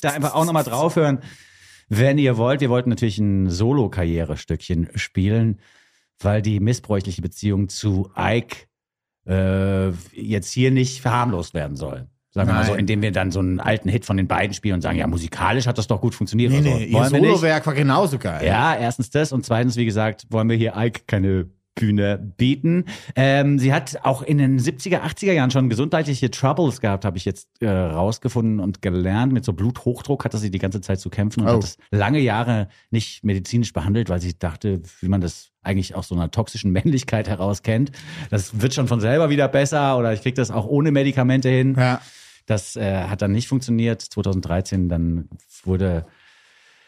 Da 0.00 0.10
einfach 0.10 0.34
auch 0.34 0.44
nochmal 0.44 0.64
draufhören, 0.64 1.18
wenn 1.88 2.18
ihr 2.18 2.36
wollt. 2.36 2.60
Wir 2.60 2.70
wollten 2.70 2.90
natürlich 2.90 3.18
ein 3.18 3.50
Solo-Karrierestückchen 3.50 4.90
spielen, 4.94 5.60
weil 6.20 6.40
die 6.40 6.60
missbräuchliche 6.60 7.22
Beziehung 7.22 7.68
zu 7.68 8.10
Ike 8.16 8.68
äh, 9.26 9.90
jetzt 10.12 10.52
hier 10.52 10.70
nicht 10.70 11.00
verharmlost 11.00 11.54
werden 11.54 11.76
soll. 11.76 12.06
Sagen 12.36 12.50
wir 12.50 12.54
mal 12.54 12.64
so, 12.64 12.72
Nein. 12.72 12.80
indem 12.80 13.00
wir 13.02 13.12
dann 13.12 13.30
so 13.30 13.40
einen 13.40 13.60
alten 13.60 13.88
Hit 13.88 14.04
von 14.04 14.18
den 14.18 14.28
beiden 14.28 14.52
spielen 14.52 14.74
und 14.74 14.82
sagen, 14.82 14.98
ja, 14.98 15.06
musikalisch 15.06 15.66
hat 15.66 15.78
das 15.78 15.86
doch 15.86 16.02
gut 16.02 16.14
funktioniert. 16.14 16.52
Nee, 16.52 16.58
oder 16.60 16.68
so. 16.70 16.76
nee, 16.76 16.84
ihr 16.84 16.92
Wollen 16.92 17.12
nicht. 17.12 17.22
Solowerk 17.30 17.66
war 17.66 17.72
genauso 17.74 18.18
geil. 18.18 18.46
Ja, 18.46 18.76
erstens 18.76 19.08
das 19.08 19.32
und 19.32 19.44
zweitens, 19.46 19.76
wie 19.76 19.86
gesagt, 19.86 20.26
wollen 20.28 20.48
wir 20.50 20.56
hier 20.56 20.74
Ike 20.76 21.00
keine 21.06 21.46
Bühne 21.74 22.18
bieten. 22.38 22.84
Ähm, 23.16 23.58
sie 23.58 23.72
hat 23.72 24.00
auch 24.02 24.22
in 24.22 24.38
den 24.38 24.58
70er, 24.58 25.00
80er 25.02 25.32
Jahren 25.32 25.50
schon 25.50 25.68
gesundheitliche 25.68 26.30
Troubles 26.30 26.80
gehabt, 26.80 27.04
habe 27.04 27.16
ich 27.18 27.24
jetzt 27.26 27.48
äh, 27.60 27.68
rausgefunden 27.68 28.60
und 28.60 28.80
gelernt. 28.80 29.32
Mit 29.32 29.44
so 29.44 29.52
Bluthochdruck 29.52 30.24
hatte 30.24 30.38
sie 30.38 30.50
die 30.50 30.58
ganze 30.58 30.80
Zeit 30.80 31.00
zu 31.00 31.10
kämpfen 31.10 31.40
und 31.42 31.48
Oh. 31.48 31.52
hat 31.56 31.62
das 31.62 31.76
lange 31.90 32.18
Jahre 32.20 32.68
nicht 32.90 33.24
medizinisch 33.24 33.72
behandelt, 33.74 34.08
weil 34.08 34.20
sie 34.22 34.38
dachte, 34.38 34.80
wie 35.00 35.08
man 35.08 35.20
das 35.20 35.50
eigentlich 35.62 35.94
aus 35.94 36.08
so 36.08 36.14
einer 36.14 36.30
toxischen 36.30 36.70
Männlichkeit 36.72 37.28
heraus 37.28 37.62
kennt. 37.62 37.92
Das 38.30 38.60
wird 38.62 38.72
schon 38.72 38.88
von 38.88 39.00
selber 39.00 39.28
wieder 39.30 39.48
besser 39.48 39.98
oder 39.98 40.12
ich 40.14 40.22
kriege 40.22 40.34
das 40.36 40.50
auch 40.50 40.66
ohne 40.66 40.92
Medikamente 40.92 41.48
hin. 41.50 41.74
Ja. 41.78 42.00
Das 42.46 42.76
äh, 42.76 43.04
hat 43.04 43.22
dann 43.22 43.32
nicht 43.32 43.48
funktioniert. 43.48 44.00
2013 44.00 44.88
dann 44.88 45.28
wurde 45.64 46.06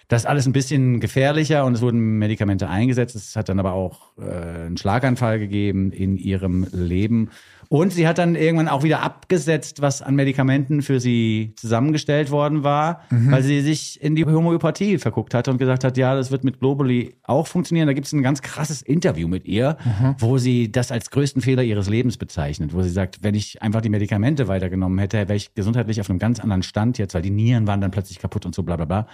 das 0.08 0.24
alles 0.24 0.46
ein 0.46 0.52
bisschen 0.52 1.00
gefährlicher 1.00 1.66
und 1.66 1.74
es 1.74 1.82
wurden 1.82 2.18
Medikamente 2.18 2.68
eingesetzt. 2.68 3.14
Es 3.14 3.36
hat 3.36 3.50
dann 3.50 3.58
aber 3.58 3.72
auch 3.74 4.16
äh, 4.16 4.22
einen 4.22 4.78
Schlaganfall 4.78 5.38
gegeben 5.38 5.92
in 5.92 6.16
ihrem 6.16 6.66
Leben. 6.72 7.30
Und 7.68 7.92
sie 7.92 8.08
hat 8.08 8.18
dann 8.18 8.34
irgendwann 8.34 8.68
auch 8.68 8.82
wieder 8.82 9.02
abgesetzt, 9.02 9.82
was 9.82 10.00
an 10.00 10.14
Medikamenten 10.14 10.80
für 10.80 11.00
sie 11.00 11.52
zusammengestellt 11.56 12.30
worden 12.30 12.64
war, 12.64 13.02
weil 13.10 13.42
sie 13.42 13.60
sich 13.60 14.02
in 14.02 14.16
die 14.16 14.24
Homöopathie 14.24 14.98
verguckt 14.98 15.34
hatte 15.34 15.50
und 15.50 15.58
gesagt 15.58 15.84
hat, 15.84 15.98
ja, 15.98 16.14
das 16.14 16.30
wird 16.30 16.44
mit 16.44 16.60
Globally 16.60 17.16
auch 17.24 17.46
funktionieren. 17.46 17.86
Da 17.86 17.92
gibt 17.92 18.06
es 18.06 18.12
ein 18.12 18.22
ganz 18.22 18.40
krasses 18.40 18.80
Interview 18.80 19.28
mit 19.28 19.44
ihr, 19.44 19.76
wo 20.18 20.38
sie 20.38 20.72
das 20.72 20.90
als 20.90 21.10
größten 21.10 21.42
Fehler 21.42 21.62
ihres 21.62 21.88
Lebens 21.90 22.16
bezeichnet, 22.16 22.72
wo 22.72 22.82
sie 22.82 22.90
sagt, 22.90 23.22
wenn 23.22 23.34
ich 23.34 23.60
einfach 23.62 23.82
die 23.82 23.90
Medikamente 23.90 24.48
weitergenommen 24.48 24.98
hätte, 24.98 25.18
wäre 25.18 25.36
ich 25.36 25.54
gesundheitlich 25.54 26.00
auf 26.00 26.08
einem 26.08 26.18
ganz 26.18 26.40
anderen 26.40 26.62
Stand 26.62 26.96
jetzt, 26.98 27.14
weil 27.14 27.22
die 27.22 27.30
Nieren 27.30 27.66
waren 27.66 27.80
dann 27.80 27.90
plötzlich 27.90 28.18
kaputt 28.18 28.46
und 28.46 28.54
so 28.54 28.62
bla 28.62 28.76
bla 28.76 28.86
bla. 28.86 29.06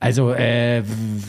Also 0.00 0.32
äh, 0.32 0.82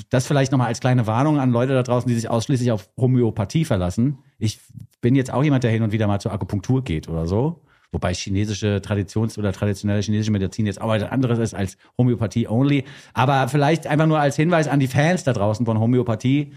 das 0.10 0.28
vielleicht 0.28 0.52
nochmal 0.52 0.68
als 0.68 0.82
kleine 0.82 1.08
Warnung 1.08 1.40
an 1.40 1.52
Leute 1.52 1.74
da 1.74 1.84
draußen, 1.84 2.10
die 2.10 2.16
sich 2.16 2.30
ausschließlich 2.30 2.72
auf 2.72 2.90
Homöopathie 2.98 3.64
verlassen. 3.64 4.18
Ich 4.38 4.60
bin 5.02 5.16
jetzt 5.16 5.32
auch 5.32 5.44
jemand, 5.44 5.64
der 5.64 5.72
hin 5.72 5.84
und 5.84 5.92
wieder 5.92 6.08
mal 6.08 6.20
zur 6.20 6.32
Akupunktur 6.32 6.84
geht 6.84 7.08
oder 7.08 7.28
so. 7.28 7.62
Wobei 7.92 8.14
chinesische 8.14 8.82
Traditions- 8.82 9.38
oder 9.38 9.54
traditionelle 9.54 10.02
chinesische 10.02 10.32
Medizin 10.32 10.66
jetzt 10.66 10.82
auch 10.82 10.90
was 10.90 11.04
anderes 11.04 11.40
ist 11.40 11.54
als 11.54 11.78
Homöopathie 11.98 12.48
only. 12.48 12.84
Aber 13.14 13.48
vielleicht 13.48 13.88
einfach 13.88 14.08
nur 14.08 14.20
als 14.20 14.36
Hinweis 14.36 14.68
an 14.68 14.80
die 14.80 14.88
Fans 14.88 15.24
da 15.24 15.32
draußen 15.32 15.66
von 15.66 15.80
Homöopathie. 15.80 16.54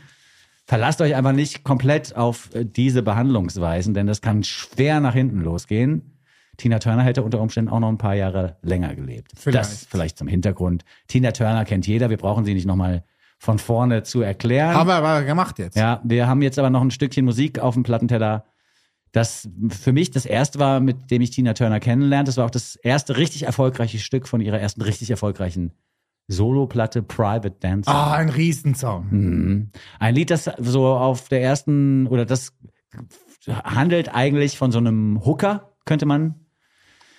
Verlasst 0.64 1.00
euch 1.00 1.14
einfach 1.14 1.32
nicht 1.32 1.64
komplett 1.64 2.16
auf 2.16 2.54
äh, 2.54 2.64
diese 2.64 3.02
Behandlungsweisen, 3.02 3.94
denn 3.94 4.06
das 4.06 4.20
kann 4.20 4.42
schwer 4.44 5.00
nach 5.00 5.14
hinten 5.14 5.40
losgehen. 5.40 6.18
Tina 6.58 6.78
Turner 6.80 7.04
hätte 7.04 7.22
unter 7.22 7.40
Umständen 7.40 7.70
auch 7.70 7.78
noch 7.80 7.88
ein 7.88 7.98
paar 7.98 8.16
Jahre 8.16 8.56
länger 8.62 8.94
gelebt. 8.94 9.30
Vielleicht. 9.36 9.58
Das 9.58 9.86
vielleicht 9.88 10.18
zum 10.18 10.26
Hintergrund. 10.26 10.84
Tina 11.06 11.30
Turner 11.30 11.64
kennt 11.64 11.86
jeder, 11.86 12.10
wir 12.10 12.16
brauchen 12.16 12.44
sie 12.44 12.52
nicht 12.52 12.66
nochmal 12.66 13.04
von 13.38 13.58
vorne 13.58 14.02
zu 14.02 14.20
erklären. 14.20 14.74
Haben 14.74 14.88
wir 14.88 14.96
aber 14.96 15.24
gemacht 15.24 15.58
jetzt. 15.58 15.76
Ja, 15.76 16.00
wir 16.04 16.26
haben 16.26 16.42
jetzt 16.42 16.58
aber 16.58 16.70
noch 16.70 16.82
ein 16.82 16.90
Stückchen 16.90 17.24
Musik 17.24 17.60
auf 17.60 17.74
dem 17.74 17.84
Plattenteller, 17.84 18.44
das 19.12 19.48
für 19.68 19.92
mich 19.92 20.10
das 20.10 20.26
erste 20.26 20.58
war, 20.58 20.80
mit 20.80 21.10
dem 21.10 21.22
ich 21.22 21.30
Tina 21.30 21.54
Turner 21.54 21.80
kennenlernte. 21.80 22.28
Das 22.28 22.36
war 22.36 22.44
auch 22.44 22.50
das 22.50 22.76
erste 22.76 23.16
richtig 23.16 23.44
erfolgreiche 23.44 23.98
Stück 23.98 24.28
von 24.28 24.40
ihrer 24.40 24.58
ersten 24.58 24.82
richtig 24.82 25.10
erfolgreichen 25.10 25.72
Soloplatte 26.30 27.02
Private 27.02 27.56
Dancer. 27.58 27.90
Ah, 27.90 28.14
ein 28.14 28.28
Riesensong. 28.28 29.06
Mhm. 29.10 29.70
Ein 29.98 30.14
Lied, 30.14 30.30
das 30.30 30.50
so 30.58 30.86
auf 30.86 31.28
der 31.28 31.40
ersten 31.40 32.06
oder 32.06 32.26
das 32.26 32.52
handelt 33.48 34.14
eigentlich 34.14 34.58
von 34.58 34.70
so 34.70 34.78
einem 34.78 35.24
Hooker, 35.24 35.72
könnte 35.86 36.04
man 36.04 36.34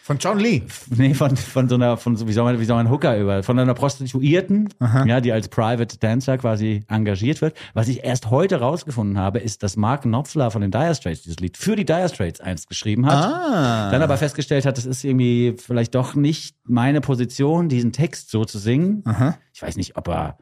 Von 0.10 0.17
John 0.17 0.39
Lee. 0.39 0.63
Nee, 0.89 1.13
von, 1.13 1.38
von 1.38 1.69
so 1.69 1.76
einer, 1.76 1.95
von 1.95 2.15
so, 2.15 2.28
wie 2.28 2.34
soll 2.34 2.43
man, 2.43 2.60
wie 2.60 2.65
soll 2.65 2.78
man 2.78 2.89
Hooker 2.89 3.15
über, 3.15 3.43
von 3.43 3.60
einer 3.60 3.76
Prostituierten, 3.76 4.69
ja, 5.06 5.22
die 5.22 5.32
als 5.32 5.50
Private 5.50 6.00
Dancer 6.00 6.39
quasi 6.39 6.84
engagiert 6.88 7.41
wird. 7.41 7.56
Was 7.76 7.88
ich 7.89 8.04
erst 8.04 8.32
heute 8.32 8.60
rausgefunden 8.60 9.19
habe, 9.19 9.38
ist, 9.38 9.62
dass 9.62 9.78
Mark 9.78 10.02
Knopfler 10.02 10.50
von 10.50 10.63
den 10.63 10.72
Dire 10.72 10.95
Straits 10.95 11.22
dieses 11.22 11.39
Lied 11.39 11.58
für 11.58 11.76
die 11.76 11.86
Dire 11.86 12.10
Straits 12.10 12.41
einst 12.41 12.67
geschrieben 12.67 13.06
hat. 13.06 13.24
Ah. 13.24 13.91
Dann 13.91 14.02
aber 14.02 14.17
festgestellt 14.17 14.65
hat, 14.65 14.80
das 14.80 14.88
ist 14.88 15.04
irgendwie 15.04 15.54
vielleicht 15.63 15.93
doch 15.93 16.15
nicht 16.15 16.56
meine 16.63 17.02
Position, 17.02 17.69
diesen 17.69 17.91
Text 17.91 18.32
so 18.32 18.45
zu 18.45 18.58
singen. 18.58 19.04
Ich 19.54 19.62
weiß 19.62 19.78
nicht, 19.78 19.95
ob 19.95 20.08
er 20.08 20.39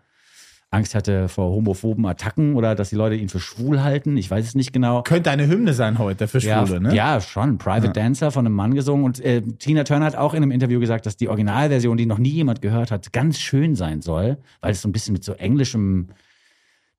Angst 0.70 0.96
hatte 0.96 1.30
vor 1.30 1.50
homophoben 1.52 2.06
Attacken 2.06 2.56
oder 2.56 2.76
dass 2.76 2.90
die 2.90 2.96
Leute 2.98 3.16
ihn 3.16 3.30
für 3.30 3.40
schwul 3.40 3.82
halten. 3.84 4.18
Ich 4.18 4.30
weiß 4.30 4.46
es 4.46 4.54
nicht 4.56 4.74
genau. 4.74 5.02
Könnte 5.04 5.32
eine 5.32 5.48
Hymne 5.48 5.74
sein 5.74 5.98
heute 5.98 6.28
für 6.28 6.40
Ja, 6.40 6.66
Schwule, 6.68 6.82
ne? 6.82 6.94
ja, 6.94 7.22
schon. 7.22 7.58
Private 7.58 7.90
Dancer 7.94 8.32
von 8.32 8.46
einem 8.46 8.56
Mann 8.56 8.74
gesungen. 8.76 9.06
Und 9.06 9.24
äh, 9.24 9.42
Tina 9.42 9.86
Turner 9.86 10.06
hat 10.06 10.18
auch 10.18 10.34
in 10.34 10.44
einem 10.44 10.52
Interview 10.52 10.82
gesagt, 10.82 11.06
dass 11.06 11.16
die 11.16 11.30
Originalversion, 11.30 11.96
die 11.96 12.06
noch 12.06 12.18
nie 12.18 12.32
jemand 12.32 12.62
gehört 12.62 12.92
hat, 12.92 13.14
ganz 13.14 13.40
schön 13.40 13.76
sein 13.76 14.02
soll, 14.02 14.38
weil 14.60 14.72
es 14.72 14.82
so 14.82 14.90
ein 14.90 14.92
bisschen 14.92 15.14
mit 15.14 15.24
so 15.24 15.34
englischem 15.34 16.10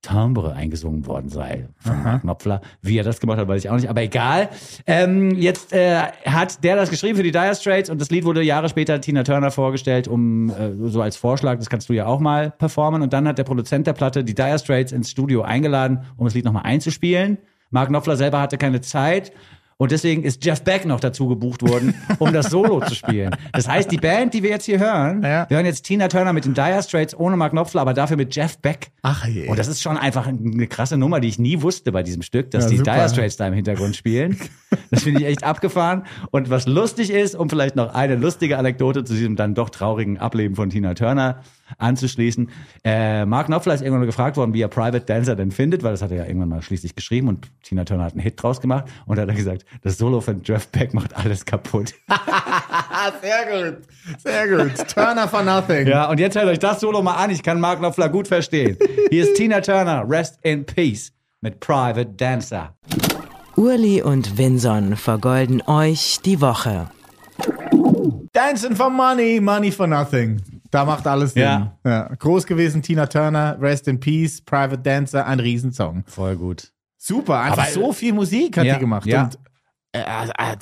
Timbre 0.03 0.55
eingesungen 0.55 1.07
worden 1.07 1.29
sei 1.29 1.69
von 1.79 2.03
Mark 2.03 2.23
Knopfler. 2.23 2.61
Wie 2.83 2.97
er 2.97 3.05
das 3.05 3.21
gemacht 3.21 3.39
hat, 3.39 3.49
weiß 3.49 3.65
ich 3.65 3.71
auch 3.71 3.75
nicht, 3.75 3.91
aber 3.91 4.03
egal. 4.03 4.49
Ähm, 4.87 5.33
jetzt 5.33 5.73
äh, 5.73 6.03
hat 6.25 6.63
der 6.63 6.77
das 6.77 6.91
geschrieben 6.91 7.17
für 7.17 7.25
die 7.25 7.33
Dire 7.33 7.55
Straits 7.55 7.91
und 7.91 8.01
das 8.01 8.11
Lied 8.11 8.25
wurde 8.25 8.43
Jahre 8.43 8.69
später 8.69 9.01
Tina 9.01 9.25
Turner 9.25 9.51
vorgestellt, 9.51 10.07
um 10.07 10.51
äh, 10.51 10.89
so 10.89 11.03
als 11.03 11.17
Vorschlag, 11.17 11.59
das 11.59 11.69
kannst 11.69 11.89
du 11.89 11.95
ja 11.95 12.07
auch 12.07 12.21
mal 12.21 12.53
performen. 12.53 13.03
Und 13.03 13.13
dann 13.13 13.27
hat 13.27 13.39
der 13.39 13.45
Produzent 13.45 13.87
der 13.87 13.93
Platte 13.93 14.23
die 14.23 14.35
Dire 14.35 14.59
Straits 14.59 14.93
ins 14.93 15.11
Studio 15.11 15.43
eingeladen, 15.43 16.05
um 16.17 16.27
das 16.27 16.35
Lied 16.35 16.45
nochmal 16.45 16.65
einzuspielen. 16.65 17.39
Mark 17.71 17.89
Knopfler 17.89 18.17
selber 18.17 18.41
hatte 18.41 18.57
keine 18.57 18.81
Zeit. 18.81 19.33
Und 19.81 19.93
deswegen 19.93 20.25
ist 20.25 20.45
Jeff 20.45 20.63
Beck 20.63 20.87
noch 20.87 20.99
dazu 20.99 21.29
gebucht 21.29 21.63
worden, 21.63 21.95
um 22.19 22.33
das 22.33 22.51
Solo 22.51 22.81
zu 22.81 22.97
spielen. 22.97 23.31
Das 23.53 23.69
heißt, 23.69 23.89
die 23.93 23.97
Band, 23.97 24.35
die 24.35 24.43
wir 24.43 24.51
jetzt 24.51 24.65
hier 24.65 24.81
hören, 24.81 25.23
Ja. 25.23 25.49
wir 25.49 25.57
hören 25.57 25.67
jetzt 25.67 25.83
Tina 25.85 26.09
Turner 26.09 26.33
mit 26.33 26.45
den 26.45 26.53
Dire 26.55 26.83
Straits 26.83 27.17
ohne 27.17 27.37
Mark 27.37 27.53
Knopfler, 27.53 27.83
aber 27.83 27.95
dafür 27.95 28.17
mit 28.17 28.35
Jeff 28.35 28.59
Beck. 28.59 28.89
Ach 29.03 29.25
je. 29.27 29.47
Und 29.47 29.57
das 29.57 29.69
ist 29.69 29.81
schon 29.81 29.97
einfach 29.97 30.27
eine 30.27 30.67
krasse 30.67 30.97
Nummer, 30.97 31.21
die 31.21 31.29
ich 31.29 31.39
nie 31.39 31.63
wusste 31.63 31.93
bei 31.93 32.03
diesem 32.03 32.23
Stück, 32.23 32.51
dass 32.51 32.65
Ja, 32.65 32.71
die 32.71 32.77
super. 32.79 32.95
Dire 32.95 33.09
Straits 33.09 33.37
da 33.37 33.47
im 33.47 33.55
Hintergrund 33.55 33.95
spielen. 33.95 34.37
Das 34.91 35.05
finde 35.05 35.21
ich 35.21 35.27
echt 35.29 35.45
abgefahren. 35.45 36.03
Und 36.33 36.51
was 36.51 36.67
lustig 36.67 37.11
ist, 37.11 37.37
um 37.37 37.49
vielleicht 37.49 37.77
noch 37.77 37.95
eine 37.95 38.17
lustige 38.17 38.59
Anekdote 38.59 39.05
zu 39.05 39.15
diesem 39.15 39.37
dann 39.37 39.55
doch 39.55 39.71
traurigen 39.71 40.19
Ableben 40.19 40.57
von 40.57 40.71
Tina 40.71 40.95
Turner 40.95 41.43
anzuschließen. 41.77 42.51
Äh, 42.85 43.27
Mark 43.27 43.47
Knopfler 43.47 43.75
ist 43.75 43.83
irgendwann 43.83 44.01
mal 44.01 44.07
gefragt 44.07 44.37
worden, 44.37 44.55
wie 44.55 44.63
er 44.63 44.69
Private 44.69 45.01
Dancer 45.01 45.37
denn 45.37 45.51
findet, 45.51 45.83
weil 45.83 45.93
das 45.93 46.03
hat 46.03 46.11
er 46.11 46.19
ja 46.19 46.25
irgendwann 46.25 46.49
mal 46.49 46.63
schließlich 46.63 46.95
geschrieben 46.95 47.29
und 47.29 47.49
Tina 47.63 47.85
Turner 47.85 48.05
hat 48.05 48.13
einen 48.13 48.21
Hit 48.21 48.43
draus 48.43 48.61
gemacht. 48.61 48.87
Und 49.07 49.17
da 49.17 49.23
hat 49.23 49.29
er 49.29 49.35
gesagt, 49.35 49.65
das 49.83 49.99
Solo 49.99 50.21
von 50.21 50.43
Jeff 50.45 50.69
Beck 50.69 50.95
macht 50.95 51.17
alles 51.17 51.45
kaputt. 51.45 51.95
Sehr 53.23 53.73
gut. 53.73 53.79
Sehr 54.19 54.49
gut. 54.49 54.89
Turner 54.89 55.29
for 55.29 55.43
nothing. 55.43 55.87
Ja, 55.87 56.09
und 56.09 56.19
jetzt 56.19 56.37
hört 56.37 56.47
euch 56.47 56.59
das 56.59 56.81
Solo 56.81 57.03
mal 57.03 57.15
an. 57.15 57.31
Ich 57.31 57.43
kann 57.43 57.61
Mark 57.61 57.79
Knopfler 57.79 58.09
gut 58.09 58.29
verstehen. 58.29 58.77
Hier 59.11 59.25
ist 59.25 59.35
Tina 59.37 59.61
Turner, 59.61 60.05
Rest 60.09 60.39
in 60.43 60.65
Peace 60.65 61.13
mit 61.41 61.61
Private 61.61 62.07
Dancer. 62.17 62.75
Urli 63.57 64.03
und 64.03 64.39
Vinson 64.39 64.97
vergolden 64.97 65.63
euch 65.67 66.19
die 66.25 66.41
Woche. 66.41 66.89
Dancing 68.33 68.77
for 68.77 68.91
money, 68.91 69.41
money 69.41 69.73
for 69.73 69.87
nothing. 69.87 70.41
Da 70.71 70.85
macht 70.85 71.07
alles 71.07 71.33
Sinn. 71.35 71.43
Ja. 71.43 71.79
Ja. 71.85 72.09
Groß 72.19 72.47
gewesen, 72.47 72.83
Tina 72.83 73.07
Turner, 73.07 73.57
Rest 73.61 73.89
in 73.89 73.99
Peace, 74.01 74.41
Private 74.43 74.79
Dancer, 74.79 75.27
ein 75.27 75.41
Riesensong. 75.41 76.05
Voll 76.07 76.37
gut. 76.37 76.73
Super, 76.97 77.41
einfach 77.41 77.63
Aber- 77.65 77.73
so 77.73 77.93
viel 77.93 78.13
Musik 78.13 78.57
hat 78.59 78.65
Ja, 78.67 78.75
die 78.75 78.81
gemacht. 78.81 79.07
ja. 79.07 79.25
Und 79.25 79.39
äh, 79.93 80.03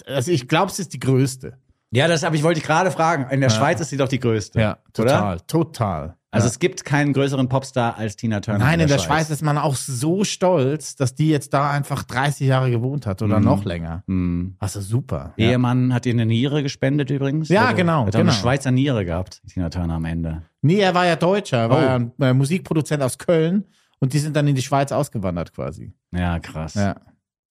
also 0.06 0.30
ich 0.30 0.46
glaube, 0.48 0.70
es 0.70 0.78
ist 0.78 0.92
die 0.92 1.00
größte. 1.00 1.58
Ja, 1.92 2.08
das 2.08 2.24
aber 2.24 2.34
ich 2.36 2.42
wollte 2.42 2.60
ich 2.60 2.66
gerade 2.66 2.90
fragen. 2.90 3.26
In 3.30 3.40
der 3.40 3.50
Schweiz 3.50 3.80
ist 3.80 3.90
sie 3.90 3.96
doch 3.96 4.08
die 4.08 4.20
größte. 4.20 4.76
total, 4.92 5.34
Oder? 5.36 5.46
total. 5.46 6.16
Also 6.36 6.46
ja. 6.46 6.50
es 6.50 6.58
gibt 6.58 6.84
keinen 6.84 7.12
größeren 7.12 7.48
Popstar 7.48 7.96
als 7.96 8.16
Tina 8.16 8.40
Turner. 8.40 8.60
Nein, 8.60 8.80
in 8.80 8.88
der 8.88 8.98
Schweiz 8.98 9.30
ist 9.30 9.42
man 9.42 9.58
auch 9.58 9.74
so 9.74 10.22
stolz, 10.24 10.94
dass 10.96 11.14
die 11.14 11.28
jetzt 11.28 11.52
da 11.54 11.70
einfach 11.70 12.02
30 12.04 12.46
Jahre 12.46 12.70
gewohnt 12.70 13.06
hat 13.06 13.22
oder 13.22 13.40
noch 13.40 13.64
länger. 13.64 14.04
Hm. 14.06 14.56
Also 14.58 14.80
super. 14.80 15.34
Ja. 15.36 15.50
Ehemann 15.50 15.92
hat 15.94 16.06
ihr 16.06 16.12
eine 16.12 16.26
Niere 16.26 16.62
gespendet 16.62 17.10
übrigens. 17.10 17.48
Ja, 17.48 17.64
Also, 17.66 17.76
genau, 17.76 18.06
Hat 18.06 18.12
genau. 18.12 18.22
eine 18.24 18.32
Schweizer 18.32 18.70
Niere 18.70 19.04
gehabt, 19.04 19.42
Tina 19.48 19.68
Turner 19.70 19.94
am 19.94 20.04
Ende. 20.04 20.42
Nee, 20.62 20.78
er 20.80 20.94
war 20.94 21.06
ja 21.06 21.16
Deutscher, 21.16 21.58
er 21.58 21.70
war 21.70 21.78
Oh. 21.78 21.82
ja 21.82 21.94
ein 21.96 22.12
äh, 22.20 22.34
Musikproduzent 22.34 23.02
aus 23.02 23.18
Köln 23.18 23.64
und 23.98 24.12
die 24.12 24.18
sind 24.18 24.36
dann 24.36 24.46
in 24.46 24.54
die 24.54 24.62
Schweiz 24.62 24.92
ausgewandert 24.92 25.52
quasi. 25.54 25.92
Ja, 26.12 26.38
krass. 26.38 26.74
Ja. 26.74 26.96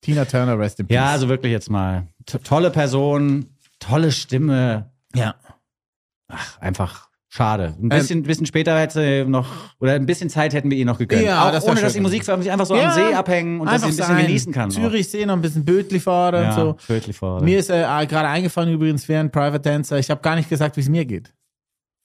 Tina 0.02 0.26
Turner, 0.26 0.60
Rest 0.60 0.80
in 0.80 0.88
Peace. 0.88 0.95
Ja, 0.95 1.08
also 1.12 1.28
wirklich 1.30 1.52
jetzt 1.52 1.69
mal. 1.69 2.08
T 2.26 2.38
tolle 2.39 2.69
Person, 2.71 3.48
tolle 3.80 4.12
Stimme. 4.12 4.91
ja. 5.15 5.36
Ach, 6.28 6.60
einfach 6.60 7.10
schade. 7.36 7.76
Ähm, 7.78 7.86
Ein 7.86 7.89
bisschen, 7.89 8.24
bisschen 8.24 8.45
später 8.45 8.80
hätte 8.80 9.26
noch, 9.28 9.48
oder 9.80 9.93
ein 9.93 10.06
bisschen 10.06 10.30
Zeit 10.30 10.54
hätten 10.54 10.69
wir 10.69 10.78
ihr 10.78 10.86
noch 10.86 10.98
gegönnt. 10.98 11.24
Ja, 11.24 11.48
Auch 11.48 11.52
das 11.52 11.65
ohne, 11.65 11.82
dass 11.82 11.93
die 11.93 12.00
Musik 12.00 12.24
veröffentlicht, 12.24 12.52
einfach 12.52 12.65
so 12.65 12.76
Ja, 12.76 12.89
am 12.89 12.93
See 12.93 13.13
abhängen 13.13 13.60
und 13.60 13.67
dass 13.67 13.82
sie 13.82 13.88
ein 13.88 13.95
bisschen 13.95 14.06
sein. 14.06 14.26
genießen 14.26 14.54
kann. 14.54 14.71
Zürichsee 14.71 15.26
noch 15.26 15.36
ein 15.36 15.41
bisschen 15.41 15.65
Bötli 15.65 16.00
fahren 16.00 16.43
ja, 16.43 16.50
und 16.50 16.56
so. 16.56 16.76
Viertel 16.80 17.13
vor. 17.13 17.41
Mir 17.41 17.60
ist 17.60 17.69
äh, 17.69 17.84
gerade 18.08 18.28
eingefallen 18.28 18.74
übrigens 18.74 19.08
während 19.08 19.32
Private 19.32 19.60
Dancer, 19.60 20.00
ich 20.00 20.10
habe 20.10 20.21
gar 20.21 20.36
nicht 20.36 20.50
gesagt, 20.50 20.78
wie 20.78 20.82
es 20.82 20.89
mir 20.89 21.06
geht. 21.06 21.34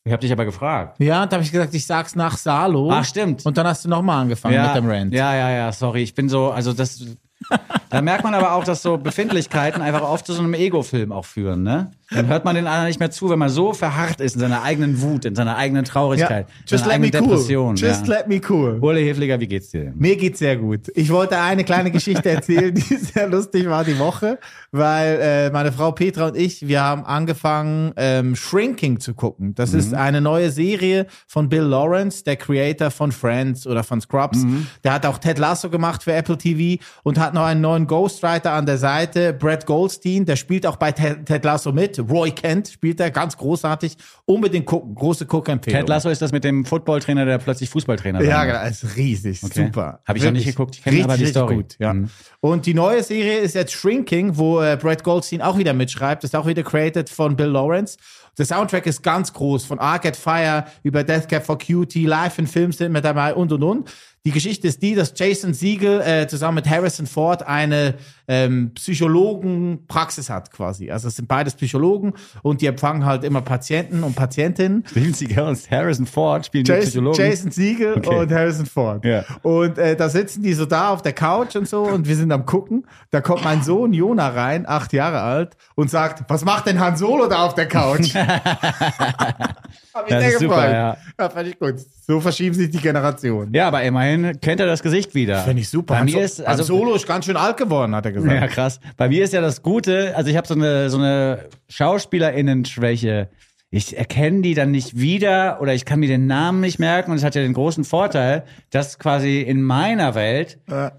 Ich 0.04 0.12
habe 0.12 0.20
dich 0.20 0.32
aber 0.32 0.46
gefragt. 0.46 0.98
Ja, 0.98 1.22
und 1.22 1.30
da 1.30 1.36
habe 1.36 1.44
ich 1.44 1.52
gesagt, 1.52 1.74
ich 1.74 1.86
sag's 1.86 2.16
nach 2.16 2.36
Salo. 2.38 2.90
Ach, 2.90 3.04
stimmt. 3.04 3.44
Und 3.44 3.58
dann 3.58 3.66
hast 3.66 3.84
du 3.84 3.88
nochmal 3.88 4.22
angefangen 4.22 4.54
ja, 4.54 4.68
mit 4.68 4.76
dem 4.76 4.90
Rant. 4.90 5.12
Ja, 5.12 5.34
ja, 5.34 5.50
ja, 5.50 5.72
sorry. 5.72 6.02
Ich 6.02 6.14
bin 6.14 6.28
so, 6.30 6.50
also 6.50 6.72
das, 6.72 7.04
da 7.90 8.00
merkt 8.00 8.24
man 8.24 8.34
aber 8.34 8.54
auch, 8.54 8.64
dass 8.64 8.82
so 8.82 8.96
Befindlichkeiten 8.96 9.82
einfach 9.82 10.02
oft 10.02 10.26
zu 10.26 10.32
so 10.32 10.42
einem 10.42 10.54
Ego-Film 10.54 11.12
auch 11.12 11.26
führen, 11.26 11.62
ne? 11.62 11.90
Dann 12.12 12.26
hört 12.26 12.44
man 12.44 12.56
den 12.56 12.66
anderen 12.66 12.88
nicht 12.88 12.98
mehr 12.98 13.10
zu, 13.10 13.30
wenn 13.30 13.38
man 13.38 13.48
so 13.48 13.72
verharrt 13.72 14.20
ist 14.20 14.34
in 14.34 14.40
seiner 14.40 14.62
eigenen 14.62 15.00
Wut, 15.00 15.24
in 15.24 15.36
seiner 15.36 15.56
eigenen 15.56 15.84
Traurigkeit, 15.84 16.48
in 16.48 16.54
Just 16.66 16.84
seiner 16.84 16.94
let 16.94 17.00
me 17.00 17.06
eigenen 17.06 17.24
cool. 17.24 17.36
Depression. 17.36 17.76
Just 17.76 18.06
ja. 18.08 18.14
let 18.14 18.28
me 18.28 18.40
cool. 18.48 18.78
Ule 18.82 18.98
Hefliger, 19.00 19.38
wie 19.38 19.46
geht's 19.46 19.70
dir 19.70 19.84
denn? 19.84 19.94
Mir 19.96 20.16
geht's 20.16 20.40
sehr 20.40 20.56
gut. 20.56 20.90
Ich 20.94 21.10
wollte 21.10 21.38
eine 21.38 21.62
kleine 21.62 21.92
Geschichte 21.92 22.28
erzählen, 22.28 22.74
die 22.74 22.96
sehr 22.96 23.28
lustig 23.28 23.68
war 23.68 23.84
die 23.84 23.98
Woche, 23.98 24.38
weil 24.72 25.18
äh, 25.20 25.50
meine 25.50 25.70
Frau 25.70 25.92
Petra 25.92 26.28
und 26.28 26.36
ich, 26.36 26.66
wir 26.66 26.80
haben 26.82 27.04
angefangen, 27.04 27.92
ähm, 27.96 28.34
Shrinking 28.34 28.98
zu 28.98 29.14
gucken. 29.14 29.54
Das 29.54 29.72
ist 29.72 29.94
eine 29.94 30.20
neue 30.20 30.50
Serie 30.50 31.06
von 31.28 31.48
Bill 31.48 31.62
Lawrence, 31.62 32.24
der 32.24 32.36
Creator 32.36 32.90
von 32.90 33.12
Friends 33.12 33.66
oder 33.66 33.84
von 33.84 34.00
Scrubs. 34.00 34.44
Der 34.82 34.94
hat 34.94 35.06
auch 35.06 35.18
Ted 35.18 35.38
Lasso 35.38 35.70
gemacht 35.70 36.02
für 36.02 36.12
Apple 36.12 36.38
TV 36.38 36.82
und 37.04 37.18
hat 37.18 37.34
noch 37.34 37.44
einen 37.44 37.60
neuen 37.60 37.86
Ghostwriter 37.86 38.52
an 38.52 38.66
der 38.66 38.78
Seite, 38.78 39.32
Brett 39.32 39.66
Goldstein, 39.66 40.24
der 40.24 40.36
spielt 40.36 40.66
auch 40.66 40.76
bei 40.76 40.92
Ted, 40.92 41.26
Ted 41.26 41.44
Lasso 41.44 41.72
mit. 41.72 41.99
Roy 42.00 42.30
Kent 42.30 42.68
spielt 42.68 43.00
er, 43.00 43.10
ganz 43.10 43.36
großartig. 43.36 43.96
Unbedingt 44.24 44.66
gucken, 44.66 44.94
große 44.94 45.26
Guckempfehlung. 45.26 45.80
Ted 45.80 45.88
Lasso 45.88 46.08
ist 46.08 46.22
das 46.22 46.32
mit 46.32 46.44
dem 46.44 46.64
Footballtrainer, 46.64 47.24
der 47.24 47.38
plötzlich 47.38 47.70
Fußballtrainer 47.70 48.22
Ja, 48.22 48.38
sein 48.40 48.48
genau, 48.48 48.62
ist 48.64 48.96
riesig, 48.96 49.42
Okay. 49.42 49.66
super. 49.66 50.00
Hab 50.06 50.16
ich 50.16 50.24
noch 50.24 50.32
nicht 50.32 50.46
geguckt, 50.46 50.76
ich 50.76 50.82
kenn 50.82 50.92
Richtig, 50.92 51.04
aber 51.04 51.16
die 51.16 51.26
Story. 51.26 51.54
Gut, 51.56 51.76
ja. 51.78 51.94
Mhm. 51.94 52.10
Und 52.40 52.66
die 52.66 52.74
neue 52.74 53.02
Serie 53.02 53.38
ist 53.38 53.54
jetzt 53.54 53.72
Shrinking, 53.72 54.36
wo 54.36 54.60
äh, 54.60 54.78
Brad 54.80 55.04
Goldstein 55.04 55.42
auch 55.42 55.58
wieder 55.58 55.74
mitschreibt. 55.74 56.22
Das 56.24 56.30
ist 56.30 56.34
auch 56.34 56.46
wieder 56.46 56.62
created 56.62 57.08
von 57.10 57.36
Bill 57.36 57.48
Lawrence. 57.48 57.98
Der 58.38 58.46
Soundtrack 58.46 58.86
ist 58.86 59.02
ganz 59.02 59.32
groß, 59.32 59.64
von 59.64 59.78
Arcade 59.78 60.16
Fire 60.16 60.64
über 60.82 61.04
Death 61.04 61.28
Cab 61.28 61.44
for 61.44 61.58
Cutie, 61.58 62.06
live 62.06 62.38
in 62.38 62.46
Film 62.46 62.72
sind 62.72 62.92
mit 62.92 63.04
dabei 63.04 63.34
und 63.34 63.52
und 63.52 63.62
und. 63.62 63.90
Die 64.26 64.32
Geschichte 64.32 64.68
ist 64.68 64.82
die, 64.82 64.94
dass 64.94 65.14
Jason 65.16 65.54
Siegel 65.54 66.02
äh, 66.02 66.26
zusammen 66.28 66.56
mit 66.56 66.68
Harrison 66.68 67.06
Ford 67.06 67.42
eine 67.46 67.94
ähm, 68.28 68.72
Psychologenpraxis 68.74 70.28
hat 70.28 70.50
quasi. 70.52 70.90
Also 70.90 71.08
es 71.08 71.16
sind 71.16 71.26
beides 71.26 71.54
Psychologen 71.54 72.12
und 72.42 72.60
die 72.60 72.66
empfangen 72.66 73.06
halt 73.06 73.24
immer 73.24 73.40
Patienten 73.40 74.02
und 74.02 74.14
Patientinnen. 74.14 74.84
Steven 74.90 75.14
Seagal 75.14 75.48
und 75.48 75.70
Harrison 75.70 76.04
Ford 76.04 76.44
spielen 76.44 76.64
die 76.64 76.70
Jason, 76.70 76.90
Psychologen. 76.90 77.18
Jason 77.18 77.50
Siegel 77.50 77.94
Okay. 77.96 78.18
und 78.18 78.30
Harrison 78.30 78.66
Ford. 78.66 79.04
Ja. 79.06 79.24
Und 79.40 79.78
äh, 79.78 79.96
da 79.96 80.10
sitzen 80.10 80.42
die 80.42 80.52
so 80.52 80.66
da 80.66 80.90
auf 80.90 81.00
der 81.00 81.14
Couch 81.14 81.56
und 81.56 81.66
so 81.66 81.82
und 81.84 82.06
wir 82.06 82.14
sind 82.14 82.30
am 82.30 82.44
gucken. 82.44 82.86
Da 83.10 83.22
kommt 83.22 83.42
mein 83.42 83.62
Sohn 83.62 83.94
Jona 83.94 84.28
rein, 84.28 84.64
acht 84.68 84.92
Jahre 84.92 85.22
alt, 85.22 85.56
und 85.76 85.90
sagt, 85.90 86.28
was 86.28 86.44
macht 86.44 86.66
denn 86.66 86.78
Han 86.78 86.98
Solo 86.98 87.26
da 87.26 87.46
auf 87.46 87.54
der 87.54 87.68
Couch? 87.68 88.14
Hab 89.94 90.04
ich 90.06 90.10
Das 90.10 90.22
sehr 90.22 90.32
ist 90.32 90.38
super, 90.40 90.54
gefreut. 90.56 90.72
ja. 90.72 90.96
ja, 91.18 91.30
fand 91.30 91.48
ich 91.48 91.58
gut. 91.58 91.74
So 92.06 92.20
verschieben 92.20 92.54
sich 92.54 92.70
die 92.70 92.78
Generationen. 92.78 93.52
Ja, 93.54 93.68
aber 93.68 93.82
immerhin 93.82 94.40
kennt 94.40 94.60
er 94.60 94.66
das 94.66 94.82
Gesicht 94.82 95.14
wieder. 95.14 95.38
Finde 95.42 95.62
ich 95.62 95.68
super. 95.68 95.94
Bei 95.94 96.04
mir 96.04 96.12
so 96.12 96.20
ist, 96.20 96.40
also, 96.42 96.62
Solo 96.62 96.94
ist 96.94 97.06
ganz 97.06 97.24
schön 97.24 97.36
alt 97.36 97.56
geworden, 97.56 97.94
hat 97.94 98.06
er 98.06 98.12
gesagt. 98.12 98.32
Ja, 98.32 98.46
krass. 98.46 98.80
Bei 98.96 99.08
mir 99.08 99.24
ist 99.24 99.32
ja 99.32 99.40
das 99.40 99.62
Gute, 99.62 100.14
also 100.16 100.30
ich 100.30 100.36
habe 100.36 100.46
so 100.46 100.54
eine, 100.54 100.90
so 100.90 100.98
eine 100.98 101.46
SchauspielerInnen-Schwäche. 101.68 103.28
Ich 103.72 103.96
erkenne 103.96 104.42
die 104.42 104.54
dann 104.54 104.72
nicht 104.72 104.98
wieder 104.98 105.58
oder 105.60 105.74
ich 105.74 105.84
kann 105.84 106.00
mir 106.00 106.08
den 106.08 106.26
Namen 106.26 106.60
nicht 106.60 106.78
merken 106.80 107.12
und 107.12 107.18
es 107.18 107.24
hat 107.24 107.34
ja 107.36 107.42
den 107.42 107.52
großen 107.52 107.84
Vorteil, 107.84 108.44
dass 108.70 108.98
quasi 108.98 109.40
in 109.42 109.62
meiner 109.62 110.14
Welt 110.16 110.58
Äh. 110.68 110.90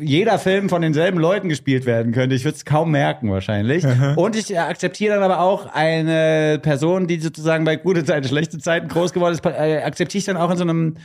Jeder 0.00 0.38
Film 0.38 0.68
von 0.68 0.82
denselben 0.82 1.18
Leuten 1.18 1.48
gespielt 1.48 1.86
werden 1.86 2.12
könnte. 2.12 2.36
Ich 2.36 2.44
würde 2.44 2.56
es 2.56 2.64
kaum 2.64 2.90
merken 2.90 3.30
wahrscheinlich. 3.30 3.84
Und 4.16 4.36
ich 4.36 4.58
akzeptiere 4.58 5.14
dann 5.14 5.22
aber 5.22 5.40
auch 5.40 5.66
eine 5.66 6.58
Person, 6.62 7.06
die 7.06 7.18
sozusagen 7.20 7.64
bei 7.64 7.76
gute 7.76 8.04
Zeiten, 8.04 8.26
schlechte 8.28 8.58
Zeiten 8.58 8.88
groß 8.88 9.12
geworden 9.12 9.34
ist, 9.34 9.44
äh, 9.44 9.82
akzeptiere 9.82 10.18
ich 10.18 10.24
dann 10.26 10.36
auch 10.36 10.50
in 10.50 10.56
so 10.56 10.64
einem 10.64 10.96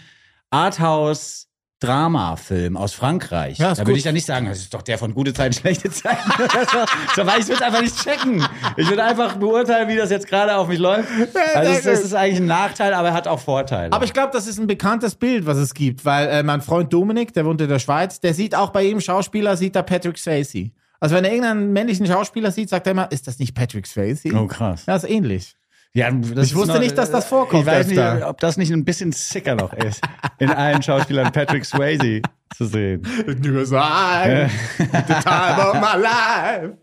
Arthouse 0.50 1.47
Drama-Film 1.80 2.76
aus 2.76 2.94
Frankreich. 2.94 3.60
Ja, 3.60 3.76
da 3.76 3.86
würde 3.86 4.00
ich 4.00 4.04
dann 4.04 4.16
nicht 4.16 4.26
sagen, 4.26 4.48
das 4.48 4.58
ist 4.60 4.74
doch 4.74 4.82
der 4.82 4.98
von 4.98 5.14
gute 5.14 5.34
Zeiten, 5.34 5.54
schlechte 5.54 5.92
Zeiten. 5.92 6.32
so, 7.16 7.26
weil 7.28 7.40
ich 7.40 7.48
würde 7.48 7.64
einfach 7.64 7.82
nicht 7.82 8.04
checken. 8.04 8.44
Ich 8.78 8.90
würde 8.90 9.04
einfach 9.04 9.36
beurteilen, 9.36 9.88
wie 9.88 9.96
das 9.96 10.10
jetzt 10.10 10.28
gerade 10.28 10.56
auf 10.56 10.68
mich 10.68 10.80
läuft. 10.80 11.10
Also 11.54 11.72
gut. 11.72 11.86
ist 11.86 12.14
eigentlich 12.14 12.40
ein 12.40 12.46
Nachteil, 12.46 12.94
aber 12.94 13.10
er 13.10 13.14
hat 13.14 13.28
auch 13.28 13.40
Vorteile. 13.40 13.92
Aber 13.94 14.06
ich 14.06 14.14
glaube, 14.14 14.32
das 14.34 14.48
ist 14.48 14.60
ein 14.60 14.68
bekanntes 14.68 15.16
Bild, 15.16 15.46
was 15.46 15.58
es 15.58 15.74
gibt, 15.74 16.04
weil 16.06 16.28
äh, 16.28 16.44
mein 16.44 16.62
Freund 16.62 16.92
Dominik, 16.92 17.34
der 17.34 17.46
wohnt 17.46 17.62
in 17.62 17.70
der 17.70 17.80
Schweiz, 17.80 18.20
der 18.20 18.34
sieht 18.34 18.56
auch 18.56 18.70
bei 18.70 18.84
jedem 18.84 19.02
Schauspieler, 19.02 19.56
sieht 19.58 19.76
er 19.76 19.84
Patrick 19.84 20.18
Swayze. 20.18 20.72
Also 21.00 21.16
wenn 21.16 21.26
er 21.26 21.32
irgendeinen 21.32 21.74
männlichen 21.74 22.06
Schauspieler 22.06 22.52
sieht, 22.52 22.70
sagt 22.70 22.88
er 22.88 22.92
immer, 22.92 23.12
ist 23.12 23.28
das 23.28 23.40
nicht 23.40 23.54
Patrick 23.56 23.86
Swayze? 23.86 24.30
oh 24.34 24.48
krass. 24.48 24.86
Ja, 24.88 24.96
ist 24.96 25.10
ähnlich. 25.10 25.57
Ja, 25.98 26.10
Ich 26.44 26.54
wusste 26.54 26.78
nicht, 26.78 26.96
dass 26.96 27.10
das 27.10 27.26
vorkommt 27.26 27.62
Ich 27.62 27.66
weiß 27.66 27.88
nicht, 27.88 27.98
öfter. 27.98 28.30
ob 28.30 28.40
das 28.40 28.56
nicht 28.58 28.72
ein 28.72 28.86
bisschen 28.86 29.12
sicker 29.14 29.56
noch 29.56 29.74
ist, 29.74 30.00
in 30.38 30.52
allen 30.52 30.84
Schauspielern 30.84 31.32
Patrick 31.32 31.66
Swayze 31.66 32.22
zu 32.56 32.66
sehen. 32.66 33.02
Nur 33.44 33.66
sein, 33.66 34.52
the 34.78 34.86
time 34.86 35.58
of 35.58 35.74
my 35.74 36.00
life. 36.00 36.78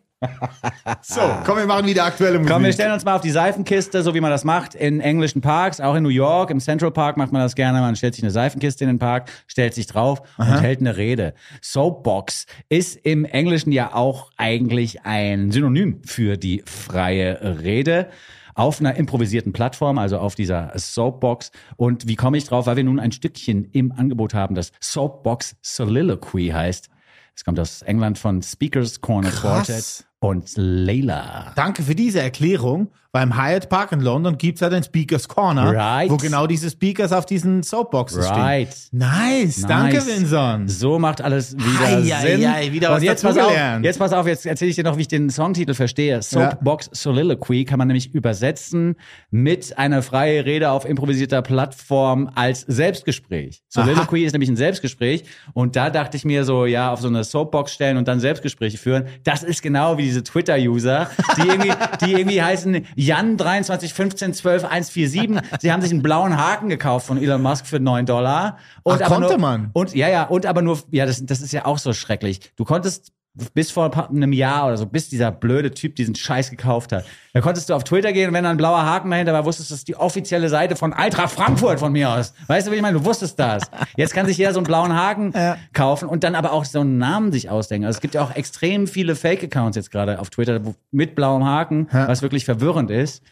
So, 1.02 1.20
komm, 1.44 1.58
wir 1.58 1.66
machen 1.66 1.87
wieder 1.87 2.04
aktuelle 2.04 2.38
Musik. 2.38 2.52
Komm, 2.52 2.64
wir 2.64 2.72
stellen 2.72 2.92
uns 2.92 3.04
mal 3.04 3.16
auf 3.16 3.20
die 3.20 3.30
Seifenkiste, 3.30 4.02
so 4.02 4.14
wie 4.14 4.20
man 4.20 4.30
das 4.30 4.44
macht 4.44 4.74
in 4.74 5.00
englischen 5.00 5.40
Parks, 5.40 5.80
auch 5.80 5.94
in 5.94 6.02
New 6.02 6.08
York, 6.08 6.50
im 6.50 6.60
Central 6.60 6.90
Park 6.90 7.16
macht 7.16 7.32
man 7.32 7.42
das 7.42 7.54
gerne. 7.54 7.80
Man 7.80 7.96
stellt 7.96 8.14
sich 8.14 8.24
eine 8.24 8.30
Seifenkiste 8.30 8.84
in 8.84 8.88
den 8.88 8.98
Park, 8.98 9.30
stellt 9.46 9.74
sich 9.74 9.87
drauf 9.87 10.22
und 10.38 10.60
hält 10.60 10.80
eine 10.80 10.96
Rede. 10.96 11.34
Soapbox 11.62 12.46
ist 12.68 12.96
im 12.96 13.24
Englischen 13.24 13.72
ja 13.72 13.94
auch 13.94 14.30
eigentlich 14.37 15.04
ein 15.04 15.50
Synonym 15.50 16.02
für 16.04 16.37
die 16.37 16.62
freie 16.66 17.61
Rede 17.62 18.09
auf 18.55 18.80
einer 18.80 18.94
improvisierten 18.94 19.53
Plattform, 19.53 19.99
also 19.99 20.18
auf 20.18 20.34
dieser 20.34 20.72
Soapbox. 20.76 21.51
Und 21.76 22.07
wie 22.07 22.16
komme 22.16 22.38
ich 22.38 22.44
drauf? 22.44 22.66
Weil 22.66 22.76
wir 22.76 22.84
nun 22.84 23.01
ein 23.01 23.12
Stückchen 23.12 23.64
im 23.72 23.92
Angebot 23.92 24.34
haben, 24.34 24.55
das 24.55 24.72
Soapbox 24.80 25.57
Soliloquy 25.61 26.51
heißt. 26.51 26.88
Es 27.36 27.44
kommt 27.44 27.59
aus 27.59 27.82
England 27.82 28.16
von 28.16 28.42
Speakers 28.42 29.01
Corner. 29.01 29.30
Quartet 29.30 30.07
und 30.20 30.50
Layla. 30.56 31.52
Danke 31.56 31.82
für 31.82 31.94
diese 31.94 32.20
Erklärung. 32.20 32.88
Beim 33.12 33.40
Hyatt 33.40 33.68
Park 33.68 33.92
in 33.92 34.00
London 34.00 34.36
gibt's 34.38 34.60
ja 34.60 34.68
den 34.68 34.82
Speakers 34.82 35.28
Corner, 35.28 35.72
Right. 35.72 36.10
wo 36.10 36.16
genau 36.16 36.48
diese 36.48 36.68
Speakers 36.68 37.12
auf 37.12 37.24
diesen 37.26 37.62
Soapboxes 37.62 38.28
Right. 38.28 38.68
stehen. 38.74 38.98
Nice, 38.98 39.60
danke 39.68 39.98
Nice. 39.98 40.06
Vincent. 40.08 40.68
So 40.72 40.98
macht 40.98 41.20
alles 41.20 41.56
wieder 41.56 41.86
Ei, 41.86 42.02
Sinn. 42.02 42.44
ei, 42.44 42.52
ei, 42.52 42.72
wieder 42.72 42.90
was 42.90 42.98
Und 42.98 43.04
jetzt 43.04 43.22
pass, 43.22 43.38
auf, 43.38 43.52
jetzt 43.82 43.98
pass 44.00 44.12
auf, 44.12 44.26
jetzt 44.26 44.46
erzähle 44.46 44.70
ich 44.70 44.74
dir 44.74 44.82
noch, 44.82 44.96
wie 44.96 45.02
ich 45.02 45.06
den 45.08 45.30
Songtitel 45.30 45.74
verstehe. 45.74 46.20
Soapbox 46.22 46.90
Soliloquy 46.92 47.64
kann 47.64 47.78
man 47.78 47.86
nämlich 47.86 48.12
übersetzen 48.12 48.96
mit 49.30 49.78
einer 49.78 50.02
freie 50.02 50.44
Rede 50.44 50.72
auf 50.72 50.84
improvisierter 50.84 51.40
Plattform 51.42 52.28
als 52.34 52.62
Selbstgespräch. 52.62 53.62
Soliloquy 53.68 54.24
ist 54.24 54.32
nämlich 54.32 54.48
ein 54.50 54.56
Selbstgespräch 54.56 55.22
und 55.52 55.76
da 55.76 55.88
dachte 55.90 56.16
ich 56.16 56.24
mir 56.24 56.44
so, 56.44 56.66
ja, 56.66 56.92
auf 56.92 57.00
so 57.00 57.06
eine 57.06 57.22
Soapbox 57.22 57.72
stellen 57.72 57.96
und 57.96 58.08
dann 58.08 58.18
Selbstgespräche 58.18 58.76
führen, 58.76 59.04
das 59.22 59.44
ist 59.44 59.62
genau 59.62 59.98
wie 59.98 60.10
diese 60.14 60.24
Twitter-User, 60.24 61.10
die 61.36 61.48
irgendwie, 61.48 61.72
die 62.04 62.12
irgendwie 62.12 62.42
heißen 62.42 62.86
Jan 62.94 63.36
23 63.36 63.92
15 63.92 64.34
12 64.34 64.64
147. 64.64 65.60
Sie 65.60 65.72
haben 65.72 65.82
sich 65.82 65.90
einen 65.90 66.02
blauen 66.02 66.36
Haken 66.36 66.68
gekauft 66.68 67.06
von 67.06 67.22
Elon 67.22 67.42
Musk 67.42 67.66
für 67.66 67.80
9 67.80 68.06
Dollar. 68.06 68.58
Und 68.82 69.02
Ach, 69.02 69.08
konnte 69.08 69.30
nur, 69.30 69.38
man? 69.38 69.70
Und 69.72 69.94
ja, 69.94 70.08
ja, 70.08 70.24
und 70.24 70.46
aber 70.46 70.62
nur, 70.62 70.78
ja, 70.90 71.06
das, 71.06 71.24
das 71.24 71.40
ist 71.40 71.52
ja 71.52 71.64
auch 71.66 71.78
so 71.78 71.92
schrecklich. 71.92 72.52
Du 72.56 72.64
konntest 72.64 73.12
bis 73.53 73.70
vor 73.72 74.09
einem 74.11 74.32
Jahr 74.32 74.66
oder 74.68 74.76
so, 74.76 74.87
bis 74.87 75.09
dieser 75.09 75.32
blöde 75.32 75.72
Typ 75.72 75.97
diesen 75.97 76.14
Scheiß 76.14 76.51
gekauft 76.51 76.93
hat, 76.93 77.05
da 77.32 77.41
konntest 77.41 77.68
du 77.68 77.74
auf 77.74 77.82
Twitter 77.82 78.12
gehen 78.12 78.28
und 78.28 78.35
wenn 78.35 78.45
da 78.45 78.51
ein 78.51 78.57
blauer 78.57 78.85
Haken 78.85 79.11
dahinter 79.11 79.32
war, 79.32 79.45
wusstest 79.45 79.70
du, 79.70 79.74
das 79.74 79.80
ist 79.80 79.89
die 79.89 79.97
offizielle 79.97 80.49
Seite 80.49 80.76
von 80.76 80.93
Eintracht 80.93 81.32
Frankfurt 81.32 81.80
von 81.80 81.91
mir 81.91 82.11
aus. 82.11 82.32
Weißt 82.47 82.66
du, 82.66 82.70
wie 82.70 82.76
ich 82.76 82.82
meine? 82.82 82.99
Du 82.99 83.05
wusstest 83.05 83.39
das. 83.41 83.64
Jetzt 83.97 84.14
kann 84.14 84.26
sich 84.26 84.39
jeder 84.39 84.53
so 84.53 84.61
einen 84.61 84.66
blauen 84.66 84.95
Haken 84.95 85.32
kaufen 85.72 86.09
und 86.09 86.22
dann 86.22 86.37
aber 86.37 86.53
auch 86.53 86.64
so 86.64 86.80
einen 86.80 86.99
Namen 86.99 87.32
sich 87.32 87.51
ausdenken. 87.51 87.87
Also 87.87 87.97
es 87.97 88.01
gibt 88.01 88.14
ja 88.14 88.22
auch 88.22 88.37
extrem 88.37 88.87
viele 88.87 89.16
Fake-Accounts 89.16 89.76
jetzt 89.76 89.91
gerade 89.91 90.20
auf 90.20 90.30
Twitter 90.30 90.61
mit 90.93 91.16
blauem 91.16 91.45
Haken, 91.45 91.89
was 91.91 92.22
wirklich 92.22 92.45
verwirrend 92.45 92.91
ist. 92.91 93.22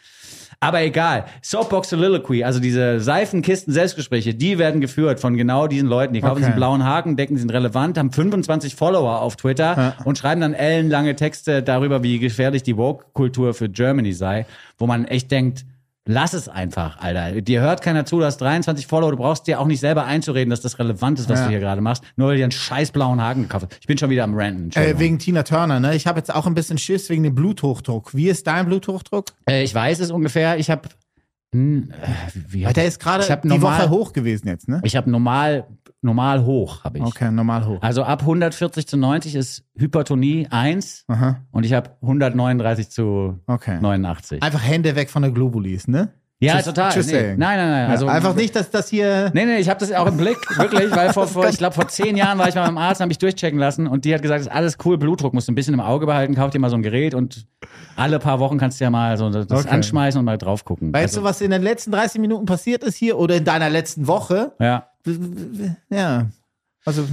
Aber 0.62 0.80
egal. 0.80 1.24
Soapbox 1.42 1.90
Soliloquy, 1.90 2.44
also 2.44 2.60
diese 2.60 3.00
Seifenkisten-Selbstgespräche, 3.00 4.32
die 4.34 4.58
werden 4.58 4.80
geführt 4.80 5.18
von 5.18 5.36
genau 5.36 5.66
diesen 5.66 5.88
Leuten. 5.88 6.14
Die 6.14 6.20
kaufen 6.20 6.32
Okay. 6.32 6.40
diesen 6.42 6.54
blauen 6.54 6.84
Haken, 6.84 7.16
denken, 7.16 7.34
sie 7.34 7.40
sind 7.40 7.50
relevant, 7.50 7.98
haben 7.98 8.12
25 8.12 8.76
Follower 8.76 9.20
auf 9.20 9.34
Twitter 9.34 9.96
und 10.04 10.18
schreiben 10.18 10.40
dann 10.40 10.54
ellenlange 10.54 11.16
Texte 11.16 11.64
darüber, 11.64 12.04
wie 12.04 12.20
gefährlich 12.20 12.62
die 12.62 12.76
Woke-Kultur 12.76 13.54
für 13.54 13.68
Germany 13.68 14.12
sei, 14.12 14.46
wo 14.78 14.86
man 14.86 15.04
echt 15.04 15.32
denkt, 15.32 15.64
lass 16.06 16.32
es 16.32 16.48
einfach, 16.48 16.98
Alter. 17.00 17.40
Dir 17.42 17.60
hört 17.60 17.82
keiner 17.82 18.04
zu, 18.04 18.18
du 18.18 18.24
hast 18.24 18.38
23 18.38 18.86
Follower, 18.86 19.10
du 19.12 19.16
brauchst 19.16 19.46
dir 19.46 19.60
auch 19.60 19.66
nicht 19.66 19.80
selber 19.80 20.04
einzureden, 20.04 20.50
dass 20.50 20.60
das 20.60 20.78
relevant 20.78 21.18
ist, 21.20 21.28
was 21.28 21.38
Ja. 21.40 21.44
du 21.46 21.50
hier 21.52 21.60
gerade 21.60 21.80
machst, 21.80 22.02
nur 22.16 22.28
weil 22.28 22.34
du 22.34 22.38
dir 22.38 22.44
einen 22.44 22.52
scheiß 22.52 22.90
blauen 22.92 23.20
Haken 23.20 23.42
gekauft 23.42 23.66
hast. 23.70 23.78
Ich 23.80 23.86
bin 23.86 23.98
schon 23.98 24.10
wieder 24.10 24.24
am 24.24 24.34
Ranten. 24.34 24.70
Äh, 24.78 24.98
wegen 24.98 25.18
Tina 25.18 25.42
Turner, 25.42 25.80
ne? 25.80 25.94
Ich 25.94 26.06
habe 26.06 26.18
jetzt 26.18 26.34
auch 26.34 26.46
ein 26.46 26.54
bisschen 26.54 26.78
Schiss 26.78 27.08
wegen 27.08 27.22
dem 27.22 27.34
Bluthochdruck. 27.34 28.14
Wie 28.14 28.28
ist 28.28 28.46
dein 28.46 28.66
Bluthochdruck? 28.66 29.26
Äh, 29.48 29.62
ich 29.64 29.74
weiß 29.74 30.00
es 30.00 30.10
ungefähr, 30.10 30.58
ich 30.58 30.70
habe 30.70 30.88
hm, 31.54 31.90
äh, 31.90 32.30
wie 32.48 32.64
Weil 32.64 32.72
der 32.72 32.86
ist 32.86 32.98
gerade 32.98 33.24
die 33.42 33.48
normal- 33.48 33.80
Woche 33.82 33.90
hoch 33.90 34.12
gewesen 34.14 34.48
jetzt, 34.48 34.68
ne? 34.68 34.80
Ich 34.84 34.96
habe 34.96 35.10
normal, 35.10 35.66
normal 36.02 36.44
hoch, 36.44 36.84
habe 36.84 36.98
ich. 36.98 37.04
Okay, 37.04 37.30
normal 37.30 37.66
hoch. 37.66 37.78
Also 37.80 38.02
ab 38.02 38.20
140 38.22 38.86
zu 38.86 38.96
90 38.96 39.34
ist 39.36 39.64
Hypertonie 39.76 40.46
1 40.50 41.04
Aha. 41.08 41.36
und 41.50 41.64
ich 41.64 41.72
habe 41.72 41.90
139 42.02 42.90
zu 42.90 43.38
Okay. 43.46 43.78
89. 43.80 44.42
Einfach 44.42 44.62
Hände 44.62 44.94
weg 44.96 45.10
von 45.10 45.22
der 45.22 45.30
Globulis, 45.30 45.88
ne? 45.88 46.10
Ja, 46.40 46.54
Just- 46.56 46.64
total. 46.66 46.92
just 46.96 47.12
nee. 47.12 47.20
Nein, 47.20 47.36
nein, 47.38 47.56
nein. 47.70 47.84
Ja, 47.84 47.88
Also, 47.90 48.08
einfach 48.08 48.34
nicht, 48.34 48.56
dass 48.56 48.68
das 48.68 48.88
hier. 48.88 49.30
Nee, 49.32 49.44
nee, 49.44 49.58
ich 49.58 49.68
habe 49.70 49.78
das 49.78 49.92
auch 49.92 50.08
im 50.08 50.16
Blick, 50.16 50.36
wirklich, 50.58 50.90
weil 50.90 51.12
vor, 51.12 51.28
vor 51.28 51.48
ich 51.48 51.56
glaube, 51.56 51.72
vor 51.72 51.86
zehn 51.86 52.16
Jahren 52.16 52.36
war 52.36 52.48
ich 52.48 52.56
mal 52.56 52.66
beim 52.66 52.78
Arzt, 52.78 53.00
habe 53.00 53.12
ich 53.12 53.18
durchchecken 53.18 53.60
lassen 53.60 53.86
und 53.86 54.04
die 54.04 54.12
hat 54.12 54.22
gesagt, 54.22 54.40
das 54.40 54.48
ist 54.48 54.52
alles 54.52 54.76
cool, 54.84 54.98
Blutdruck 54.98 55.34
musst 55.34 55.46
du 55.46 55.52
ein 55.52 55.54
bisschen 55.54 55.72
im 55.72 55.78
Auge 55.80 56.04
behalten, 56.04 56.34
kauf 56.34 56.50
dir 56.50 56.58
mal 56.58 56.68
so 56.68 56.74
ein 56.74 56.82
Gerät 56.82 57.14
und 57.14 57.46
alle 57.94 58.18
paar 58.18 58.40
Wochen 58.40 58.58
kannst 58.58 58.80
du 58.80 58.84
ja 58.84 58.90
mal 58.90 59.16
so 59.18 59.30
das 59.30 59.46
Okay. 59.52 59.68
anschmeißen 59.72 60.18
und 60.18 60.24
mal 60.24 60.36
drauf 60.36 60.64
gucken. 60.64 60.92
Weißt 60.92 61.16
du, 61.16 61.22
was 61.22 61.40
in 61.42 61.52
den 61.52 61.62
letzten 61.62 61.92
30 61.92 62.20
Minuten 62.20 62.44
passiert 62.44 62.82
ist 62.82 62.96
hier 62.96 63.18
oder 63.18 63.36
in 63.36 63.44
deiner 63.44 63.70
letzten 63.70 64.08
Woche? 64.08 64.50
Ja. 64.58 64.88
Ja. 65.90 66.26
Also, 66.84 67.04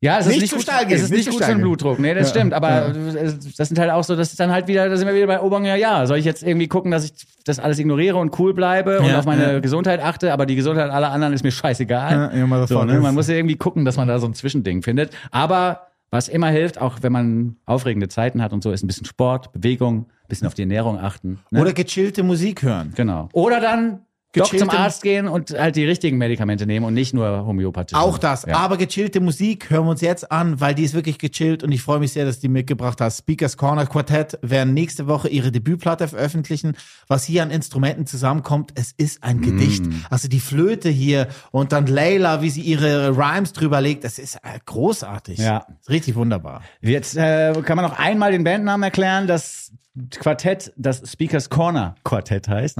Ja, 0.00 0.18
es 0.18 0.26
Nicht 0.26 0.36
ist 0.36 0.40
nicht 0.42 0.50
zu 0.50 0.56
gut, 0.56 0.66
es 0.90 1.02
ist 1.02 1.10
nicht 1.10 1.26
nicht 1.26 1.30
gut 1.30 1.44
für 1.44 1.52
den. 1.52 1.60
Blutdruck. 1.62 1.98
Nee, 1.98 2.12
das 2.12 2.28
Ja, 2.28 2.34
stimmt. 2.34 2.52
Aber 2.52 2.88
ja. 2.88 3.32
das 3.56 3.68
sind 3.68 3.78
halt 3.78 3.90
auch 3.90 4.04
so, 4.04 4.14
das 4.16 4.32
ist 4.32 4.38
dann 4.40 4.50
halt 4.52 4.68
wieder, 4.68 4.86
da 4.90 4.96
sind 4.98 5.06
wir 5.08 5.14
wieder 5.14 5.26
bei 5.26 5.40
Obang, 5.40 5.64
ja, 5.64 5.76
ja. 5.76 6.04
Soll 6.04 6.18
ich 6.18 6.26
jetzt 6.26 6.42
irgendwie 6.42 6.68
gucken, 6.68 6.90
dass 6.90 7.06
ich 7.06 7.12
das 7.46 7.58
alles 7.58 7.78
ignoriere 7.78 8.18
und 8.18 8.38
cool 8.38 8.52
bleibe 8.52 9.00
und 9.00 9.06
Ja, 9.06 9.18
auf 9.18 9.24
meine. 9.24 9.62
Gesundheit 9.62 10.02
achte, 10.02 10.34
aber 10.34 10.44
die 10.44 10.56
Gesundheit 10.56 10.90
aller 10.90 11.10
anderen 11.10 11.32
ist 11.32 11.42
mir 11.42 11.52
scheißegal. 11.52 12.32
Ja, 12.36 12.46
mal 12.46 12.66
so, 12.66 12.74
davon 12.74 12.88
ne? 12.88 12.96
ist- 12.96 13.02
Man 13.02 13.14
muss 13.14 13.28
ja 13.28 13.34
irgendwie 13.36 13.56
gucken, 13.56 13.86
dass 13.86 13.96
man 13.96 14.06
da 14.06 14.18
so 14.18 14.26
ein 14.26 14.34
Zwischending 14.34 14.82
findet. 14.82 15.10
Aber 15.30 15.86
was 16.10 16.28
immer 16.28 16.48
hilft, 16.48 16.78
auch 16.82 16.98
wenn 17.00 17.12
man 17.12 17.56
aufregende 17.64 18.08
Zeiten 18.08 18.42
hat 18.42 18.52
und 18.52 18.62
so, 18.62 18.72
ist 18.72 18.84
ein 18.84 18.86
bisschen 18.88 19.06
Sport, 19.06 19.52
Bewegung, 19.52 20.00
ein 20.00 20.28
bisschen 20.28 20.46
auf 20.46 20.52
die 20.54 20.62
Ernährung 20.62 20.98
achten. 20.98 21.38
Ne? 21.50 21.60
Oder 21.62 21.72
gechillte 21.72 22.22
Musik 22.24 22.62
hören. 22.62 22.92
genau. 22.94 23.30
Oder 23.32 23.58
dann 23.60 24.00
doch 24.34 24.54
zum 24.54 24.70
Arzt 24.70 25.02
gehen 25.02 25.28
und 25.28 25.50
halt 25.50 25.76
die 25.76 25.84
richtigen 25.84 26.18
Medikamente 26.18 26.66
nehmen 26.66 26.84
und 26.86 26.94
nicht 26.94 27.14
nur 27.14 27.46
homöopathische. 27.46 28.00
Auch 28.00 28.18
das. 28.18 28.44
Ja. 28.44 28.56
Aber 28.56 28.76
gechillte 28.76 29.20
Musik 29.20 29.70
hören 29.70 29.84
wir 29.84 29.90
uns 29.90 30.00
jetzt 30.00 30.30
an, 30.30 30.60
weil 30.60 30.74
die 30.74 30.84
ist 30.84 30.94
wirklich 30.94 31.18
gechillt 31.18 31.62
und 31.62 31.72
ich 31.72 31.82
freue 31.82 32.00
mich 32.00 32.12
sehr, 32.12 32.24
dass 32.24 32.40
die 32.40 32.48
mitgebracht 32.48 33.00
hast. 33.00 33.18
Speakers 33.18 33.56
Corner 33.56 33.86
Quartett 33.86 34.38
werden 34.42 34.74
nächste 34.74 35.06
Woche 35.06 35.28
ihre 35.28 35.52
Debütplatte 35.52 36.08
veröffentlichen. 36.08 36.76
Was 37.08 37.24
hier 37.24 37.42
an 37.42 37.50
Instrumenten 37.50 38.06
zusammenkommt, 38.06 38.72
es 38.74 38.92
ist 38.92 39.22
ein 39.22 39.40
Gedicht. 39.40 39.84
Also 40.10 40.28
die 40.28 40.40
Flöte 40.40 40.88
hier 40.88 41.28
und 41.50 41.72
dann 41.72 41.86
Layla, 41.86 42.42
wie 42.42 42.50
sie 42.50 42.62
ihre 42.62 43.16
Rhymes 43.16 43.52
drüber 43.52 43.80
legt, 43.80 44.04
das 44.04 44.18
ist 44.18 44.36
äh, 44.36 44.58
großartig. 44.64 45.38
Ja. 45.38 45.66
Richtig 45.88 46.14
wunderbar. 46.14 46.62
Jetzt 46.80 47.16
äh, 47.16 47.52
kann 47.62 47.76
man 47.76 47.84
noch 47.84 47.98
einmal 47.98 48.32
den 48.32 48.44
Bandnamen 48.44 48.82
erklären. 48.82 49.26
Das 49.26 49.72
Quartett, 50.18 50.72
das 50.76 51.02
Speakers 51.10 51.50
Corner 51.50 51.94
Quartett 52.04 52.48
heißt. 52.48 52.78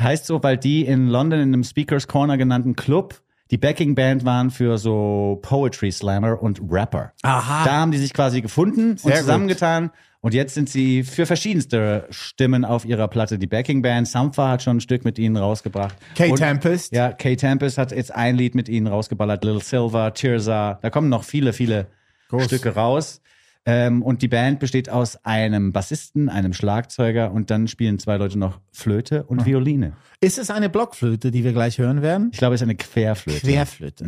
Heißt 0.00 0.26
so, 0.26 0.42
weil 0.42 0.56
die 0.56 0.84
in 0.86 1.08
London 1.08 1.40
in 1.40 1.48
einem 1.52 1.64
Speakers 1.64 2.08
Corner 2.08 2.36
genannten 2.38 2.74
Club 2.76 3.20
die 3.50 3.58
Backing 3.58 3.94
Band 3.94 4.24
waren 4.24 4.50
für 4.50 4.78
so 4.78 5.38
Poetry 5.42 5.92
Slammer 5.92 6.42
und 6.42 6.60
Rapper. 6.70 7.12
Aha. 7.22 7.64
Da 7.64 7.72
haben 7.72 7.90
die 7.92 7.98
sich 7.98 8.14
quasi 8.14 8.40
gefunden 8.40 8.96
Sehr 8.96 9.04
und 9.06 9.10
gut. 9.12 9.20
zusammengetan. 9.20 9.90
Und 10.22 10.32
jetzt 10.32 10.54
sind 10.54 10.70
sie 10.70 11.02
für 11.04 11.26
verschiedenste 11.26 12.06
Stimmen 12.08 12.64
auf 12.64 12.86
ihrer 12.86 13.08
Platte 13.08 13.38
die 13.38 13.46
Backing 13.46 13.82
Band. 13.82 14.08
Sampha 14.08 14.48
hat 14.48 14.62
schon 14.62 14.78
ein 14.78 14.80
Stück 14.80 15.04
mit 15.04 15.18
ihnen 15.18 15.36
rausgebracht. 15.36 15.94
Kay 16.14 16.30
Und- 16.30 16.38
Tempest. 16.38 16.94
Ja, 16.94 17.12
Kay 17.12 17.36
Tempest 17.36 17.76
hat 17.76 17.92
jetzt 17.92 18.14
ein 18.14 18.34
Lied 18.36 18.54
mit 18.54 18.70
ihnen 18.70 18.86
rausgeballert. 18.86 19.44
Little 19.44 19.60
Silver, 19.60 20.14
Tirza. 20.14 20.78
Da 20.80 20.88
kommen 20.88 21.10
noch 21.10 21.24
viele, 21.24 21.52
viele 21.52 21.88
Groß. 22.30 22.46
Stücke 22.46 22.74
raus. 22.74 23.20
Ähm, 23.66 24.02
und 24.02 24.20
die 24.20 24.28
Band 24.28 24.60
besteht 24.60 24.90
aus 24.90 25.24
einem 25.24 25.72
Bassisten, 25.72 26.28
einem 26.28 26.52
Schlagzeuger 26.52 27.32
und 27.32 27.50
dann 27.50 27.66
spielen 27.66 27.98
zwei 27.98 28.18
Leute 28.18 28.38
noch 28.38 28.60
Flöte 28.72 29.24
und 29.24 29.46
Violine. 29.46 29.94
Ist 30.20 30.38
es 30.38 30.50
eine 30.50 30.68
Blockflöte, 30.68 31.30
die 31.30 31.44
wir 31.44 31.52
gleich 31.52 31.78
hören 31.78 32.02
werden? 32.02 32.28
Ich 32.32 32.38
glaube, 32.38 32.54
es 32.54 32.60
ist 32.60 32.66
eine 32.66 32.74
Querflöte. 32.74 33.40
Querflöte. 33.40 34.04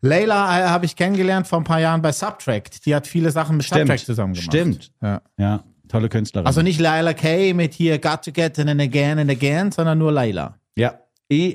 Layla 0.00 0.58
äh, 0.58 0.68
habe 0.68 0.86
ich 0.86 0.96
kennengelernt 0.96 1.46
vor 1.46 1.60
ein 1.60 1.64
paar 1.64 1.80
Jahren 1.80 2.00
bei 2.00 2.12
Subtract. 2.12 2.86
Die 2.86 2.94
hat 2.94 3.06
viele 3.06 3.30
Sachen 3.30 3.58
mit 3.58 3.66
Subtract 3.66 4.06
zusammen 4.06 4.32
gemacht. 4.32 4.48
Stimmt. 4.48 4.92
Ja. 5.02 5.20
Ja, 5.36 5.64
tolle 5.88 6.08
Künstlerin. 6.08 6.46
Also 6.46 6.62
nicht 6.62 6.80
Layla 6.80 7.12
Kay 7.12 7.52
mit 7.52 7.74
hier 7.74 7.98
Got 7.98 8.22
to 8.22 8.32
Get 8.32 8.58
and 8.58 8.80
Again 8.80 9.18
and 9.18 9.30
Again, 9.30 9.70
sondern 9.70 9.98
nur 9.98 10.12
Layla. 10.12 10.58
Ja. 10.76 10.98
E, 11.30 11.54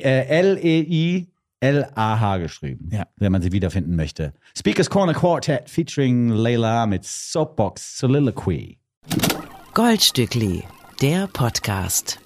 L-E-I-L-A-H 1.60 2.38
geschrieben. 2.38 2.90
Ja. 2.92 3.06
Wenn 3.18 3.32
man 3.32 3.42
sie 3.42 3.52
wiederfinden 3.52 3.96
möchte. 3.96 4.34
Speakers 4.58 4.90
Corner 4.90 5.14
Quartet 5.14 5.70
featuring 5.70 6.30
Layla 6.30 6.86
mit 6.86 7.06
Soapbox 7.06 7.98
Soliloquy. 7.98 8.80
Goldstückli, 9.74 10.64
der 11.02 11.28
Podcast. 11.28 12.20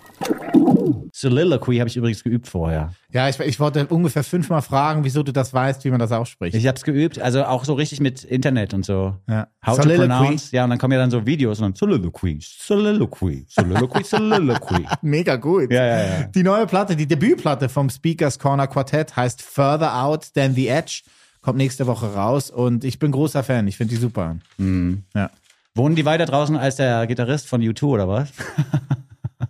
Soliloquy 1.16 1.78
habe 1.78 1.88
ich 1.88 1.96
übrigens 1.96 2.24
geübt 2.24 2.48
vorher. 2.48 2.92
Ja, 3.12 3.30
ich, 3.30 3.40
ich 3.40 3.60
wollte 3.60 3.86
ungefähr 3.86 4.24
fünfmal 4.24 4.64
fragen, 4.64 5.04
wieso 5.04 5.22
du 5.22 5.32
das 5.32 5.54
weißt, 5.54 5.86
wie 5.86 5.92
man 5.92 6.00
das 6.00 6.12
ausspricht. 6.12 6.56
Ich 6.56 6.66
habe 6.66 6.76
es 6.76 6.84
geübt, 6.84 7.20
also 7.20 7.44
auch 7.46 7.66
so 7.66 7.76
richtig 7.76 8.00
mit 8.00 8.24
Internet 8.24 8.74
und 8.74 8.84
so. 8.84 9.16
Ja. 9.30 9.48
How 9.64 9.76
to 9.78 9.84
Soliloquy. 9.84 10.08
pronounce. 10.08 10.52
Ja, 10.52 10.64
und 10.64 10.72
dann 10.72 10.80
kommen 10.80 10.94
ja 10.94 10.98
dann 10.98 11.12
so 11.12 11.24
Videos 11.24 11.60
und 11.60 11.66
dann 11.66 11.76
Soliloquy, 11.76 12.40
Soliloquy, 12.42 13.46
Soliloquy, 13.48 14.04
Soliloquy. 14.04 14.88
Mega 15.04 15.36
gut. 15.36 15.72
Ja, 15.72 15.86
ja, 15.86 15.98
ja. 16.00 16.24
Die 16.24 16.42
neue 16.42 16.66
Platte, 16.66 16.96
die 16.96 17.06
Debütplatte 17.06 17.70
vom 17.70 17.92
Speakers 17.92 18.40
Corner 18.40 18.66
Quartett 18.66 19.16
heißt 19.16 19.44
Further 19.44 20.04
Out 20.04 20.34
Than 20.34 20.56
the 20.56 20.68
Edge. 20.68 21.04
Kommt 21.42 21.58
nächste 21.58 21.86
Woche 21.86 22.12
raus 22.12 22.50
und 22.50 22.84
ich 22.84 22.98
bin 22.98 23.12
großer 23.12 23.44
Fan. 23.44 23.68
Ich 23.68 23.78
finde 23.78 23.94
die 23.94 24.02
super. 24.02 24.38
Mhm. 24.58 25.04
Ja. 25.14 25.30
Wohnen 25.76 25.96
die 25.96 26.06
weiter 26.06 26.26
draußen 26.26 26.58
als 26.58 26.78
der 26.78 27.06
Gitarrist 27.06 27.48
von 27.48 27.62
U2 27.62 27.84
oder 27.84 28.08
was? 28.08 28.30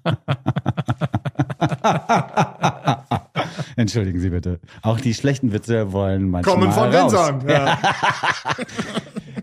Entschuldigen 3.76 4.20
Sie 4.20 4.30
bitte. 4.30 4.60
Auch 4.82 5.00
die 5.00 5.14
schlechten 5.14 5.52
Witze 5.54 5.92
wollen 5.92 6.30
manchmal 6.30 6.56
Kommen 6.56 6.72
von 6.72 6.94
raus. 6.94 7.12
Vincent. 7.14 7.50
Ja. 7.50 7.78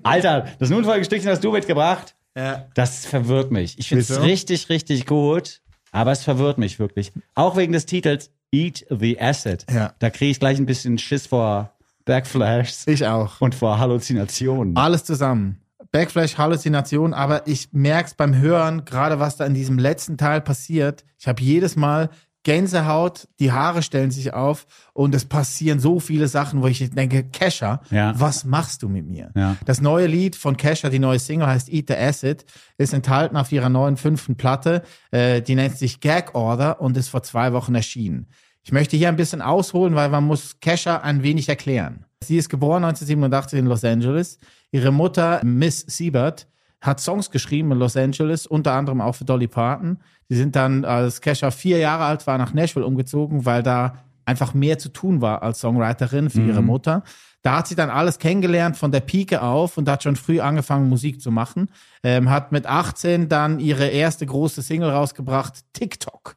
Alter, 0.03 0.47
das 0.59 0.71
nun 0.71 0.85
Stückchen 1.05 1.31
hast 1.31 1.45
du 1.45 1.53
mitgebracht. 1.53 2.15
Ja. 2.37 2.67
Das 2.75 3.07
verwirrt 3.07 3.51
mich. 3.51 3.79
Ich 3.79 3.89
finde 3.89 4.03
es 4.03 4.23
richtig, 4.23 4.69
richtig 4.69 5.07
gut, 5.07 5.61
aber 5.93 6.13
es 6.13 6.23
verwirrt 6.23 6.59
mich 6.59 6.79
wirklich. 6.79 7.13
Auch 7.35 7.57
wegen 7.57 7.73
des 7.73 7.87
Titels 7.87 8.31
Eat 8.53 8.87
the 8.91 9.21
Acid. 9.21 9.67
Ja. 9.73 9.93
Da 9.99 10.11
kriege 10.11 10.31
ich 10.31 10.41
gleich 10.41 10.59
ein 10.59 10.67
bisschen 10.67 10.99
Schiss 10.99 11.27
vor 11.27 11.73
Backflashs 12.05 12.87
Ich 12.87 13.07
auch. 13.07 13.41
und 13.41 13.55
vor 13.55 13.79
Halluzinationen. 13.79 14.77
Alles 14.77 15.05
zusammen. 15.05 15.60
Backflash, 15.93 16.39
Halluzination, 16.39 17.15
aber 17.15 17.47
ich 17.47 17.69
merk's 17.73 18.15
beim 18.15 18.37
Hören, 18.37 18.85
gerade 18.85 19.19
was 19.19 19.37
da 19.37 19.45
in 19.47 19.55
diesem 19.55 19.79
letzten 19.79 20.17
Teil 20.17 20.41
passiert. 20.41 21.05
Ich 21.19 21.27
habe 21.27 21.43
jedes 21.43 21.77
Mal 21.77 22.11
Gänsehaut, 22.43 23.29
die 23.39 23.53
Haare 23.53 23.83
stellen 23.83 24.11
sich 24.11 24.33
auf 24.33 24.67
und 24.95 25.15
es 25.15 25.27
passieren 25.27 25.79
so 25.79 26.01
viele 26.01 26.27
Sachen, 26.27 26.63
wo 26.63 26.69
ich 26.69 26.89
denke, 26.91 27.25
Kesha, 27.25 27.83
Ja. 27.91 28.19
was 28.19 28.45
machst 28.45 28.83
du 28.83 28.89
mit 28.89 29.07
mir? 29.07 29.31
Ja. 29.37 29.57
Das 29.67 29.83
neue 29.83 30.07
Lied 30.07 30.37
von 30.37 30.57
Kesha, 30.57 30.89
die 30.89 30.99
neue 30.99 31.19
Single 31.19 31.47
heißt 31.49 31.69
Eat 31.69 31.89
the 31.89 31.97
Acid, 31.97 32.47
ist 32.79 32.95
enthalten 32.95 33.37
auf 33.37 33.53
ihrer 33.53 33.69
neuen 33.69 33.99
fünften 33.99 34.37
Platte. 34.37 34.83
Äh, 35.11 35.43
die 35.43 35.55
nennt 35.55 35.77
sich 35.77 36.01
Gag 36.01 36.35
Order 36.35 36.81
und 36.81 36.97
ist 36.97 37.09
vor 37.09 37.23
zwei 37.23 37.53
Wochen 37.53 37.75
erschienen. 37.75 38.27
Ich 38.63 38.73
möchte 38.73 38.97
hier 38.97 39.09
ein 39.09 39.17
bisschen 39.17 39.43
ausholen, 39.43 39.95
weil 39.95 40.09
man 40.09 40.25
muss 40.25 40.61
Kesha 40.61 40.97
ein 40.97 41.23
wenig 41.23 41.49
erklären. 41.49 42.07
Sie 42.23 42.37
ist 42.39 42.49
geboren 42.49 42.85
1987 42.85 43.59
in 43.59 43.67
Los 43.67 43.85
Angeles. 43.85 44.39
Ihre 44.73 44.93
Mutter, 44.93 45.41
Miss 45.45 45.81
Siebert, 45.81 46.47
hat 46.81 47.01
Songs 47.01 47.31
geschrieben 47.31 47.73
in 47.73 47.79
Los 47.79 47.97
Angeles, 47.97 48.47
unter 48.47 48.73
anderem 48.73 49.01
auch 49.01 49.15
für 49.15 49.25
Dolly 49.25 49.49
Parton. 49.49 49.99
Die 50.31 50.37
sind 50.37 50.57
dann, 50.57 50.85
als 50.85 51.21
Kesha 51.21 51.51
vier 51.51 51.79
Jahre 51.79 52.05
alt 52.05 52.27
war, 52.27 52.39
nach 52.39 52.55
Nashville 52.55 52.87
umgezogen, 52.87 53.45
weil 53.45 53.63
da 53.63 53.99
einfach 54.25 54.55
mehr 54.55 54.79
zu 54.79 54.91
tun 54.91 55.21
war 55.21 55.43
als 55.43 55.61
Songwriterin 55.61 56.31
für 56.31 56.43
ihre 56.43 56.63
Mutter. 56.63 57.03
Da 57.43 57.59
hat 57.59 57.69
sie 57.69 57.75
dann 57.75 57.91
alles 57.91 58.19
kennengelernt 58.19 58.77
von 58.77 58.93
der 58.93 59.01
Pike 59.01 59.43
auf 59.43 59.79
und 59.79 59.89
hat 59.89 60.03
schon 60.03 60.17
früh 60.17 60.41
angefangen, 60.41 60.89
Musik 60.89 61.21
zu 61.21 61.31
machen. 61.31 61.71
Ähm, 62.03 62.31
hat 62.31 62.53
mit 62.53 62.67
18 62.67 63.29
dann 63.29 63.61
ihre 63.61 63.89
erste 63.89 64.27
große 64.27 64.63
Single 64.63 64.91
rausgebracht, 64.91 65.65
TikTok. 65.73 66.37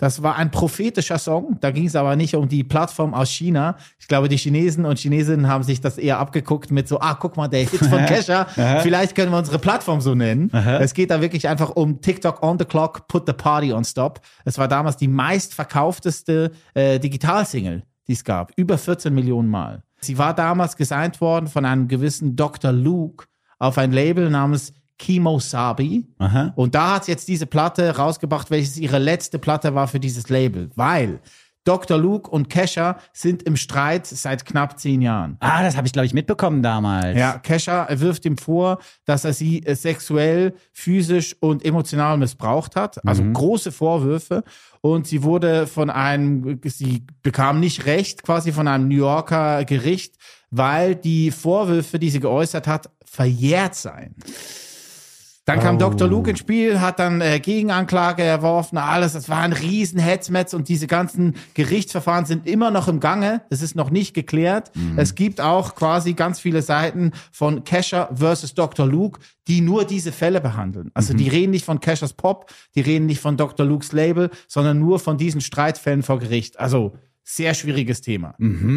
Das 0.00 0.22
war 0.22 0.36
ein 0.36 0.50
prophetischer 0.50 1.18
Song. 1.18 1.58
Da 1.60 1.70
ging 1.70 1.86
es 1.86 1.94
aber 1.94 2.16
nicht 2.16 2.34
um 2.34 2.48
die 2.48 2.64
Plattform 2.64 3.12
aus 3.12 3.30
China. 3.30 3.76
Ich 3.98 4.08
glaube, 4.08 4.28
die 4.28 4.38
Chinesen 4.38 4.86
und 4.86 4.98
Chinesinnen 4.98 5.46
haben 5.46 5.62
sich 5.62 5.80
das 5.80 5.98
eher 5.98 6.18
abgeguckt 6.18 6.70
mit 6.70 6.88
so, 6.88 7.00
ah, 7.00 7.14
guck 7.14 7.36
mal, 7.36 7.48
der 7.48 7.60
Hit 7.60 7.80
von 7.84 8.04
Kesha. 8.06 8.46
Vielleicht 8.82 9.14
können 9.14 9.30
wir 9.30 9.38
unsere 9.38 9.58
Plattform 9.58 10.00
so 10.00 10.14
nennen. 10.14 10.50
Es 10.80 10.94
geht 10.94 11.10
da 11.10 11.20
wirklich 11.20 11.48
einfach 11.48 11.70
um 11.70 12.00
TikTok 12.00 12.42
on 12.42 12.58
the 12.58 12.64
clock, 12.64 13.06
put 13.08 13.26
the 13.26 13.34
party 13.34 13.72
on 13.72 13.84
stop. 13.84 14.20
Es 14.44 14.56
war 14.56 14.68
damals 14.68 14.96
die 14.96 15.08
meistverkaufteste 15.08 16.52
äh, 16.74 16.98
Digitalsingle, 16.98 17.82
die 18.08 18.12
es 18.12 18.24
gab. 18.24 18.52
Über 18.56 18.78
14 18.78 19.14
Millionen 19.14 19.48
Mal. 19.48 19.82
Sie 20.00 20.16
war 20.16 20.34
damals 20.34 20.76
gesigned 20.76 21.20
worden 21.20 21.46
von 21.46 21.66
einem 21.66 21.86
gewissen 21.86 22.34
Dr. 22.36 22.72
Luke 22.72 23.26
auf 23.58 23.76
ein 23.76 23.92
Label 23.92 24.30
namens 24.30 24.72
Kimosabi. 25.00 26.04
Aha. 26.18 26.52
Und 26.56 26.74
da 26.74 26.96
hat 26.96 27.06
sie 27.06 27.12
jetzt 27.12 27.26
diese 27.26 27.46
Platte 27.46 27.96
rausgebracht, 27.96 28.50
welches 28.50 28.76
ihre 28.76 28.98
letzte 28.98 29.38
Platte 29.38 29.74
war 29.74 29.88
für 29.88 29.98
dieses 29.98 30.28
Label. 30.28 30.70
Weil 30.76 31.20
Dr. 31.64 31.98
Luke 31.98 32.30
und 32.30 32.48
Kesha 32.48 32.98
sind 33.12 33.42
im 33.42 33.56
Streit 33.56 34.06
seit 34.06 34.44
knapp 34.44 34.78
zehn 34.78 35.00
Jahren. 35.00 35.36
Ah, 35.40 35.62
das 35.62 35.76
habe 35.76 35.86
ich, 35.86 35.92
glaube 35.92 36.06
ich, 36.06 36.14
mitbekommen 36.14 36.62
damals. 36.62 37.18
Ja, 37.18 37.38
Kesha 37.38 37.86
wirft 37.90 38.26
ihm 38.26 38.36
vor, 38.36 38.78
dass 39.06 39.24
er 39.24 39.32
sie 39.32 39.64
äh, 39.64 39.74
sexuell, 39.74 40.54
physisch 40.72 41.34
und 41.40 41.64
emotional 41.64 42.18
missbraucht 42.18 42.76
hat. 42.76 43.04
Also 43.06 43.22
große 43.24 43.72
Vorwürfe. 43.72 44.42
Und 44.82 45.06
sie 45.06 45.22
wurde 45.22 45.66
von 45.66 45.90
einem, 45.90 46.60
sie 46.64 47.06
bekam 47.22 47.60
nicht 47.60 47.86
Recht 47.86 48.22
quasi 48.22 48.52
von 48.52 48.68
einem 48.68 48.88
New 48.88 48.96
Yorker 48.96 49.64
Gericht, 49.64 50.16
weil 50.50 50.94
die 50.94 51.30
Vorwürfe, 51.30 51.98
die 51.98 52.10
sie 52.10 52.20
geäußert 52.20 52.66
hat, 52.66 52.90
verjährt 53.04 53.74
seien. 53.74 54.14
Dann 55.50 55.58
kam 55.58 55.76
Oh. 55.76 55.78
Dr. 55.78 56.06
Luke 56.06 56.30
ins 56.30 56.38
Spiel, 56.38 56.80
hat 56.80 57.00
dann 57.00 57.20
äh, 57.20 57.40
Gegenanklage 57.40 58.22
erworfen, 58.22 58.78
alles. 58.78 59.14
Das 59.14 59.28
war 59.28 59.38
ein 59.40 59.52
riesen 59.52 59.98
Hetzmetz 59.98 60.54
und 60.54 60.68
diese 60.68 60.86
ganzen 60.86 61.34
Gerichtsverfahren 61.54 62.24
sind 62.24 62.46
immer 62.46 62.70
noch 62.70 62.86
im 62.86 63.00
Gange. 63.00 63.42
Es 63.50 63.60
ist 63.60 63.74
noch 63.74 63.90
nicht 63.90 64.14
geklärt. 64.14 64.70
Es 64.96 65.16
gibt 65.16 65.40
auch 65.40 65.74
quasi 65.74 66.12
ganz 66.12 66.38
viele 66.38 66.62
Seiten 66.62 67.10
von 67.32 67.64
Kesha 67.64 68.10
versus 68.14 68.54
Dr. 68.54 68.86
Luke, 68.86 69.18
die 69.48 69.60
nur 69.60 69.84
diese 69.84 70.12
Fälle 70.12 70.40
behandeln. 70.40 70.92
Also 70.94 71.14
die 71.14 71.28
reden 71.28 71.50
nicht 71.50 71.64
von 71.64 71.80
Keshas 71.80 72.12
Pop, 72.12 72.52
die 72.76 72.80
reden 72.82 73.06
nicht 73.06 73.20
von 73.20 73.36
Dr. 73.36 73.66
Lukes 73.66 73.90
Label, 73.90 74.30
sondern 74.46 74.78
nur 74.78 75.00
von 75.00 75.18
diesen 75.18 75.40
Streitfällen 75.40 76.04
vor 76.04 76.20
Gericht. 76.20 76.60
Also 76.60 76.92
sehr 77.24 77.54
schwieriges 77.54 78.00
Thema. 78.02 78.34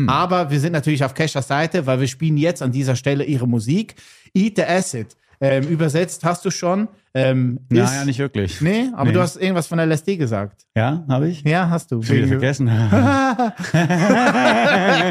Aber 0.07 0.49
wir 0.49 0.59
sind 0.59 0.71
natürlich 0.73 1.03
auf 1.03 1.13
Keshas 1.13 1.47
Seite, 1.47 1.85
weil 1.85 1.99
wir 1.99 2.07
spielen 2.07 2.37
jetzt 2.37 2.63
an 2.63 2.71
dieser 2.71 2.95
Stelle 2.95 3.25
ihre 3.25 3.47
Musik. 3.47 3.95
Eat 4.33 4.55
the 4.57 4.63
Acid. 4.63 5.15
Ähm, 5.43 5.67
übersetzt 5.67 6.23
hast 6.23 6.45
du 6.45 6.51
schon. 6.51 6.87
Ähm, 7.13 7.59
ist- 7.69 7.77
ja, 7.77 8.05
nicht 8.05 8.17
wirklich. 8.17 8.61
Nee, 8.61 8.89
aber 8.93 9.05
Nee. 9.09 9.11
du 9.13 9.19
hast 9.21 9.35
irgendwas 9.35 9.67
von 9.67 9.77
LSD 9.77 10.17
gesagt. 10.17 10.65
Ja, 10.75 11.03
habe 11.09 11.27
ich? 11.29 11.43
Ja, 11.43 11.69
hast 11.69 11.91
du. 11.91 12.01
Schon 12.01 12.15
wieder 12.15 12.27
vergessen. 12.27 12.67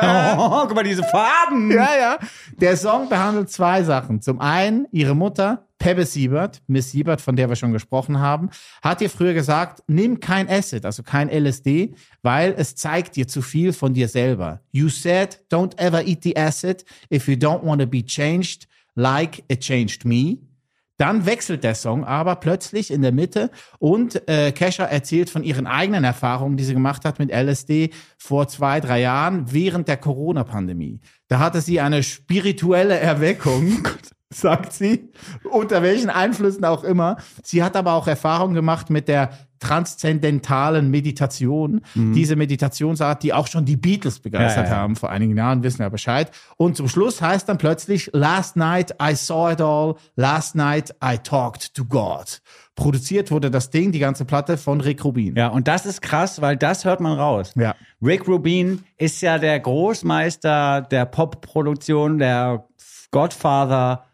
oh, 0.00 0.62
guck 0.66 0.74
mal, 0.74 0.82
diese 0.84 1.02
Farben. 1.04 1.70
Ja, 1.70 1.88
ja. 1.98 2.18
Der 2.60 2.76
Song 2.76 3.08
behandelt 3.08 3.50
zwei 3.50 3.82
Sachen. 3.82 4.20
Zum 4.20 4.40
einen, 4.40 4.86
ihre 4.92 5.14
Mutter, 5.14 5.66
Pebbe 5.78 6.04
Siebert, 6.04 6.60
Miss 6.66 6.90
Siebert, 6.90 7.20
von 7.20 7.36
der 7.36 7.48
wir 7.48 7.56
schon 7.56 7.72
gesprochen 7.72 8.18
haben, 8.18 8.50
hat 8.82 9.00
ihr 9.00 9.08
früher 9.08 9.32
gesagt, 9.32 9.82
nimm 9.86 10.18
kein 10.18 10.48
Acid, 10.50 10.84
also 10.84 11.02
kein 11.04 11.28
LSD, 11.30 11.94
weil 12.22 12.54
es 12.58 12.74
zeigt 12.74 13.14
dir 13.16 13.28
zu 13.28 13.42
viel 13.42 13.72
von 13.72 13.94
dir 13.94 14.08
selber. 14.08 14.60
You 14.72 14.88
said, 14.88 15.38
don't 15.52 15.78
ever 15.78 16.02
eat 16.04 16.24
the 16.24 16.36
acid 16.36 16.84
if 17.10 17.28
you 17.28 17.34
don't 17.36 17.62
want 17.62 17.80
to 17.80 17.86
be 17.86 18.04
changed 18.04 18.66
like 18.98 19.44
it 19.48 19.60
changed 19.60 20.04
me. 20.04 20.38
Dann 20.98 21.26
wechselt 21.26 21.62
der 21.62 21.76
Song 21.76 22.04
aber 22.04 22.34
plötzlich 22.36 22.90
in 22.90 23.02
der 23.02 23.12
Mitte 23.12 23.52
und 23.78 24.28
äh, 24.28 24.50
Kesha 24.50 24.84
erzählt 24.84 25.30
von 25.30 25.44
ihren 25.44 25.68
eigenen 25.68 26.02
Erfahrungen, 26.02 26.56
die 26.56 26.64
sie 26.64 26.74
gemacht 26.74 27.04
hat 27.04 27.20
mit 27.20 27.30
LSD 27.30 27.90
vor 28.18 28.48
zwei, 28.48 28.80
drei 28.80 29.00
Jahren 29.00 29.52
während 29.52 29.86
der 29.86 29.96
Corona-Pandemie. 29.96 31.00
Da 31.28 31.38
hatte 31.38 31.60
sie 31.60 31.78
eine 31.78 32.02
spirituelle 32.02 32.98
Erweckung, 32.98 33.86
sagt 34.30 34.72
sie, 34.72 35.12
unter 35.48 35.84
welchen 35.84 36.10
Einflüssen 36.10 36.64
auch 36.64 36.82
immer. 36.82 37.18
Sie 37.44 37.62
hat 37.62 37.76
aber 37.76 37.92
auch 37.92 38.08
Erfahrungen 38.08 38.54
gemacht 38.54 38.90
mit 38.90 39.06
der 39.06 39.30
transzendentalen 39.58 40.90
Meditation. 40.90 41.80
Diese 41.94 42.36
Meditationsart, 42.36 43.22
die 43.22 43.32
auch 43.32 43.46
schon 43.46 43.64
die 43.64 43.76
Beatles 43.76 44.20
begeistert 44.20 44.64
Ja, 44.66 44.70
ja, 44.70 44.76
ja. 44.76 44.82
haben 44.82 44.96
vor 44.96 45.10
einigen 45.10 45.36
Jahren, 45.36 45.62
wissen 45.62 45.80
wir 45.80 45.90
Bescheid. 45.90 46.30
Und 46.56 46.76
zum 46.76 46.88
Schluss 46.88 47.20
heißt 47.22 47.48
dann 47.48 47.58
plötzlich, 47.58 48.10
Last 48.12 48.56
night 48.56 48.94
I 49.02 49.14
saw 49.14 49.52
it 49.52 49.60
all, 49.60 49.96
last 50.16 50.54
night 50.54 50.94
I 51.04 51.18
talked 51.18 51.74
to 51.74 51.84
God. 51.84 52.40
Produziert 52.74 53.30
wurde 53.32 53.50
das 53.50 53.70
Ding, 53.70 53.90
die 53.90 53.98
ganze 53.98 54.24
Platte 54.24 54.56
von 54.56 54.80
Rick 54.80 55.04
Rubin. 55.04 55.34
Ja, 55.34 55.48
und 55.48 55.66
das 55.66 55.84
ist 55.84 56.00
krass, 56.00 56.40
weil 56.40 56.56
das 56.56 56.84
hört 56.84 57.00
man 57.00 57.18
raus. 57.18 57.52
Ja. 57.56 57.74
Rick 58.00 58.28
Rubin 58.28 58.84
ist 58.96 59.20
ja 59.20 59.38
der 59.38 59.58
Großmeister 59.58 60.82
der 60.82 61.04
Popproduktion, 61.06 62.18
der 62.18 62.64
Godfather 63.10 64.04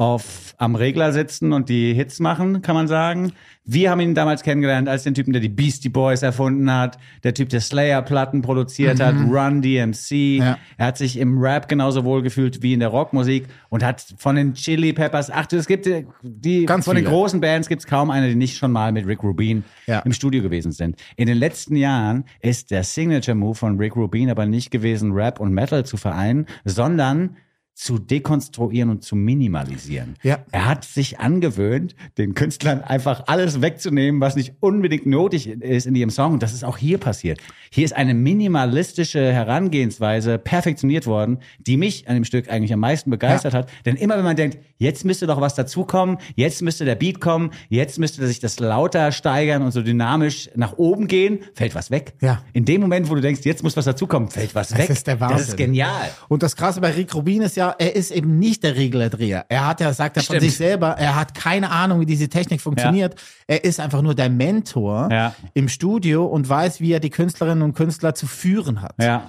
auf 0.00 0.54
am 0.56 0.76
Regler 0.76 1.12
sitzen 1.12 1.52
und 1.52 1.68
die 1.68 1.92
Hits 1.92 2.20
machen, 2.20 2.62
kann 2.62 2.74
man 2.74 2.88
sagen. 2.88 3.32
Wir 3.66 3.90
haben 3.90 4.00
ihn 4.00 4.14
damals 4.14 4.42
kennengelernt 4.42 4.88
als 4.88 5.02
den 5.02 5.12
Typen, 5.12 5.34
der 5.34 5.42
die 5.42 5.50
Beastie 5.50 5.90
Boys 5.90 6.22
erfunden 6.22 6.72
hat, 6.72 6.96
der 7.22 7.34
Typ, 7.34 7.50
der 7.50 7.60
Slayer-Platten 7.60 8.40
produziert 8.40 8.98
hat, 8.98 9.14
Run 9.14 9.60
DMC. 9.60 10.38
Ja. 10.38 10.58
Er 10.78 10.86
hat 10.86 10.96
sich 10.96 11.18
im 11.18 11.38
Rap 11.38 11.68
genauso 11.68 12.04
wohl 12.06 12.22
gefühlt 12.22 12.62
wie 12.62 12.72
in 12.72 12.80
der 12.80 12.88
Rockmusik 12.88 13.46
und 13.68 13.84
hat 13.84 14.02
von 14.16 14.36
den 14.36 14.54
Chili 14.54 14.94
Peppers, 14.94 15.30
ach 15.30 15.44
du, 15.44 15.56
es 15.58 15.66
gibt 15.66 15.84
die, 15.84 16.06
die 16.22 16.64
Ganz 16.64 16.86
von 16.86 16.94
den 16.96 17.04
viele. 17.04 17.14
großen 17.14 17.40
Bands 17.42 17.68
gibt 17.68 17.82
es 17.82 17.86
kaum 17.86 18.10
eine, 18.10 18.30
die 18.30 18.36
nicht 18.36 18.56
schon 18.56 18.72
mal 18.72 18.92
mit 18.92 19.06
Rick 19.06 19.22
Rubin 19.22 19.64
Ja. 19.86 19.98
im 20.00 20.14
Studio 20.14 20.40
gewesen 20.42 20.72
sind. 20.72 20.96
In 21.16 21.26
den 21.26 21.36
letzten 21.36 21.76
Jahren 21.76 22.24
ist 22.40 22.70
der 22.70 22.84
Signature 22.84 23.34
Move 23.34 23.54
von 23.54 23.76
Rick 23.76 23.96
Rubin 23.96 24.30
aber 24.30 24.46
nicht 24.46 24.70
gewesen, 24.70 25.12
Rap 25.12 25.40
und 25.40 25.52
Metal 25.52 25.84
zu 25.84 25.98
vereinen, 25.98 26.46
sondern 26.64 27.36
zu 27.80 27.98
dekonstruieren 27.98 28.90
und 28.90 29.02
zu 29.02 29.16
minimalisieren. 29.16 30.16
Ja. 30.22 30.40
Er 30.52 30.66
hat 30.66 30.84
sich 30.84 31.18
angewöhnt, 31.18 31.94
den 32.18 32.34
Künstlern 32.34 32.82
einfach 32.82 33.24
alles 33.26 33.62
wegzunehmen, 33.62 34.20
was 34.20 34.36
nicht 34.36 34.52
unbedingt 34.60 35.06
nötig 35.06 35.46
ist 35.48 35.86
in 35.86 35.94
ihrem 35.94 36.10
Song. 36.10 36.34
Und 36.34 36.42
das 36.42 36.52
ist 36.52 36.62
auch 36.62 36.76
hier 36.76 36.98
passiert. 36.98 37.40
Hier 37.70 37.86
ist 37.86 37.96
eine 37.96 38.12
minimalistische 38.12 39.32
Herangehensweise 39.32 40.36
perfektioniert 40.36 41.06
worden, 41.06 41.38
die 41.58 41.78
mich 41.78 42.06
an 42.06 42.16
dem 42.16 42.24
Stück 42.24 42.50
eigentlich 42.50 42.74
am 42.74 42.80
meisten 42.80 43.08
begeistert 43.08 43.54
hat. 43.54 43.70
Denn 43.86 43.96
immer 43.96 44.18
wenn 44.18 44.24
man 44.24 44.36
denkt, 44.36 44.58
jetzt 44.76 45.06
müsste 45.06 45.26
doch 45.26 45.40
was 45.40 45.54
dazukommen, 45.54 46.18
jetzt 46.34 46.60
müsste 46.60 46.84
der 46.84 46.96
Beat 46.96 47.18
kommen, 47.18 47.50
jetzt 47.70 47.98
müsste 47.98 48.26
sich 48.26 48.40
das 48.40 48.60
lauter 48.60 49.10
steigern 49.10 49.62
und 49.62 49.70
so 49.72 49.80
dynamisch 49.80 50.50
nach 50.54 50.76
oben 50.76 51.06
gehen, 51.08 51.38
fällt 51.54 51.74
was 51.74 51.90
weg. 51.90 52.12
Ja. 52.20 52.42
In 52.52 52.66
dem 52.66 52.82
Moment, 52.82 53.08
wo 53.08 53.14
du 53.14 53.22
denkst, 53.22 53.40
jetzt 53.44 53.62
muss 53.62 53.74
was 53.74 53.86
dazukommen, 53.86 54.28
fällt 54.28 54.54
was 54.54 54.76
weg. 54.76 54.90
ist 54.90 55.06
der 55.06 55.16
Das 55.16 55.30
ist 55.30 55.36
Wahnsinn. 55.38 55.56
genial. 55.56 56.10
Und 56.28 56.42
das 56.42 56.56
Krasse 56.56 56.82
bei 56.82 56.90
Rick 56.90 57.14
Rubin 57.14 57.40
ist 57.40 57.56
ja, 57.56 57.69
er 57.78 57.96
ist 57.96 58.10
eben 58.10 58.38
nicht 58.38 58.62
der 58.62 58.76
Regler-Dreher. 58.76 59.46
Er 59.48 59.66
hat 59.66 59.80
ja, 59.80 59.92
sagt 59.92 60.16
er 60.16 60.22
von 60.22 60.36
Stimmt. 60.36 60.50
sich 60.50 60.56
selber, 60.56 60.90
er 60.98 61.16
hat 61.16 61.34
keine 61.34 61.70
Ahnung, 61.70 62.00
wie 62.00 62.06
diese 62.06 62.28
Technik 62.28 62.60
funktioniert. 62.60 63.14
Er 63.46 63.64
ist 63.64 63.80
einfach 63.80 64.02
nur 64.02 64.14
der 64.14 64.30
Mentor 64.30 65.08
Ja. 65.10 65.34
im 65.54 65.68
Studio 65.68 66.26
und 66.26 66.48
weiß, 66.48 66.80
wie 66.80 66.92
er 66.92 67.00
die 67.00 67.10
Künstlerinnen 67.10 67.62
und 67.62 67.74
Künstler 67.74 68.14
zu 68.14 68.26
führen 68.26 68.82
hat. 68.82 68.94
Ja. 69.00 69.28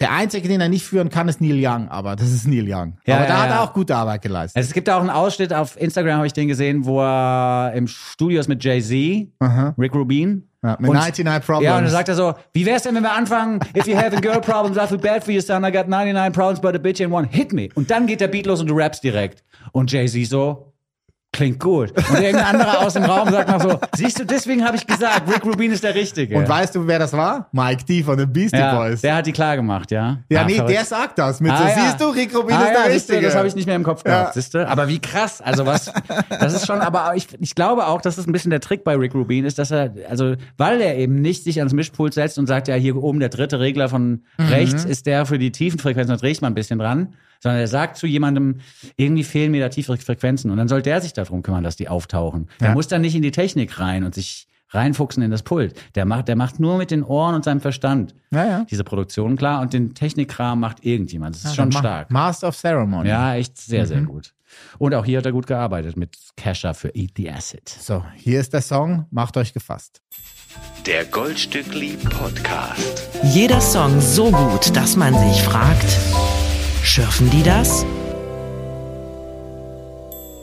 Der 0.00 0.12
einzige, 0.12 0.48
den 0.48 0.60
er 0.60 0.68
nicht 0.68 0.84
führen 0.84 1.10
kann, 1.10 1.28
ist 1.28 1.40
Neil 1.40 1.64
Young, 1.64 1.88
aber 1.88 2.16
das 2.16 2.32
ist 2.32 2.46
Neil 2.48 2.64
Young. 2.68 2.96
Ja, 3.06 3.18
aber 3.18 3.26
da 3.26 3.34
ja, 3.34 3.40
hat 3.42 3.50
er 3.50 3.54
ja. 3.56 3.62
auch 3.64 3.72
gute 3.72 3.94
Arbeit 3.94 4.22
geleistet. 4.22 4.56
Also 4.56 4.66
es 4.66 4.72
gibt 4.74 4.90
auch 4.90 4.98
einen 5.00 5.10
Ausschnitt 5.10 5.54
auf 5.54 5.80
Instagram, 5.80 6.16
habe 6.16 6.26
ich 6.26 6.32
den 6.32 6.48
gesehen, 6.48 6.84
wo 6.84 7.00
er 7.00 7.72
im 7.74 7.86
Studio 7.86 8.40
ist 8.40 8.48
mit 8.48 8.64
Jay-Z, 8.64 9.28
Rick 9.78 9.94
Rubin. 9.94 10.48
Ja, 10.64 10.76
mit 10.78 10.90
Und- 10.90 10.96
99 10.96 11.44
Problems. 11.44 11.64
Ja, 11.64 11.76
und 11.76 11.82
dann 11.84 11.90
sagt 11.90 12.08
er 12.08 12.14
so, 12.14 12.34
wie 12.52 12.64
wär's 12.64 12.84
denn, 12.84 12.94
wenn 12.94 13.02
wir 13.02 13.12
anfangen, 13.12 13.58
if 13.76 13.86
you 13.86 13.96
having 13.96 14.20
girl 14.20 14.40
problems, 14.40 14.76
I 14.76 14.86
feel 14.86 14.98
bad 14.98 15.24
for 15.24 15.32
you, 15.32 15.40
son, 15.40 15.64
I 15.64 15.72
got 15.72 15.88
99 15.88 16.32
problems, 16.32 16.60
but 16.60 16.74
a 16.74 16.78
bitch 16.78 17.00
ain't 17.00 17.10
one, 17.12 17.26
hit 17.28 17.52
me. 17.52 17.68
Und 17.74 17.90
dann 17.90 18.06
geht 18.06 18.20
der 18.20 18.28
Beat 18.28 18.46
los 18.46 18.60
und 18.60 18.68
du 18.68 18.74
rappst 18.76 19.02
direkt. 19.02 19.42
Und 19.72 19.90
Jay-Z 19.90 20.24
so, 20.28 20.71
klingt 21.32 21.58
gut. 21.58 21.92
Und 21.96 22.20
irgendein 22.20 22.44
anderer 22.56 22.80
aus 22.86 22.92
dem 22.92 23.04
Raum 23.04 23.30
sagt 23.30 23.48
noch 23.48 23.60
so, 23.62 23.80
siehst 23.96 24.20
du, 24.20 24.26
deswegen 24.26 24.64
habe 24.64 24.76
ich 24.76 24.86
gesagt, 24.86 25.22
Rick 25.32 25.44
Rubin 25.46 25.72
ist 25.72 25.82
der 25.82 25.94
Richtige. 25.94 26.36
Und 26.36 26.46
weißt 26.48 26.74
du, 26.74 26.86
wer 26.86 26.98
das 26.98 27.12
war? 27.14 27.48
Mike 27.52 27.84
D 27.84 28.02
von 28.02 28.18
den 28.18 28.30
Beastie 28.30 28.58
ja, 28.58 28.74
Boys. 28.76 29.00
der 29.00 29.14
hat 29.16 29.26
die 29.26 29.32
klar 29.32 29.56
gemacht, 29.56 29.90
ja. 29.90 30.18
ja, 30.28 30.42
Ah, 30.42 30.44
nee, 30.44 30.56
verrückt. 30.56 30.74
der 30.74 30.84
sagt 30.84 31.18
das. 31.18 31.40
Mit 31.40 31.56
so, 31.56 31.64
Ah, 31.64 31.68
ja. 31.68 31.74
siehst 31.86 32.00
du, 32.00 32.04
Rick 32.10 32.34
Rubin 32.36 32.54
ah, 32.54 32.60
ist 32.64 32.68
der 32.68 32.74
ja, 32.86 32.90
siehst 32.92 33.08
du, 33.08 33.12
Richtige. 33.14 33.26
Das 33.28 33.36
habe 33.36 33.48
ich 33.48 33.54
nicht 33.54 33.66
mehr 33.66 33.76
im 33.76 33.82
Kopf 33.82 34.04
gehabt, 34.04 34.34
siehst 34.34 34.52
du? 34.54 34.68
Aber 34.68 34.88
wie 34.88 34.98
krass. 34.98 35.40
Also 35.40 35.64
was, 35.64 35.90
das 36.28 36.52
ist 36.54 36.66
schon, 36.66 36.80
aber 36.80 37.12
ich, 37.16 37.26
ich 37.40 37.54
glaube 37.54 37.86
auch, 37.86 38.02
dass 38.02 38.16
das 38.16 38.26
ein 38.26 38.32
bisschen 38.32 38.50
der 38.50 38.60
Trick 38.60 38.84
bei 38.84 38.94
Rick 38.94 39.14
Rubin 39.14 39.46
ist, 39.46 39.58
dass 39.58 39.70
er, 39.70 39.94
also, 40.10 40.34
weil 40.58 40.80
er 40.82 40.96
eben 40.98 41.14
nicht 41.22 41.44
sich 41.44 41.58
ans 41.60 41.72
Mischpult 41.72 42.12
setzt 42.12 42.38
und 42.38 42.46
sagt, 42.46 42.68
ja, 42.68 42.74
hier 42.74 42.96
oben 43.02 43.20
der 43.20 43.30
dritte 43.30 43.58
Regler 43.58 43.88
von 43.88 44.22
Mhm. 44.36 44.48
rechts 44.48 44.84
ist 44.84 45.06
der 45.06 45.24
für 45.26 45.38
die 45.38 45.50
tiefen 45.52 45.78
Frequenzen, 45.78 46.10
da 46.10 46.16
drehe 46.18 46.30
ich 46.32 46.40
mal 46.42 46.48
ein 46.48 46.54
bisschen 46.54 46.78
dran. 46.78 47.14
Sondern 47.42 47.60
er 47.60 47.66
sagt 47.68 47.96
zu 47.96 48.06
jemandem, 48.06 48.60
irgendwie 48.96 49.24
fehlen 49.24 49.50
mir 49.50 49.60
da 49.60 49.68
tiefere 49.68 49.96
Frequenzen. 49.98 50.50
Und 50.50 50.58
dann 50.58 50.68
soll 50.68 50.80
der 50.80 51.00
sich 51.00 51.12
darum 51.12 51.42
kümmern, 51.42 51.64
dass 51.64 51.76
die 51.76 51.88
auftauchen. 51.88 52.48
Der 52.60 52.68
Ja. 52.68 52.74
muss 52.74 52.86
dann 52.88 53.00
nicht 53.02 53.14
in 53.16 53.22
die 53.22 53.32
Technik 53.32 53.80
rein 53.80 54.04
und 54.04 54.14
sich 54.14 54.46
reinfuchsen 54.70 55.22
in 55.22 55.30
das 55.30 55.42
Pult. 55.42 55.74
Der 55.96 56.06
macht, 56.06 56.28
der 56.28 56.36
macht 56.36 56.58
nur 56.60 56.78
mit 56.78 56.90
den 56.90 57.02
Ohren 57.02 57.34
und 57.34 57.44
seinem 57.44 57.60
Verstand 57.60 58.14
Ja, 58.30 58.44
ja. 58.46 58.66
diese 58.70 58.84
Produktion 58.84 59.36
klar 59.36 59.60
und 59.60 59.72
den 59.74 59.92
Technikkram 59.94 60.60
macht 60.60 60.84
irgendjemand. 60.86 61.34
Das 61.34 61.44
ist 61.44 61.56
schon 61.56 61.68
Ma- 61.70 61.78
stark. 61.80 62.10
Master 62.10 62.48
of 62.48 62.56
Ceremony. 62.56 63.08
Ja, 63.08 63.34
echt 63.34 63.58
sehr, 63.58 63.82
Mhm. 63.82 63.86
sehr 63.88 64.00
gut. 64.02 64.32
Und 64.78 64.94
auch 64.94 65.04
hier 65.04 65.18
hat 65.18 65.26
er 65.26 65.32
gut 65.32 65.46
gearbeitet 65.46 65.96
mit 65.96 66.16
Kesha 66.36 66.72
für 66.74 66.88
Eat 66.94 67.10
the 67.16 67.30
Acid. 67.30 67.68
So, 67.68 68.04
hier 68.16 68.38
ist 68.40 68.52
der 68.54 68.62
Song. 68.62 69.06
Macht 69.10 69.36
euch 69.36 69.52
gefasst. 69.52 70.00
Der 70.86 71.04
Goldstückli 71.06 71.96
Podcast. 72.08 73.08
Jeder 73.24 73.60
Song 73.60 74.00
so 74.00 74.30
gut, 74.30 74.74
dass 74.76 74.96
man 74.96 75.12
sich 75.18 75.42
fragt, 75.42 75.98
schürfen 76.82 77.30
die 77.30 77.42
das? 77.42 77.84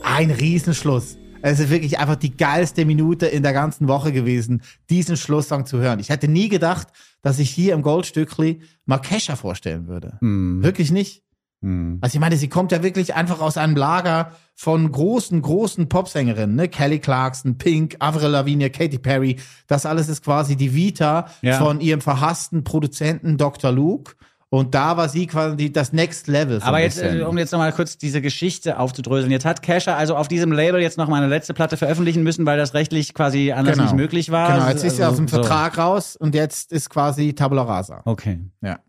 Ein 0.03 0.31
Riesenschluss. 0.31 1.17
Es 1.41 1.59
ist 1.59 1.69
wirklich 1.69 1.99
einfach 1.99 2.17
die 2.17 2.35
geilste 2.35 2.85
Minute 2.85 3.25
in 3.25 3.43
der 3.43 3.53
ganzen 3.53 3.87
Woche 3.87 4.11
gewesen, 4.11 4.61
diesen 4.89 5.15
Schlusssong 5.15 5.65
zu 5.65 5.77
hören. 5.77 5.99
Ich 5.99 6.09
hätte 6.09 6.27
nie 6.27 6.49
gedacht, 6.49 6.87
dass 7.21 7.39
ich 7.39 7.49
hier 7.49 7.73
im 7.73 7.81
Goldstückli 7.81 8.61
mal 8.85 8.97
Kesha 8.97 9.35
vorstellen 9.35 9.87
würde. 9.87 10.17
Wirklich 10.21 10.91
nicht. 10.91 11.23
Also 11.61 12.15
ich 12.15 12.19
meine, 12.19 12.37
sie 12.37 12.47
kommt 12.47 12.71
ja 12.71 12.83
wirklich 12.83 13.15
einfach 13.15 13.41
aus 13.41 13.57
einem 13.57 13.75
Lager 13.75 14.31
von 14.55 14.89
großen, 14.89 15.41
großen 15.41 15.89
Popsängerinnen, 15.89 16.55
ne? 16.55 16.69
Kelly 16.69 16.99
Clarkson, 16.99 17.57
Pink, 17.57 17.97
Avril 17.99 18.29
Lavigne, 18.29 18.69
Katy 18.69 18.97
Perry. 18.97 19.35
Das 19.67 19.85
alles 19.85 20.07
ist 20.07 20.23
quasi 20.23 20.55
die 20.55 20.73
Vita 20.73 21.27
Ja. 21.41 21.57
von 21.57 21.81
ihrem 21.81 21.99
verhassten 21.99 22.63
Produzenten 22.63 23.37
Dr. 23.37 23.73
Luke. 23.73 24.13
Und 24.51 24.73
da 24.73 24.97
war 24.97 25.09
sie 25.09 25.27
quasi 25.27 25.71
das 25.71 25.93
Next 25.93 26.27
Level. 26.27 26.57
ein 26.57 26.63
Aber 26.63 26.79
jetzt, 26.79 26.99
bisschen. 26.99 27.19
äh, 27.19 27.23
um 27.23 27.37
jetzt 27.37 27.51
nochmal 27.51 27.71
kurz 27.71 27.97
diese 27.99 28.19
Geschichte 28.19 28.79
aufzudröseln. 28.79 29.31
Jetzt 29.31 29.45
hat 29.45 29.61
Kesha 29.61 29.95
also 29.95 30.15
auf 30.15 30.27
diesem 30.27 30.51
Label 30.51 30.81
jetzt 30.81 30.97
noch 30.97 31.07
mal 31.07 31.17
eine 31.17 31.27
letzte 31.27 31.53
Platte 31.53 31.77
veröffentlichen 31.77 32.23
müssen, 32.23 32.47
weil 32.47 32.57
das 32.57 32.73
rechtlich 32.73 33.13
quasi 33.13 33.51
anders 33.51 33.77
nicht 33.77 33.93
möglich 33.93 34.31
war. 34.31 34.51
Genau, 34.53 34.67
jetzt 34.69 34.83
ist 34.83 34.95
sie 34.97 35.03
Also, 35.03 35.11
aus 35.13 35.17
dem 35.17 35.27
so. 35.27 35.35
Vertrag 35.37 35.77
raus 35.77 36.15
und 36.15 36.33
jetzt 36.33 36.71
ist 36.71 36.89
quasi 36.89 37.33
Tabula 37.35 37.61
Rasa. 37.61 38.01
Okay. 38.05 38.39
Ja. 38.61 38.79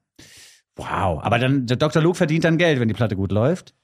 Wow. 0.76 1.20
Aber 1.22 1.38
dann, 1.38 1.66
der 1.66 1.76
Dr. 1.76 2.00
Luke 2.02 2.16
verdient 2.16 2.44
dann 2.44 2.56
Geld, 2.56 2.80
wenn 2.80 2.88
die 2.88 2.94
Platte 2.94 3.14
gut 3.16 3.30
läuft. 3.30 3.74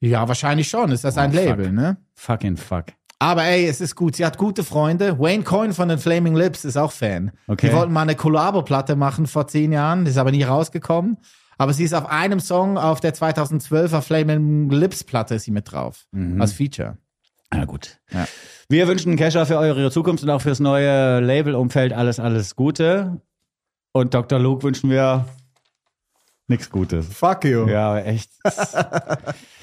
Ja, 0.00 0.28
wahrscheinlich 0.28 0.68
schon. 0.68 0.90
Ist 0.92 1.04
das 1.04 1.18
ein 1.18 1.30
Oh, 1.30 1.34
fuck. 1.34 1.44
Label, 1.44 1.72
ne? 1.72 1.98
Fucking 2.14 2.56
fuck. 2.56 2.86
Aber 3.20 3.44
ey, 3.44 3.66
es 3.66 3.80
ist 3.80 3.96
gut. 3.96 4.16
Sie 4.16 4.24
hat 4.24 4.38
gute 4.38 4.62
Freunde. 4.62 5.18
Wayne 5.18 5.42
Coyne 5.42 5.74
von 5.74 5.88
den 5.88 5.98
Flaming 5.98 6.36
Lips 6.36 6.64
ist 6.64 6.76
auch 6.76 6.92
Fan. 6.92 7.32
Okay. 7.48 7.68
Die 7.68 7.74
wollten 7.74 7.92
mal 7.92 8.02
eine 8.02 8.14
Collabo-Platte 8.14 8.94
machen 8.94 9.26
vor 9.26 9.48
zehn 9.48 9.72
Jahren. 9.72 10.04
Die 10.04 10.12
ist 10.12 10.18
aber 10.18 10.30
nie 10.30 10.44
rausgekommen. 10.44 11.18
Aber 11.56 11.72
sie 11.72 11.82
ist 11.82 11.94
auf 11.94 12.06
einem 12.06 12.38
Song 12.38 12.78
auf 12.78 13.00
der 13.00 13.14
2012er 13.14 14.00
Flaming 14.00 14.70
Lips 14.70 15.02
Platte 15.02 15.34
ist 15.34 15.44
sie 15.44 15.50
mit 15.50 15.72
drauf. 15.72 16.06
Als 16.38 16.52
Feature. 16.52 16.98
Na 17.50 17.64
gut. 17.64 17.98
Ja. 18.12 18.28
Wir 18.68 18.86
wünschen 18.86 19.16
Kesha 19.16 19.44
für 19.46 19.58
eure 19.58 19.90
Zukunft 19.90 20.22
und 20.22 20.30
auch 20.30 20.42
fürs 20.42 20.60
neue 20.60 21.18
Labelumfeld 21.20 21.92
alles, 21.92 22.20
alles 22.20 22.54
Gute. 22.54 23.20
Und 23.92 24.14
Dr. 24.14 24.38
Luke 24.38 24.62
wünschen 24.62 24.90
wir 24.90 25.24
nichts 26.46 26.70
Gutes. 26.70 27.06
Fuck 27.08 27.44
you. 27.44 27.66
Ja, 27.66 27.90
aber 27.90 28.06
echt. 28.06 28.30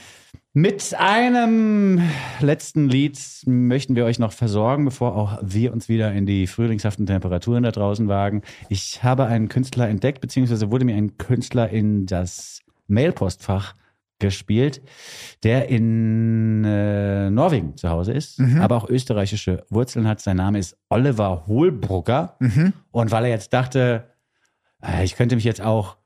Mit 0.58 0.96
einem 0.98 2.02
letzten 2.40 2.88
Lied 2.88 3.20
möchten 3.46 3.98
wir 3.98 4.06
euch 4.06 4.20
noch 4.20 4.32
versorgen, 4.32 4.86
bevor 4.86 5.18
auch 5.18 5.38
wir 5.42 5.74
uns 5.74 5.90
wieder 5.90 6.14
in 6.14 6.26
die 6.26 6.48
frühlingshaften 6.48 7.06
Temperaturen 7.06 7.64
da 7.64 7.72
draußen 7.72 8.08
wagen. 8.08 8.42
Ich 8.70 9.04
habe 9.04 9.26
einen 9.26 9.50
Künstler 9.50 9.90
entdeckt, 9.90 10.22
beziehungsweise 10.22 10.72
wurde 10.72 10.86
mir 10.86 10.96
ein 10.96 11.18
Künstler 11.18 11.70
in 11.70 12.06
das 12.06 12.62
Mailpostfach 12.88 13.76
gespielt, 14.20 14.82
der 15.44 15.68
in 15.68 16.64
äh, 16.64 17.30
Norwegen 17.30 17.76
zu 17.76 17.90
Hause 17.90 18.14
ist, 18.14 18.40
aber 18.62 18.78
auch 18.78 18.88
österreichische 18.88 19.66
Wurzeln 19.70 20.08
hat. 20.08 20.22
Sein 20.22 20.38
Name 20.38 20.60
ist 20.60 20.78
Oliver 20.88 21.48
Hohlbrugger. 21.48 22.38
Und 22.92 23.12
weil 23.12 23.26
er 23.26 23.32
jetzt 23.32 23.52
dachte, 23.52 24.06
äh, 24.82 25.04
ich 25.04 25.18
könnte 25.18 25.36
mich 25.36 25.44
jetzt 25.44 25.62
auch 25.62 25.98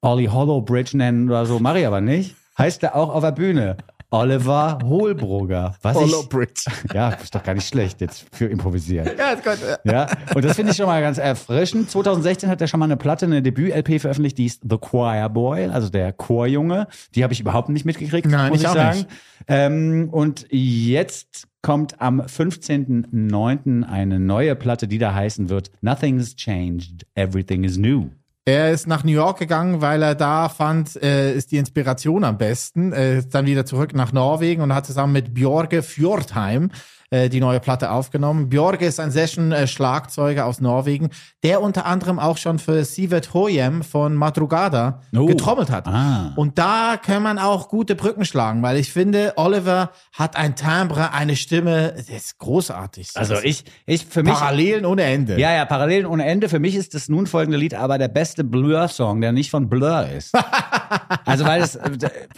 Olli 0.00 0.24
Hollowbridge 0.24 0.96
nennen 0.96 1.28
oder 1.28 1.44
so, 1.44 1.58
mache 1.58 1.80
ich 1.80 1.86
aber 1.86 2.00
nicht. 2.00 2.34
Heißt 2.56 2.82
er 2.82 2.94
auch 2.96 3.14
auf 3.14 3.22
der 3.22 3.32
Bühne. 3.32 3.76
Oliver 4.14 4.78
Hohlbrugger. 4.84 5.74
Was 5.82 5.96
Hollowbridge. 5.96 6.62
ich, 6.84 6.92
ja, 6.92 7.08
ist 7.10 7.34
doch 7.34 7.42
gar 7.42 7.54
nicht 7.54 7.66
schlecht 7.66 8.00
jetzt 8.00 8.26
für 8.32 8.46
improvisieren. 8.46 9.10
Ja, 9.18 9.30
ist 9.30 9.42
gut. 9.44 9.58
Ja, 9.82 10.06
und 10.36 10.44
das 10.44 10.54
finde 10.54 10.70
ich 10.70 10.76
schon 10.76 10.86
mal 10.86 11.02
ganz 11.02 11.18
erfrischend. 11.18 11.90
2016 11.90 12.48
hat 12.48 12.60
er 12.60 12.68
schon 12.68 12.78
mal 12.78 12.86
eine 12.86 12.96
Platte, 12.96 13.26
eine 13.26 13.42
Debüt-LP 13.42 14.00
veröffentlicht, 14.00 14.38
die 14.38 14.46
ist 14.46 14.62
The 14.68 14.76
Choir 14.78 15.28
Boy, 15.30 15.66
also 15.66 15.88
der 15.88 16.12
Chorjunge. 16.12 16.86
Die 17.16 17.24
habe 17.24 17.32
ich 17.32 17.40
überhaupt 17.40 17.70
nicht 17.70 17.84
mitgekriegt, 17.84 18.28
Nein, 18.28 18.50
muss 18.50 18.58
ich 18.58 18.64
ich 18.64 18.68
auch 18.68 18.74
sagen. 18.74 18.98
nicht. 18.98 19.08
Ähm, 19.48 20.08
und 20.12 20.46
jetzt 20.50 21.48
kommt 21.60 22.00
am 22.00 22.20
15.09. 22.20 23.82
eine 23.84 24.20
neue 24.20 24.54
Platte, 24.54 24.86
die 24.86 24.98
da 24.98 25.12
heißen 25.12 25.48
wird 25.48 25.70
Nothing's 25.80 26.36
Changed, 26.36 27.04
Everything 27.16 27.64
is 27.64 27.78
New. 27.78 28.10
Er 28.46 28.72
ist 28.72 28.86
nach 28.86 29.04
New 29.04 29.12
York 29.12 29.38
gegangen, 29.38 29.80
weil 29.80 30.02
er 30.02 30.14
da 30.14 30.50
fand, 30.50 31.02
äh, 31.02 31.34
ist 31.34 31.50
die 31.50 31.56
Inspiration 31.56 32.24
am 32.24 32.36
besten. 32.36 32.92
Äh, 32.92 33.18
ist 33.20 33.34
dann 33.34 33.46
wieder 33.46 33.64
zurück 33.64 33.94
nach 33.94 34.12
Norwegen 34.12 34.60
und 34.60 34.74
hat 34.74 34.84
zusammen 34.84 35.14
mit 35.14 35.32
Björge 35.32 35.82
Fjordheim 35.82 36.70
äh, 37.14 37.28
die 37.28 37.40
neue 37.40 37.60
Platte 37.60 37.90
aufgenommen. 37.92 38.48
Björge 38.48 38.86
ist 38.86 38.98
ein 38.98 39.10
Session-Schlagzeuger 39.12 40.46
aus 40.46 40.60
Norwegen, 40.60 41.10
der 41.42 41.62
unter 41.62 41.86
anderem 41.86 42.18
auch 42.18 42.36
schon 42.38 42.58
für 42.58 42.84
Sivet 42.84 43.34
Hoyem 43.34 43.82
von 43.82 44.14
Madrugada 44.14 45.00
Oh. 45.16 45.26
getrommelt 45.26 45.70
hat. 45.70 45.86
Ah. 45.86 46.32
Und 46.36 46.58
da 46.58 46.96
kann 47.00 47.22
man 47.22 47.38
auch 47.38 47.68
gute 47.68 47.94
Brücken 47.94 48.24
schlagen, 48.24 48.62
weil 48.62 48.76
ich 48.78 48.92
finde, 48.92 49.34
Oliver 49.36 49.90
hat 50.12 50.36
ein 50.36 50.56
Timbre, 50.56 51.12
eine 51.12 51.36
Stimme, 51.36 51.94
das 51.96 52.08
ist 52.08 52.38
großartig. 52.38 53.10
Also 53.14 53.36
ich, 53.42 53.64
ich 53.86 54.06
für 54.06 54.22
mich. 54.22 54.32
Parallelen 54.32 54.84
ohne 54.84 55.02
Ende. 55.04 55.38
Ja, 55.38 55.52
ja, 55.54 55.64
Parallelen 55.64 56.06
ohne 56.06 56.24
Ende. 56.24 56.48
Für 56.48 56.58
mich 56.58 56.74
ist 56.74 56.94
das 56.94 57.08
nun 57.08 57.26
folgende 57.26 57.58
Lied 57.58 57.74
aber 57.74 57.98
der 57.98 58.08
beste 58.08 58.42
Blur-Song, 58.44 59.20
der 59.20 59.32
nicht 59.32 59.50
von 59.50 59.68
Blur 59.68 60.06
ist. 60.08 60.34
also, 61.24 61.44
weil 61.44 61.62
es, 61.62 61.78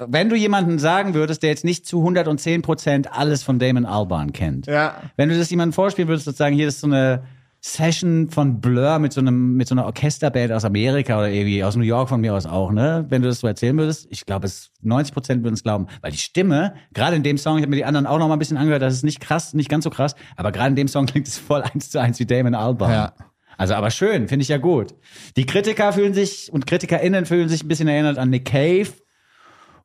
wenn 0.06 0.28
du 0.28 0.36
jemanden 0.36 0.78
sagen 0.78 1.14
würdest, 1.14 1.42
der 1.42 1.50
jetzt 1.50 1.64
nicht 1.64 1.86
zu 1.86 1.98
110 2.00 2.62
Prozent 2.62 3.12
alles 3.12 3.42
von 3.42 3.58
Damon 3.58 3.86
Albarn 3.86 4.32
kennt, 4.32 4.65
Ja. 4.66 5.02
wenn 5.16 5.28
du 5.28 5.38
das 5.38 5.50
jemandem 5.50 5.72
vorspielen 5.72 6.08
würdest, 6.08 6.26
sozusagen, 6.26 6.54
hier 6.54 6.68
ist 6.68 6.80
so 6.80 6.86
eine 6.86 7.22
Session 7.60 8.28
von 8.30 8.60
Blur 8.60 8.98
mit 9.00 9.12
so 9.12 9.20
einem, 9.20 9.54
mit 9.54 9.66
so 9.66 9.74
einer 9.74 9.86
Orchesterband 9.86 10.52
aus 10.52 10.64
Amerika 10.64 11.18
oder 11.18 11.30
irgendwie 11.30 11.64
aus 11.64 11.74
New 11.74 11.82
York 11.82 12.08
von 12.08 12.20
mir 12.20 12.34
aus 12.34 12.46
auch, 12.46 12.70
ne? 12.70 13.06
Wenn 13.08 13.22
du 13.22 13.28
das 13.28 13.40
so 13.40 13.46
erzählen 13.46 13.76
würdest, 13.76 14.06
ich 14.10 14.24
glaube, 14.24 14.46
es 14.46 14.70
90 14.82 15.12
Prozent 15.12 15.42
würden 15.42 15.54
es 15.54 15.64
glauben, 15.64 15.86
weil 16.00 16.12
die 16.12 16.18
Stimme, 16.18 16.74
gerade 16.94 17.16
in 17.16 17.24
dem 17.24 17.38
Song, 17.38 17.56
ich 17.56 17.62
habe 17.62 17.70
mir 17.70 17.76
die 17.76 17.84
anderen 17.84 18.06
auch 18.06 18.18
noch 18.18 18.28
mal 18.28 18.34
ein 18.34 18.38
bisschen 18.38 18.56
angehört, 18.56 18.82
das 18.82 18.94
ist 18.94 19.02
nicht 19.02 19.20
krass, 19.20 19.52
nicht 19.52 19.68
ganz 19.68 19.84
so 19.84 19.90
krass, 19.90 20.14
aber 20.36 20.52
gerade 20.52 20.70
in 20.70 20.76
dem 20.76 20.88
Song 20.88 21.06
klingt 21.06 21.26
es 21.26 21.38
voll 21.38 21.62
eins 21.62 21.90
zu 21.90 22.00
eins 22.00 22.20
wie 22.20 22.26
Damon 22.26 22.54
Albarn. 22.54 22.92
Ja. 22.92 23.12
Also 23.58 23.74
aber 23.74 23.90
schön, 23.90 24.28
finde 24.28 24.42
ich 24.42 24.48
ja 24.48 24.58
gut. 24.58 24.94
Die 25.36 25.46
Kritiker 25.46 25.92
fühlen 25.92 26.14
sich 26.14 26.52
und 26.52 26.66
KritikerInnen 26.66 27.24
fühlen 27.26 27.48
sich 27.48 27.64
ein 27.64 27.68
bisschen 27.68 27.88
erinnert 27.88 28.18
an 28.18 28.30
Nick 28.30 28.44
Cave 28.44 28.88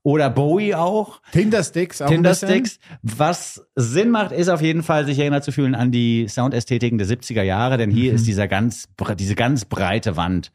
oder 0.04 0.30
Bowie 0.30 0.74
auch. 0.76 1.22
Tindersticks 1.32 2.02
auch. 2.02 2.10
Tindersticks. 2.10 2.80
Was 3.04 3.66
Sinn 3.76 4.10
macht, 4.10 4.32
ist 4.32 4.50
auf 4.50 4.62
jeden 4.62 4.84
Fall, 4.84 5.06
sich 5.06 5.20
erinnert 5.20 5.44
zu 5.44 5.52
fühlen 5.52 5.76
an 5.76 5.92
die 5.92 6.28
Soundästhetiken 6.28 6.98
der 6.98 7.08
70er 7.08 7.44
Jahre, 7.44 7.78
denn 7.78 7.92
hier 7.92 8.14
ist 8.14 8.26
dieser 8.28 8.48
ganz, 8.48 8.88
diese 9.18 9.36
ganz 9.36 9.66
breite 9.66 10.18
Wand 10.18 10.52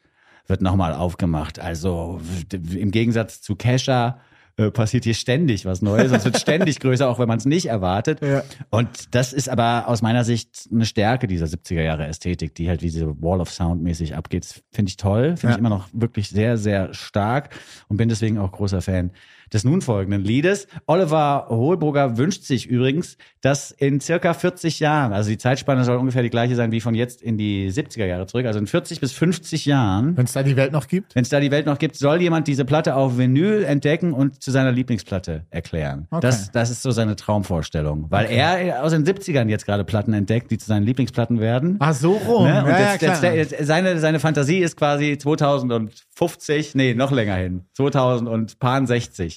wird 0.48 0.62
nochmal 0.62 0.92
aufgemacht. 0.92 1.58
Also 1.60 2.20
im 2.52 2.90
Gegensatz 2.90 3.40
zu 3.42 3.56
Kesha 3.56 4.20
äh, 4.58 4.70
passiert 4.70 5.04
hier 5.04 5.14
ständig 5.14 5.66
was 5.66 5.82
Neues. 5.82 6.12
Es 6.12 6.24
wird 6.24 6.38
ständig 6.40 6.80
größer, 6.80 7.08
auch 7.08 7.18
wenn 7.18 7.28
man 7.28 7.38
es 7.38 7.44
nicht 7.44 7.66
erwartet. 7.66 8.22
Ja. 8.22 8.42
Und 8.70 9.14
das 9.14 9.32
ist 9.32 9.48
aber 9.48 9.86
aus 9.88 10.02
meiner 10.02 10.24
Sicht 10.24 10.68
eine 10.72 10.86
Stärke 10.86 11.26
dieser 11.26 11.46
70er 11.46 11.82
Jahre 11.82 12.06
Ästhetik, 12.06 12.54
die 12.54 12.68
halt 12.68 12.80
wie 12.80 12.86
diese 12.86 13.20
Wall 13.22 13.40
of 13.40 13.50
Sound 13.50 13.82
mäßig 13.82 14.14
abgeht. 14.16 14.62
Finde 14.72 14.88
ich 14.88 14.96
toll, 14.96 15.36
finde 15.36 15.46
Ja. 15.46 15.50
ich 15.52 15.58
immer 15.58 15.68
noch 15.68 15.88
wirklich 15.92 16.30
sehr, 16.30 16.56
sehr 16.56 16.94
stark 16.94 17.50
und 17.88 17.96
bin 17.96 18.08
deswegen 18.08 18.38
auch 18.38 18.50
großer 18.52 18.80
Fan 18.80 19.10
des 19.52 19.64
nun 19.64 19.80
folgenden 19.82 20.22
Liedes. 20.22 20.66
Oliver 20.86 21.46
Hohlbrugger 21.48 22.16
wünscht 22.16 22.44
sich 22.44 22.66
übrigens, 22.66 23.16
dass 23.40 23.70
in 23.70 24.00
circa 24.00 24.34
40 24.34 24.80
Jahren, 24.80 25.12
also 25.12 25.30
die 25.30 25.38
Zeitspanne 25.38 25.84
soll 25.84 25.96
ungefähr 25.96 26.22
die 26.22 26.30
gleiche 26.30 26.56
sein 26.56 26.72
wie 26.72 26.80
von 26.80 26.94
jetzt 26.94 27.22
in 27.22 27.38
die 27.38 27.70
70er 27.70 28.06
Jahre 28.06 28.26
zurück, 28.26 28.46
also 28.46 28.58
in 28.58 28.66
40 28.66 29.00
bis 29.00 29.12
50 29.12 29.66
Jahren, 29.66 30.16
Wenn 30.16 30.24
es 30.24 30.32
da 30.32 30.42
die 30.42 30.56
Welt 30.56 30.72
noch 30.72 30.88
gibt. 30.88 31.14
wenn 31.14 31.22
es 31.22 31.28
da 31.28 31.40
die 31.40 31.50
Welt 31.50 31.66
noch 31.66 31.78
gibt, 31.78 31.96
soll 31.96 32.20
jemand 32.20 32.48
diese 32.48 32.64
Platte 32.64 32.96
auf 32.96 33.18
Vinyl 33.18 33.64
entdecken 33.64 34.12
und 34.12 34.42
zu 34.42 34.50
seiner 34.50 34.72
Lieblingsplatte 34.72 35.44
erklären. 35.50 36.06
Okay. 36.10 36.20
Das, 36.22 36.50
das 36.50 36.70
ist 36.70 36.82
so 36.82 36.90
seine 36.90 37.16
Traumvorstellung. 37.16 38.06
Weil 38.10 38.30
er 38.30 38.82
aus 38.82 38.92
den 38.92 39.04
70ern 39.04 39.48
jetzt 39.48 39.66
gerade 39.66 39.84
Platten 39.84 40.12
entdeckt, 40.12 40.50
die 40.50 40.58
zu 40.58 40.66
seinen 40.66 40.84
Lieblingsplatten 40.84 41.40
werden. 41.40 41.76
Ah, 41.78 41.92
so 41.92 42.12
rum. 42.12 42.44
Ne? 42.44 42.64
Und 42.64 42.70
ja, 42.70 42.92
jetzt, 42.92 43.02
ja, 43.02 43.32
jetzt, 43.32 43.52
jetzt, 43.52 43.66
seine, 43.66 43.98
seine 43.98 44.20
Fantasie 44.20 44.58
ist 44.58 44.76
quasi 44.76 45.18
2050, 45.18 46.74
nee, 46.74 46.94
noch 46.94 47.12
länger 47.12 47.36
hin, 47.36 47.64
2060. 47.74 49.35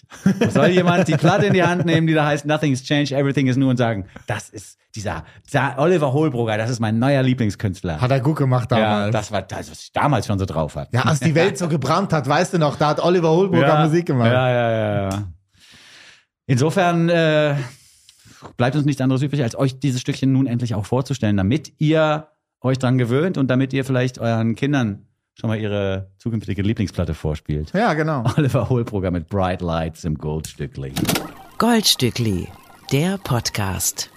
Soll 0.49 0.69
jemand 0.69 1.07
die 1.07 1.15
Platte 1.15 1.47
in 1.47 1.53
die 1.53 1.63
Hand 1.63 1.85
nehmen, 1.85 2.07
die 2.07 2.13
da 2.13 2.25
heißt 2.25 2.45
Nothing's 2.45 2.83
Changed, 2.83 3.11
Everything 3.11 3.47
is 3.47 3.57
New 3.57 3.69
und 3.69 3.77
sagen, 3.77 4.05
das 4.27 4.49
ist 4.49 4.77
dieser, 4.95 5.23
dieser 5.45 5.77
Oliver 5.77 6.13
Hohlbrugger, 6.13 6.57
das 6.57 6.69
ist 6.69 6.79
mein 6.79 6.99
neuer 6.99 7.21
Lieblingskünstler. 7.21 8.01
Hat 8.01 8.11
er 8.11 8.19
gut 8.19 8.37
gemacht 8.37 8.71
ja, 8.71 8.77
damals. 8.79 9.13
das 9.13 9.31
war 9.31 9.41
das, 9.41 9.71
was 9.71 9.83
ich 9.83 9.91
damals 9.91 10.25
schon 10.25 10.39
so 10.39 10.45
drauf 10.45 10.75
hat. 10.75 10.93
Ja, 10.93 11.03
als 11.03 11.19
die 11.19 11.35
Welt 11.35 11.57
so 11.57 11.67
gebrannt 11.67 12.13
hat, 12.13 12.27
weißt 12.27 12.53
du 12.53 12.57
noch, 12.57 12.75
da 12.75 12.89
hat 12.89 13.03
Oliver 13.03 13.31
Hohlburger 13.31 13.83
Musik 13.85 14.07
gemacht. 14.07 14.31
Ja, 14.31 14.49
ja, 14.49 14.71
ja, 14.71 15.09
ja. 15.09 15.27
Insofern 16.47 17.09
äh, 17.09 17.55
bleibt 18.57 18.75
uns 18.75 18.85
nichts 18.85 19.01
anderes 19.01 19.21
übrig, 19.21 19.43
als 19.43 19.55
euch 19.55 19.79
dieses 19.79 20.01
Stückchen 20.01 20.31
nun 20.31 20.47
endlich 20.47 20.73
auch 20.73 20.85
vorzustellen, 20.85 21.37
damit 21.37 21.73
ihr 21.77 22.27
euch 22.61 22.79
dran 22.79 22.97
gewöhnt 22.97 23.37
und 23.37 23.47
damit 23.49 23.73
ihr 23.73 23.85
vielleicht 23.85 24.19
euren 24.19 24.55
Kindern 24.55 25.05
schon 25.39 25.49
mal 25.49 25.59
ihre 25.59 26.11
zukünftige 26.17 26.61
Lieblingsplatte 26.61 27.13
vorspielt. 27.13 27.71
Ja, 27.73 27.93
genau. 27.93 28.25
Oliver 28.37 28.69
Hohlbrugger 28.69 29.09
mit 29.09 29.29
Bright 29.29 29.61
Lights 29.61 30.03
im 30.03 30.15
Goldstückli. 30.15 30.91
Goldstückli, 31.57 32.49
der 32.91 33.17
Podcast. 33.19 34.09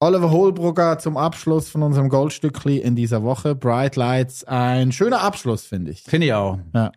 Oliver 0.00 0.30
Hohlbrugger 0.30 0.98
zum 0.98 1.16
Abschluss 1.16 1.70
von 1.70 1.82
unserem 1.82 2.10
Goldstückli 2.10 2.76
in 2.76 2.94
dieser 2.94 3.22
Woche. 3.22 3.54
Bright 3.54 3.96
Lights, 3.96 4.44
ein 4.44 4.92
schöner 4.92 5.22
Abschluss, 5.22 5.64
finde 5.64 5.92
ich. 5.92 6.02
Finde 6.02 6.26
ich 6.26 6.34
auch. 6.34 6.58
Ja. 6.74 6.92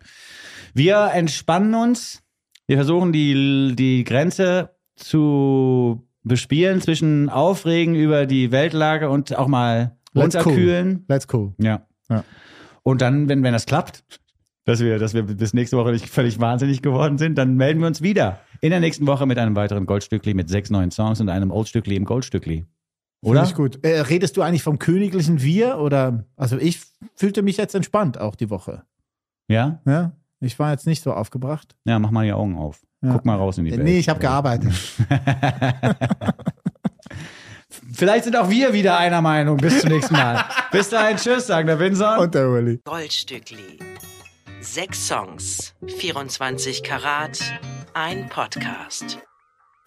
Wir 0.74 1.10
entspannen 1.14 1.74
uns. 1.74 2.22
Wir 2.66 2.76
versuchen 2.76 3.12
die, 3.12 3.74
die 3.76 4.04
Grenze 4.04 4.76
zu 4.96 6.06
bespielen 6.22 6.82
zwischen 6.82 7.30
Aufregen 7.30 7.94
über 7.94 8.26
die 8.26 8.50
Weltlage 8.52 9.08
und 9.08 9.34
auch 9.36 9.46
mal 9.46 9.96
Let's 10.12 10.34
cool. 10.34 10.42
runterkühlen. 10.42 11.04
Let's 11.08 11.26
cool. 11.32 11.54
Ja. 11.58 11.86
Ja. 12.10 12.24
Und 12.86 13.00
dann, 13.02 13.28
wenn, 13.28 13.42
wenn 13.42 13.52
das 13.52 13.66
klappt, 13.66 14.04
dass 14.64 14.78
wir, 14.78 15.00
dass 15.00 15.12
wir 15.12 15.24
bis 15.24 15.54
nächste 15.54 15.76
Woche 15.76 15.90
nicht 15.90 16.08
völlig 16.08 16.38
wahnsinnig 16.38 16.82
geworden 16.82 17.18
sind, 17.18 17.36
dann 17.36 17.56
melden 17.56 17.80
wir 17.80 17.88
uns 17.88 18.00
wieder 18.00 18.38
in 18.60 18.70
der 18.70 18.78
nächsten 18.78 19.08
Woche 19.08 19.26
mit 19.26 19.38
einem 19.38 19.56
weiteren 19.56 19.86
Goldstückli 19.86 20.34
mit 20.34 20.48
sechs 20.48 20.70
neuen 20.70 20.92
Songs 20.92 21.20
und 21.20 21.28
einem 21.28 21.50
Oldstückli 21.50 21.96
im 21.96 22.04
Goldstückli. 22.04 22.64
Oder? 23.22 23.40
Finde 23.44 23.50
ich 23.50 23.56
gut. 23.56 23.84
Äh, 23.84 24.02
redest 24.02 24.36
du 24.36 24.42
eigentlich 24.42 24.62
vom 24.62 24.78
königlichen 24.78 25.42
Wir 25.42 25.78
oder? 25.78 26.26
Also 26.36 26.58
ich 26.58 26.80
fühlte 27.16 27.42
mich 27.42 27.56
jetzt 27.56 27.74
entspannt 27.74 28.18
auch 28.18 28.36
die 28.36 28.50
Woche. 28.50 28.84
Ja? 29.48 29.80
Ja. 29.84 30.12
Ich 30.38 30.56
war 30.60 30.70
jetzt 30.70 30.86
nicht 30.86 31.02
so 31.02 31.12
aufgebracht. 31.12 31.74
Ja, 31.86 31.98
mach 31.98 32.12
mal 32.12 32.24
die 32.24 32.32
Augen 32.32 32.56
auf. 32.56 32.86
Ja. 33.02 33.14
Guck 33.14 33.24
mal 33.24 33.34
raus 33.34 33.58
in 33.58 33.64
die 33.64 33.72
Äh, 33.72 33.78
Welt. 33.78 33.84
Nee, 33.84 33.98
ich 33.98 34.08
habe 34.08 34.20
gearbeitet. 34.20 34.72
Vielleicht 37.92 38.24
sind 38.24 38.36
auch 38.36 38.50
wir 38.50 38.72
wieder 38.72 38.98
einer 38.98 39.22
Meinung. 39.22 39.56
Bis 39.56 39.80
zum 39.80 39.90
nächsten 39.90 40.14
Mal. 40.14 40.44
Bis 40.72 40.88
dahin, 40.88 41.16
tschüss, 41.16 41.46
sagen 41.46 41.66
der 41.66 41.78
Winson. 41.78 42.18
Und 42.18 42.34
der 42.34 42.48
Uli. 42.48 42.80
Goldstückli. 42.84 43.78
Sechs 44.60 45.06
Songs, 45.06 45.74
24 45.98 46.82
Karat, 46.82 47.38
ein 47.94 48.28
Podcast. 48.28 49.18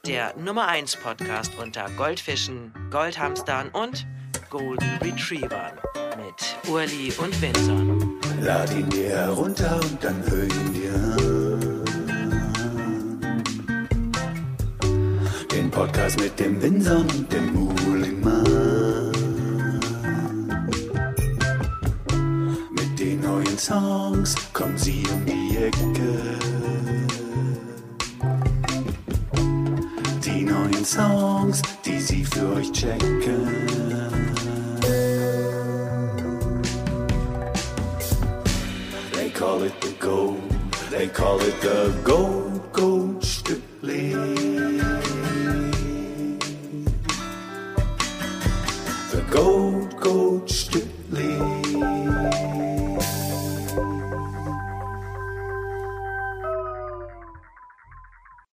Der 0.05 0.33
Nummer 0.37 0.67
1 0.69 0.95
Podcast 0.95 1.51
unter 1.61 1.85
Goldfischen, 1.97 2.73
Goldhamstern 2.89 3.69
und 3.69 4.07
Golden 4.49 4.97
Retrievern 5.01 5.73
mit 6.15 6.71
Urli 6.71 7.11
und 7.17 7.41
Vinson. 7.41 8.19
Lad 8.41 8.73
ihn 8.73 8.89
dir 8.89 9.09
herunter 9.09 9.79
und 9.81 10.03
dann 10.03 10.23
hör 10.27 10.43
ihn 10.43 10.73
dir 10.73 10.93
an. 10.93 11.48
Podcast 15.79 16.19
mit 16.19 16.37
dem 16.37 16.61
Winson 16.61 17.03
und 17.03 17.31
dem 17.31 17.53
Mulimann. 17.53 18.43
Mit 22.71 22.99
den 22.99 23.21
neuen 23.21 23.57
Songs 23.57 24.35
kommen 24.51 24.77
sie 24.77 25.05
um 25.13 25.25
die 25.25 25.55
Ecke. 25.55 26.37
Die 30.25 30.43
neuen 30.43 30.83
Songs, 30.83 31.61
die 31.85 32.01
sie 32.01 32.25
für 32.25 32.55
euch 32.57 32.69
checken. 32.73 33.47
They 39.13 39.29
call 39.29 39.63
it 39.63 39.73
the 39.81 39.93
gold. 39.97 40.41
They 40.91 41.07
call 41.07 41.39
it 41.39 41.55
the 41.61 41.93
gold, 42.03 42.73
gold 42.73 43.23
Stück. 43.23 43.61
cold, 49.39 49.95
cold 50.01 50.49
strip. 50.49 50.98